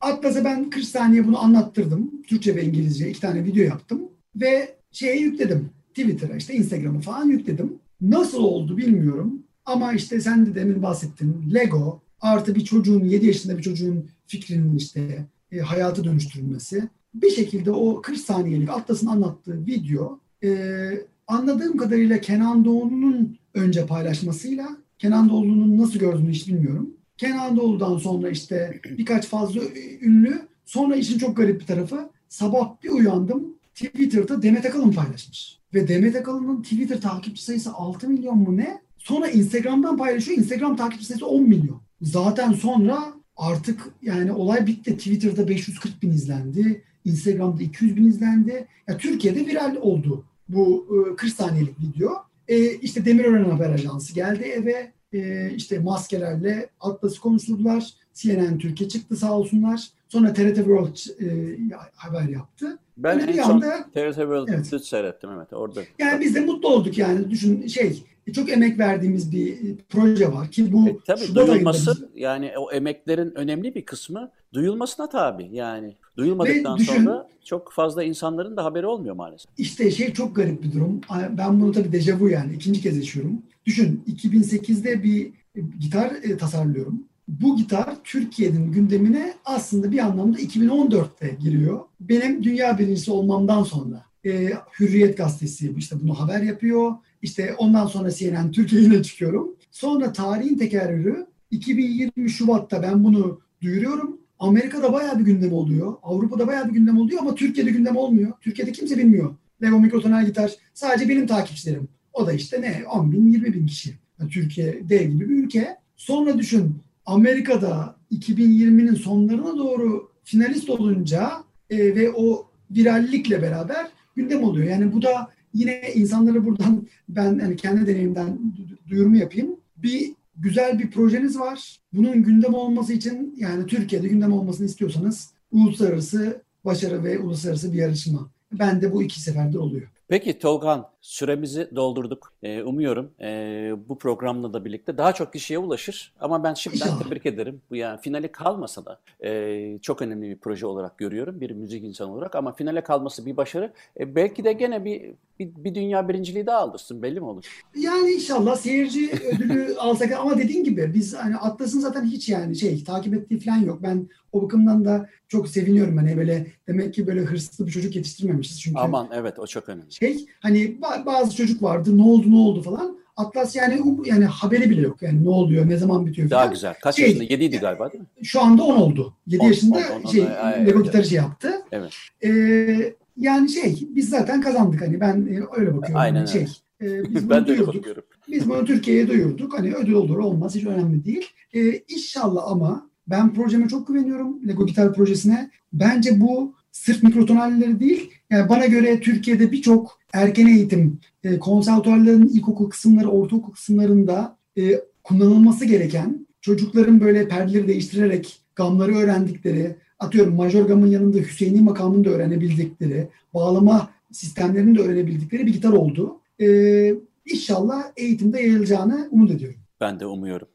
Atlas'a 0.01 0.43
ben 0.45 0.69
40 0.69 0.85
saniye 0.85 1.27
bunu 1.27 1.43
anlattırdım. 1.43 2.11
Türkçe 2.27 2.55
ve 2.55 2.63
İngilizce 2.63 3.09
iki 3.09 3.21
tane 3.21 3.45
video 3.45 3.63
yaptım. 3.63 4.01
Ve 4.35 4.75
şeye 4.91 5.19
yükledim. 5.19 5.69
Twitter'a 5.89 6.35
işte 6.35 6.53
Instagram'a 6.53 6.99
falan 6.99 7.27
yükledim. 7.27 7.73
Nasıl 8.01 8.43
oldu 8.43 8.77
bilmiyorum. 8.77 9.43
Ama 9.65 9.93
işte 9.93 10.21
sen 10.21 10.45
de 10.45 10.55
demin 10.55 10.83
bahsettin. 10.83 11.53
Lego 11.53 12.01
artı 12.21 12.55
bir 12.55 12.65
çocuğun 12.65 13.05
7 13.05 13.25
yaşında 13.25 13.57
bir 13.57 13.63
çocuğun 13.63 14.09
fikrinin 14.27 14.77
işte 14.77 15.25
e, 15.51 15.59
hayatı 15.59 16.03
dönüştürülmesi. 16.03 16.89
Bir 17.13 17.29
şekilde 17.29 17.71
o 17.71 18.01
40 18.01 18.17
saniyelik 18.17 18.69
Atlas'ın 18.69 19.07
anlattığı 19.07 19.65
video 19.65 20.19
e, 20.43 20.89
anladığım 21.27 21.77
kadarıyla 21.77 22.21
Kenan 22.21 22.65
Doğulu'nun 22.65 23.37
önce 23.53 23.85
paylaşmasıyla 23.85 24.69
Kenan 24.99 25.29
Doğulu'nun 25.29 25.77
nasıl 25.77 25.99
gördüğünü 25.99 26.31
hiç 26.31 26.47
bilmiyorum. 26.47 26.89
Kenan 27.17 27.57
Doğulu'dan 27.57 27.97
sonra 27.97 28.29
işte 28.29 28.81
birkaç 28.97 29.27
fazla 29.27 29.61
ünlü. 30.01 30.41
Sonra 30.65 30.95
işin 30.95 31.17
çok 31.17 31.37
garip 31.37 31.61
bir 31.61 31.65
tarafı 31.65 32.09
sabah 32.29 32.83
bir 32.83 32.89
uyandım 32.89 33.59
Twitter'da 33.75 34.41
Demet 34.41 34.65
Akalın 34.65 34.91
paylaşmış. 34.91 35.59
Ve 35.73 35.87
Demet 35.87 36.15
Akalın'ın 36.15 36.61
Twitter 36.61 37.01
takipçi 37.01 37.43
sayısı 37.43 37.73
6 37.73 38.09
milyon 38.09 38.37
mu 38.37 38.57
ne? 38.57 38.81
Sonra 38.97 39.29
Instagram'dan 39.29 39.97
paylaşıyor. 39.97 40.37
Instagram 40.37 40.75
takipçi 40.75 41.05
sayısı 41.05 41.27
10 41.27 41.43
milyon. 41.43 41.81
Zaten 42.01 42.53
sonra 42.53 43.13
artık 43.37 43.87
yani 44.01 44.31
olay 44.31 44.67
bitti. 44.67 44.97
Twitter'da 44.97 45.47
540 45.47 46.03
bin 46.03 46.11
izlendi. 46.11 46.83
Instagram'da 47.05 47.63
200 47.63 47.95
bin 47.95 48.07
izlendi. 48.07 48.67
Ya 48.87 48.97
Türkiye'de 48.97 49.39
viral 49.45 49.75
oldu 49.75 50.25
bu 50.49 50.87
40 51.17 51.33
saniyelik 51.33 51.75
video. 51.79 52.11
E, 52.47 52.75
işte 52.75 53.05
Demirören 53.05 53.49
Haber 53.49 53.69
Ajansı 53.69 54.13
geldi 54.13 54.43
eve. 54.43 54.91
E, 55.13 55.51
işte 55.55 55.79
maskelerle 55.79 56.69
Atlas'ı 56.79 57.19
konuşturdular. 57.19 57.93
CNN 58.13 58.57
Türkiye 58.57 58.89
çıktı 58.89 59.15
sağ 59.15 59.37
olsunlar. 59.37 59.89
Sonra 60.09 60.33
TRT 60.33 60.55
World 60.55 60.97
e, 61.21 61.57
haber 61.95 62.29
yaptı. 62.29 62.79
Ben 63.03 63.21
Öyle 63.21 63.31
en 63.31 63.43
son 63.43 63.53
anda, 63.53 63.83
TRT 63.83 64.15
World'ı 64.15 64.51
evet. 64.71 64.85
seyrettim 64.85 65.29
evet 65.37 65.53
orada. 65.53 65.81
Yani 65.99 66.21
biz 66.21 66.35
de 66.35 66.39
mutlu 66.39 66.69
olduk 66.69 66.97
yani. 66.97 67.29
Düşün 67.29 67.67
şey 67.67 68.03
çok 68.33 68.49
emek 68.49 68.79
verdiğimiz 68.79 69.31
bir 69.31 69.57
proje 69.89 70.31
var 70.31 70.51
ki 70.51 70.73
bu 70.73 70.89
e, 70.89 70.97
tabii 71.05 71.35
duyulması 71.35 72.09
yani 72.15 72.51
o 72.57 72.71
emeklerin 72.71 73.31
önemli 73.35 73.75
bir 73.75 73.85
kısmı 73.85 74.31
duyulmasına 74.53 75.09
tabi 75.09 75.49
yani 75.51 75.95
duyulmadıktan 76.17 76.77
düşün, 76.77 76.93
sonra 76.93 77.27
çok 77.45 77.71
fazla 77.71 78.03
insanların 78.03 78.57
da 78.57 78.65
haberi 78.65 78.85
olmuyor 78.85 79.15
maalesef. 79.15 79.51
İşte 79.57 79.91
şey 79.91 80.13
çok 80.13 80.35
garip 80.35 80.63
bir 80.63 80.71
durum. 80.71 81.01
Ben 81.37 81.61
bunu 81.61 81.71
tabii 81.71 81.91
dejavu 81.91 82.29
yani 82.29 82.53
ikinci 82.53 82.81
kez 82.81 82.97
yaşıyorum. 82.97 83.41
Düşün 83.65 84.03
2008'de 84.07 85.03
bir 85.03 85.31
gitar 85.79 86.11
e, 86.23 86.37
tasarlıyorum 86.37 87.08
bu 87.29 87.57
gitar 87.57 87.95
Türkiye'nin 88.03 88.71
gündemine 88.71 89.33
aslında 89.45 89.91
bir 89.91 89.99
anlamda 89.99 90.39
2014'te 90.39 91.37
giriyor. 91.41 91.79
Benim 91.99 92.43
dünya 92.43 92.79
birincisi 92.79 93.11
olmamdan 93.11 93.63
sonra 93.63 94.05
e, 94.25 94.53
Hürriyet 94.79 95.17
gazetesi 95.17 95.73
işte 95.77 95.95
bunu 96.03 96.19
haber 96.19 96.41
yapıyor. 96.41 96.95
İşte 97.21 97.55
ondan 97.57 97.87
sonra 97.87 98.11
CNN 98.11 98.51
Türkiye'ye 98.51 99.03
çıkıyorum. 99.03 99.55
Sonra 99.71 100.13
tarihin 100.13 100.57
tekerrürü 100.57 101.27
2020 101.51 102.29
Şubat'ta 102.29 102.83
ben 102.83 103.03
bunu 103.03 103.39
duyuruyorum. 103.61 104.17
Amerika'da 104.39 104.93
bayağı 104.93 105.19
bir 105.19 105.25
gündem 105.25 105.53
oluyor. 105.53 105.93
Avrupa'da 106.03 106.47
bayağı 106.47 106.67
bir 106.67 106.73
gündem 106.73 106.97
oluyor 106.97 107.21
ama 107.21 107.35
Türkiye'de 107.35 107.71
gündem 107.71 107.97
olmuyor. 107.97 108.33
Türkiye'de 108.41 108.71
kimse 108.71 108.97
bilmiyor. 108.97 109.35
Lego 109.61 109.79
mikrotonal 109.79 110.25
gitar 110.25 110.51
sadece 110.73 111.09
benim 111.09 111.27
takipçilerim. 111.27 111.87
O 112.13 112.27
da 112.27 112.33
işte 112.33 112.61
ne 112.61 112.83
10 112.87 113.11
bin 113.11 113.31
20 113.31 113.53
bin 113.53 113.67
kişi. 113.67 113.93
Yani 114.19 114.29
Türkiye 114.29 114.89
dev 114.89 115.09
gibi 115.09 115.29
bir 115.29 115.43
ülke. 115.43 115.77
Sonra 115.95 116.37
düşün 116.37 116.75
Amerika'da 117.05 117.95
2020'nin 118.11 118.95
sonlarına 118.95 119.57
doğru 119.57 120.11
finalist 120.23 120.69
olunca 120.69 121.31
e, 121.69 121.95
ve 121.95 122.11
o 122.11 122.51
virallikle 122.71 123.41
beraber 123.41 123.87
gündem 124.15 124.43
oluyor. 124.43 124.67
Yani 124.67 124.93
bu 124.93 125.01
da 125.01 125.29
yine 125.53 125.81
insanları 125.95 126.45
buradan 126.45 126.87
ben 127.09 127.39
yani 127.39 127.55
kendi 127.55 127.87
deneyimden 127.87 128.39
duyurumu 128.87 129.17
yapayım. 129.17 129.55
Bir 129.77 130.13
güzel 130.37 130.79
bir 130.79 130.91
projeniz 130.91 131.39
var. 131.39 131.79
Bunun 131.93 132.23
gündem 132.23 132.53
olması 132.53 132.93
için 132.93 133.35
yani 133.37 133.65
Türkiye'de 133.65 134.07
gündem 134.07 134.33
olmasını 134.33 134.65
istiyorsanız 134.65 135.33
uluslararası 135.51 136.43
başarı 136.65 137.03
ve 137.03 137.19
uluslararası 137.19 137.73
bir 137.73 137.77
yarışma. 137.77 138.31
Ben 138.51 138.81
de 138.81 138.93
bu 138.93 139.03
iki 139.03 139.21
seferde 139.21 139.59
oluyor. 139.59 139.87
Peki 140.09 140.39
Tolgan, 140.39 140.89
süremizi 141.01 141.69
doldurduk. 141.75 142.33
Ee, 142.43 142.63
umuyorum 142.63 143.11
e, 143.21 143.71
bu 143.89 143.97
programla 143.97 144.53
da 144.53 144.65
birlikte 144.65 144.97
daha 144.97 145.13
çok 145.13 145.33
kişiye 145.33 145.59
ulaşır. 145.59 146.13
Ama 146.19 146.43
ben 146.43 146.53
şimdiden 146.53 146.99
tebrik 147.03 147.25
ederim. 147.25 147.61
Bu 147.69 147.75
yani 147.75 148.01
finale 148.01 148.31
kalmasa 148.31 148.85
da 148.85 148.99
e, 149.25 149.77
çok 149.81 150.01
önemli 150.01 150.29
bir 150.29 150.37
proje 150.37 150.65
olarak 150.65 150.97
görüyorum. 150.97 151.41
Bir 151.41 151.51
müzik 151.51 151.83
insanı 151.83 152.13
olarak 152.13 152.35
ama 152.35 152.53
finale 152.53 152.83
kalması 152.83 153.25
bir 153.25 153.37
başarı. 153.37 153.73
E, 153.99 154.15
belki 154.15 154.43
de 154.43 154.53
gene 154.53 154.85
bir, 154.85 155.01
bir, 155.39 155.49
bir 155.63 155.75
dünya 155.75 156.09
birinciliği 156.09 156.45
daha 156.45 156.57
aldırsın 156.57 157.01
belli 157.01 157.19
mi 157.19 157.25
olur? 157.25 157.63
Yani 157.75 158.11
inşallah 158.11 158.55
seyirci 158.55 159.11
ödülü 159.35 159.75
alsak 159.79 160.11
ama 160.11 160.37
dediğin 160.37 160.63
gibi 160.63 160.91
biz 160.93 161.15
hani 161.15 161.35
Atlas'ın 161.35 161.79
zaten 161.79 162.05
hiç 162.05 162.29
yani 162.29 162.55
şey 162.55 162.83
takip 162.83 163.13
ettiği 163.13 163.39
falan 163.39 163.57
yok. 163.57 163.79
Ben 163.83 164.09
o 164.31 164.41
bakımdan 164.43 164.85
da 164.85 165.09
çok 165.27 165.47
seviniyorum. 165.47 165.97
Hani 165.97 166.17
böyle 166.17 166.47
demek 166.67 166.93
ki 166.93 167.07
böyle 167.07 167.21
hırslı 167.21 167.67
bir 167.67 167.71
çocuk 167.71 167.95
yetiştirmemişiz. 167.95 168.61
Çünkü 168.61 168.79
Aman 168.79 169.09
evet 169.13 169.39
o 169.39 169.47
çok 169.47 169.69
önemli. 169.69 169.91
Şey 169.99 170.25
hani 170.39 170.77
bazı 171.05 171.35
çocuk 171.35 171.63
vardı 171.63 171.97
ne 171.97 172.03
oldu 172.03 172.31
ne 172.31 172.35
oldu 172.35 172.61
falan. 172.61 172.99
Atlas 173.17 173.55
yani 173.55 173.81
yani 174.05 174.25
haberi 174.25 174.69
bile 174.69 174.81
yok. 174.81 175.01
Yani 175.01 175.25
ne 175.25 175.29
oluyor, 175.29 175.69
ne 175.69 175.77
zaman 175.77 176.05
bitiyor 176.05 176.29
falan. 176.29 176.43
Daha 176.43 176.51
güzel. 176.51 176.73
Kaç 176.81 176.95
şey, 176.95 177.05
yaşında? 177.05 177.23
7 177.23 177.43
idi 177.43 177.57
galiba 177.57 177.91
değil 177.91 178.01
mi? 178.01 178.25
Şu 178.25 178.41
anda 178.41 178.63
10 178.63 178.75
oldu. 178.75 179.13
7 179.27 179.43
10, 179.43 179.47
yaşında 179.47 179.77
10, 179.77 180.01
10, 180.03 180.11
şey 180.11 180.21
10, 180.21 180.27
ay, 180.27 180.67
Lego 180.67 180.83
gitarı 180.83 181.05
şey 181.05 181.17
yaptı. 181.17 181.51
Evet. 181.71 181.93
Ee, 182.23 182.93
yani 183.17 183.49
şey 183.49 183.87
biz 183.89 184.09
zaten 184.09 184.41
kazandık 184.41 184.81
hani 184.81 184.99
ben 184.99 185.15
e, 185.15 185.59
öyle 185.59 185.77
bakıyorum. 185.77 185.95
Aynen 185.95 186.19
yani 186.19 186.29
şey. 186.29 186.47
E, 186.81 187.15
biz 187.15 187.29
ben 187.29 187.47
de 187.47 187.51
öyle 187.51 187.67
bakıyorum. 187.67 188.03
Biz 188.27 188.49
bunu 188.49 188.65
Türkiye'ye 188.65 189.07
duyurduk. 189.07 189.59
Hani 189.59 189.73
ödül 189.73 189.93
olur 189.93 190.17
olmaz 190.17 190.55
hiç 190.55 190.65
önemli 190.65 191.05
değil. 191.05 191.27
Ee, 191.53 191.81
inşallah 191.89 192.43
ama 192.45 192.89
ben 193.07 193.33
projeme 193.33 193.67
çok 193.67 193.87
güveniyorum. 193.87 194.47
Lego 194.47 194.65
gitar 194.65 194.93
projesine. 194.93 195.51
Bence 195.73 196.21
bu 196.21 196.55
sırf 196.71 197.03
mikrotonalleri 197.03 197.79
değil. 197.79 198.11
Yani 198.31 198.49
bana 198.49 198.65
göre 198.65 198.99
Türkiye'de 198.99 199.51
birçok 199.51 199.99
erken 200.13 200.47
eğitim, 200.47 200.99
e, 201.23 201.39
konservatuarların 201.39 202.27
ilkokul 202.27 202.69
kısımları, 202.69 203.09
ortaokul 203.09 203.51
kısımlarında 203.53 204.37
e, 204.57 204.81
kullanılması 205.03 205.65
gereken 205.65 206.27
çocukların 206.41 207.01
böyle 207.01 207.27
perdeleri 207.27 207.67
değiştirerek 207.67 208.41
gamları 208.55 208.95
öğrendikleri, 208.95 209.75
atıyorum 209.99 210.35
majör 210.35 210.65
gamın 210.65 210.87
yanında 210.87 211.17
Hüseyin'i 211.17 211.61
makamını 211.61 212.05
da 212.05 212.09
öğrenebildikleri, 212.09 213.09
bağlama 213.33 213.89
sistemlerini 214.11 214.77
de 214.77 214.81
öğrenebildikleri 214.81 215.45
bir 215.45 215.53
gitar 215.53 215.73
oldu. 215.73 216.19
Ee, 216.41 216.93
inşallah 217.25 217.83
eğitimde 217.97 218.41
yayılacağını 218.41 219.07
umut 219.11 219.31
ediyorum. 219.31 219.59
Ben 219.81 219.99
de 219.99 220.05
umuyorum. 220.05 220.47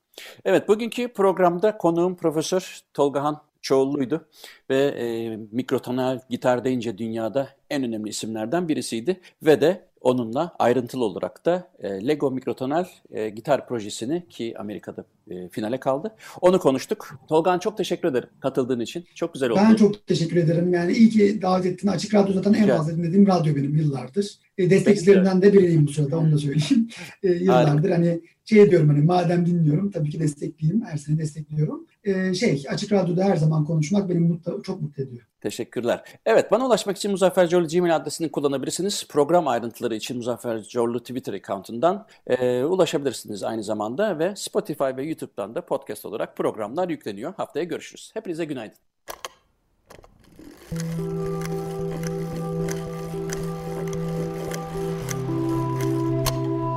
Evet, 0.45 0.69
bugünkü 0.69 1.09
programda 1.09 1.79
konuğum 1.79 2.17
Profesör 2.17 2.81
Tolgahan 2.95 3.41
Çoğullu'ydu 3.65 4.29
ve 4.71 4.85
e, 4.85 5.37
mikrotonal 5.53 6.21
gitar 6.31 6.65
deyince 6.65 6.99
dünyada 6.99 7.49
en 7.71 7.85
önemli 7.85 8.09
isimlerden 8.09 8.69
birisiydi 8.69 9.21
ve 9.43 9.61
de 9.61 9.89
onunla 10.01 10.55
ayrıntılı 10.59 11.05
olarak 11.05 11.47
da 11.47 11.71
e, 11.79 12.09
Lego 12.09 12.31
Mikrotonal 12.31 12.85
e, 13.11 13.29
gitar 13.29 13.69
projesini 13.69 14.29
ki 14.29 14.55
Amerika'da 14.59 15.05
e, 15.31 15.49
finale 15.49 15.81
kaldı. 15.81 16.15
Onu 16.41 16.59
konuştuk. 16.59 17.19
Tolgan 17.29 17.59
çok 17.59 17.77
teşekkür 17.77 18.09
ederim 18.09 18.29
katıldığın 18.41 18.81
için. 18.81 19.05
Çok 19.15 19.35
güzel 19.35 19.51
oldu. 19.51 19.61
Ben 19.69 19.75
çok 19.75 20.07
teşekkür 20.07 20.37
ederim. 20.37 20.73
Yani 20.73 20.93
iyi 20.93 21.09
ki 21.09 21.43
davet 21.43 21.67
ettin. 21.67 21.89
Açık 21.89 22.15
Radyo 22.15 22.35
zaten 22.35 22.53
en 22.53 22.69
fazla 22.69 22.97
dinlediğim 22.97 23.27
radyo 23.27 23.57
benim 23.57 23.77
yıllardır. 23.77 24.39
E, 24.59 24.71
destekçilerinden 24.71 25.43
de 25.43 25.53
biriyim 25.53 25.87
bu 25.87 25.93
sırada 25.93 26.19
onu 26.19 26.33
da 26.33 26.39
söyleyeyim. 26.39 26.89
E, 27.23 27.33
yıllardır 27.33 27.91
hani 27.91 28.21
şey 28.45 28.71
diyorum 28.71 28.89
hani 28.89 29.03
madem 29.05 29.47
dinliyorum 29.47 29.91
tabii 29.91 30.11
ki 30.11 30.21
destekleyeyim. 30.21 30.85
Her 30.85 30.97
sene 30.97 31.19
destekliyorum. 31.19 31.87
Ee, 32.05 32.35
şey 32.35 32.65
açık 32.69 32.93
radyoda 32.93 33.25
her 33.25 33.37
zaman 33.37 33.65
konuşmak 33.65 34.09
beni 34.09 34.19
mutlu, 34.19 34.63
çok 34.63 34.83
mutlu 34.83 35.03
ediyor. 35.03 35.27
Teşekkürler. 35.41 36.05
Evet 36.27 36.51
bana 36.51 36.67
ulaşmak 36.67 36.97
için 36.97 37.11
Muzaffer 37.11 37.49
Corlu 37.49 37.69
Gmail 37.69 37.97
adresini 37.97 38.31
kullanabilirsiniz. 38.31 39.07
Program 39.09 39.49
ayrıntıları 39.49 39.95
için 39.95 40.17
Muzaffer 40.17 40.63
Corlu 40.63 41.01
Twitter 41.01 41.35
accountından 41.35 42.07
e, 42.27 42.65
ulaşabilirsiniz 42.65 43.43
aynı 43.43 43.65
zamanda 43.65 44.19
ve 44.19 44.37
Spotify 44.37 44.97
ve 44.97 45.05
YouTube'dan 45.05 45.55
da 45.55 45.67
podcast 45.67 46.05
olarak 46.05 46.37
programlar 46.37 46.89
yükleniyor. 46.89 47.35
Haftaya 47.35 47.65
görüşürüz. 47.65 48.11
Hepinize 48.15 48.45
günaydın. 48.45 48.79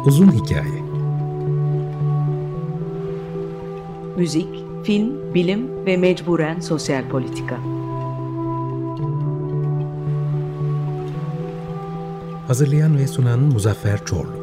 Uzun 0.05 0.31
Hikaye 0.31 0.81
Müzik 4.17 4.66
film, 4.87 5.33
bilim 5.33 5.85
ve 5.85 5.97
mecburen 5.97 6.59
sosyal 6.59 7.09
politika. 7.09 7.57
Hazırlayan 12.47 12.97
ve 12.97 13.07
sunan 13.07 13.39
Muzaffer 13.39 14.05
Çorlu 14.05 14.36